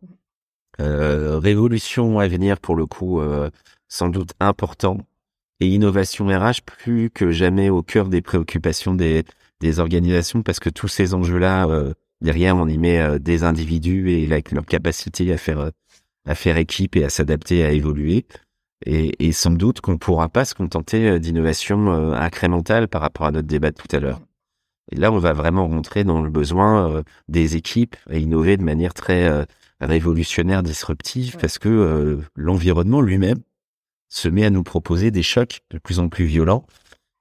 euh, 0.79 1.39
révolution 1.39 2.19
à 2.19 2.27
venir 2.27 2.59
pour 2.59 2.75
le 2.75 2.85
coup 2.85 3.19
euh, 3.19 3.49
sans 3.87 4.09
doute 4.09 4.31
important. 4.39 4.99
Et 5.59 5.67
innovation 5.67 6.27
RH 6.27 6.61
plus 6.65 7.09
que 7.09 7.31
jamais 7.31 7.71
au 7.71 7.81
cœur 7.81 8.09
des 8.09 8.21
préoccupations 8.21 8.93
des, 8.93 9.23
des 9.59 9.79
organisations 9.79 10.43
parce 10.43 10.59
que 10.59 10.69
tous 10.69 10.87
ces 10.87 11.15
enjeux-là 11.15 11.67
euh, 11.67 11.93
derrière 12.21 12.55
on 12.57 12.67
y 12.67 12.77
met 12.77 13.19
des 13.19 13.43
individus 13.43 14.11
et 14.11 14.25
avec 14.25 14.51
leur 14.51 14.67
capacité 14.67 15.33
à 15.33 15.37
faire 15.37 15.71
à 16.27 16.35
faire 16.35 16.57
équipe 16.57 16.95
et 16.95 17.03
à 17.03 17.09
s'adapter 17.09 17.65
à 17.65 17.71
évoluer. 17.71 18.27
Et, 18.85 19.27
et 19.27 19.31
sans 19.31 19.49
doute 19.49 19.81
qu'on 19.81 19.97
pourra 19.97 20.29
pas 20.29 20.45
se 20.45 20.53
contenter 20.53 21.19
d'innovation 21.19 21.89
incrémentale 22.13 22.87
par 22.87 23.01
rapport 23.01 23.25
à 23.25 23.31
notre 23.31 23.47
débat 23.47 23.71
de 23.71 23.77
tout 23.77 23.95
à 23.95 23.99
l'heure. 23.99 24.21
Et 24.91 24.95
là, 24.95 25.11
on 25.11 25.19
va 25.19 25.33
vraiment 25.33 25.67
rentrer 25.67 26.03
dans 26.03 26.21
le 26.21 26.29
besoin 26.29 26.89
euh, 26.91 27.03
des 27.27 27.55
équipes 27.55 27.95
et 28.09 28.19
innover 28.19 28.57
de 28.57 28.63
manière 28.63 28.93
très 28.93 29.27
euh, 29.27 29.43
révolutionnaire, 29.81 30.63
disruptive, 30.63 31.37
parce 31.39 31.59
que 31.59 31.69
euh, 31.69 32.17
l'environnement 32.35 33.01
lui-même 33.01 33.39
se 34.09 34.29
met 34.29 34.45
à 34.45 34.49
nous 34.49 34.63
proposer 34.63 35.11
des 35.11 35.23
chocs 35.23 35.59
de 35.69 35.77
plus 35.77 35.99
en 35.99 36.07
plus 36.07 36.25
violents 36.25 36.65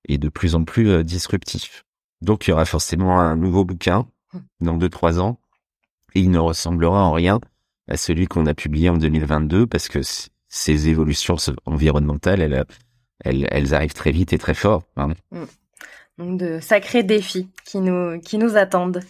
et 0.08 0.18
de 0.18 0.28
plus 0.28 0.54
en 0.54 0.62
plus 0.64 1.02
disruptifs. 1.02 1.84
Donc 2.22 2.46
il 2.46 2.50
y 2.50 2.52
aura 2.52 2.64
forcément 2.64 3.18
un 3.20 3.36
nouveau 3.36 3.64
bouquin 3.64 4.06
Hmm. 4.32 4.40
dans 4.60 4.76
deux 4.76 4.88
trois 4.88 5.20
ans 5.20 5.38
et 6.14 6.20
il 6.20 6.30
ne 6.30 6.38
ressemblera 6.38 7.04
en 7.04 7.12
rien 7.12 7.40
à 7.88 7.96
celui 7.96 8.26
qu'on 8.26 8.46
a 8.46 8.54
publié 8.54 8.88
en 8.88 8.96
2022 8.96 9.66
parce 9.66 9.88
que 9.88 10.00
ces 10.48 10.88
évolutions 10.88 11.36
environnementales, 11.64 12.40
elles, 12.40 12.64
elles, 13.20 13.46
elles 13.50 13.74
arrivent 13.74 13.94
très 13.94 14.10
vite 14.10 14.32
et 14.32 14.38
très 14.38 14.54
fort. 14.54 14.82
hein. 14.96 15.12
Donc 16.18 16.38
de 16.38 16.60
sacrés 16.60 17.02
défis 17.02 17.48
qui 17.64 17.78
nous, 17.78 18.20
qui 18.20 18.38
nous 18.38 18.56
attendent. 18.56 19.02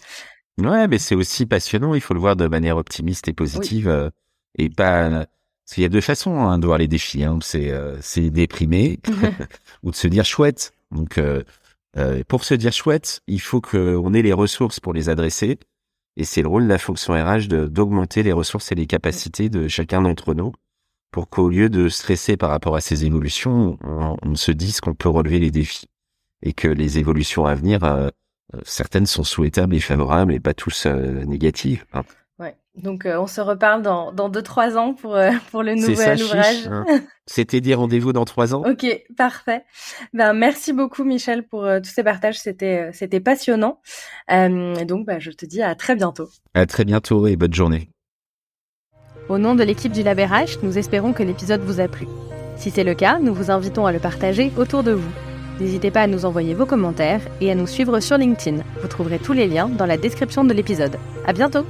Ouais, 0.59 0.89
mais 0.89 0.99
c'est 0.99 1.15
aussi 1.15 1.47
passionnant. 1.47 1.95
Il 1.95 2.01
faut 2.01 2.15
le 2.15 2.21
voir 2.21 2.37
de 2.37 2.49
manière 2.49 2.77
optimiste 2.77 3.29
et 3.29 3.33
positive 3.33 3.89
euh, 3.89 4.11
et 4.57 4.69
pas. 4.69 5.27
Parce 5.67 5.75
qu'il 5.75 5.83
y 5.83 5.87
a 5.87 5.89
deux 5.89 6.01
façons 6.01 6.39
hein, 6.39 6.59
de 6.59 6.67
voir 6.67 6.79
les 6.79 6.87
défis. 6.87 7.25
Hein. 7.25 7.39
C'est 7.43 7.71
euh, 7.73 7.97
c'est 8.01 8.31
déprimer 8.31 9.01
ou 9.83 9.91
de 9.91 9.97
se 9.97 10.07
dire 10.07 10.25
chouette. 10.25 10.73
Donc 10.93 11.19
euh, 11.19 11.43
euh, 11.97 12.23
pour 12.29 12.45
se 12.45 12.55
dire 12.55 12.73
chouette, 12.73 13.21
il 13.27 13.41
faut 13.41 13.61
qu'on 13.61 14.15
ait 14.15 14.23
les 14.23 14.33
ressources 14.33 14.81
pour 14.81 14.93
les 14.93 15.09
adresser. 15.09 15.59
Et 16.17 16.25
c'est 16.25 16.41
le 16.41 16.49
rôle 16.49 16.65
de 16.65 16.69
la 16.69 16.79
fonction 16.79 17.13
RH 17.15 17.49
d'augmenter 17.49 18.23
les 18.23 18.33
ressources 18.33 18.73
et 18.73 18.75
les 18.75 18.87
capacités 18.87 19.49
de 19.49 19.69
chacun 19.69 20.01
d'entre 20.01 20.35
nous 20.35 20.53
pour 21.11 21.29
qu'au 21.29 21.49
lieu 21.49 21.69
de 21.69 21.89
stresser 21.89 22.37
par 22.37 22.51
rapport 22.51 22.77
à 22.77 22.81
ces 22.81 23.05
évolutions, 23.05 23.79
on, 23.83 24.17
on 24.23 24.35
se 24.35 24.53
dise 24.53 24.81
qu'on 24.81 24.95
peut 24.95 25.09
relever 25.09 25.41
les 25.41 25.51
défis 25.51 25.89
et 26.47 26.53
que 26.53 26.69
les 26.69 26.99
évolutions 26.99 27.45
à 27.47 27.55
venir, 27.55 27.83
euh, 27.85 28.09
euh, 28.55 28.61
certaines 28.65 29.07
sont 29.07 29.25
souhaitables 29.25 29.75
et 29.75 29.81
favorables 29.81 30.33
et 30.33 30.41
pas 30.41 30.55
tous 30.55 30.87
euh, 30.87 31.25
négatives. 31.25 31.85
hein. 31.93 32.03
Ouais. 32.39 32.55
Donc 32.77 33.07
euh, 33.07 33.19
on 33.19 33.27
se 33.27 33.41
reparle 33.41 33.81
dans, 33.81 34.13
dans 34.13 34.29
deux, 34.29 34.43
trois 34.43 34.77
ans 34.77 34.93
pour, 34.93 35.17
euh, 35.17 35.31
pour 35.51 35.63
le 35.63 35.75
C'est 35.77 35.95
ça, 35.97 36.15
nouvel 36.15 36.19
chiche, 36.19 36.27
ouvrage. 36.27 36.69
hein. 36.71 36.85
C'était 37.27 37.61
dit 37.63 37.73
rendez-vous 37.75 38.13
dans 38.13 38.27
trois 38.27 38.55
ans. 38.55 38.63
Ok, 38.65 38.87
parfait. 39.17 39.65
Ben 40.13 40.35
merci 40.35 40.73
beaucoup 40.75 41.03
Michel 41.03 41.47
pour 41.49 41.65
euh, 41.65 41.81
tous 41.81 41.91
ces 41.91 42.05
partages, 42.05 42.39
c'était 42.39 42.89
euh, 42.89 42.91
c'était 42.93 43.21
passionnant. 43.21 43.81
Euh, 44.31 44.75
et 44.75 44.85
donc 44.85 45.07
bah, 45.07 45.19
je 45.19 45.31
te 45.31 45.47
dis 45.47 45.63
à 45.63 45.75
très 45.75 45.97
bientôt. 45.97 46.29
À 46.55 46.67
très 46.67 46.85
bientôt 46.85 47.27
et 47.27 47.37
bonne 47.37 47.55
journée. 47.55 47.89
Au 49.31 49.39
nom 49.39 49.55
de 49.57 49.65
l'équipe 49.65 49.91
du 49.93 50.03
LabRH, 50.05 50.63
nous 50.63 50.77
espérons 50.79 51.13
que 51.15 51.23
l'épisode 51.25 51.63
vous 51.63 51.81
a 51.81 51.89
plu. 51.89 52.07
Si 52.59 52.71
c'est 52.71 52.85
le 52.85 52.95
cas, 52.95 53.19
nous 53.19 53.35
vous 53.35 53.51
invitons 53.51 53.87
à 53.87 53.93
le 53.93 53.99
partager 53.99 54.53
autour 54.57 54.83
de 54.85 54.93
vous. 54.93 55.11
N'hésitez 55.61 55.91
pas 55.91 56.03
à 56.03 56.07
nous 56.07 56.25
envoyer 56.25 56.55
vos 56.55 56.67
commentaires 56.67 57.23
et 57.41 57.51
à 57.51 57.55
nous 57.55 57.67
suivre 57.67 57.99
sur 58.01 58.19
LinkedIn. 58.19 58.63
Vous 58.81 58.89
trouverez 58.89 59.19
tous 59.19 59.33
les 59.33 59.47
liens 59.47 59.69
dans 59.69 59.87
la 59.87 59.97
description 59.97 60.45
de 60.45 60.53
l'épisode. 60.53 60.97
À 61.27 61.33
bientôt! 61.33 61.65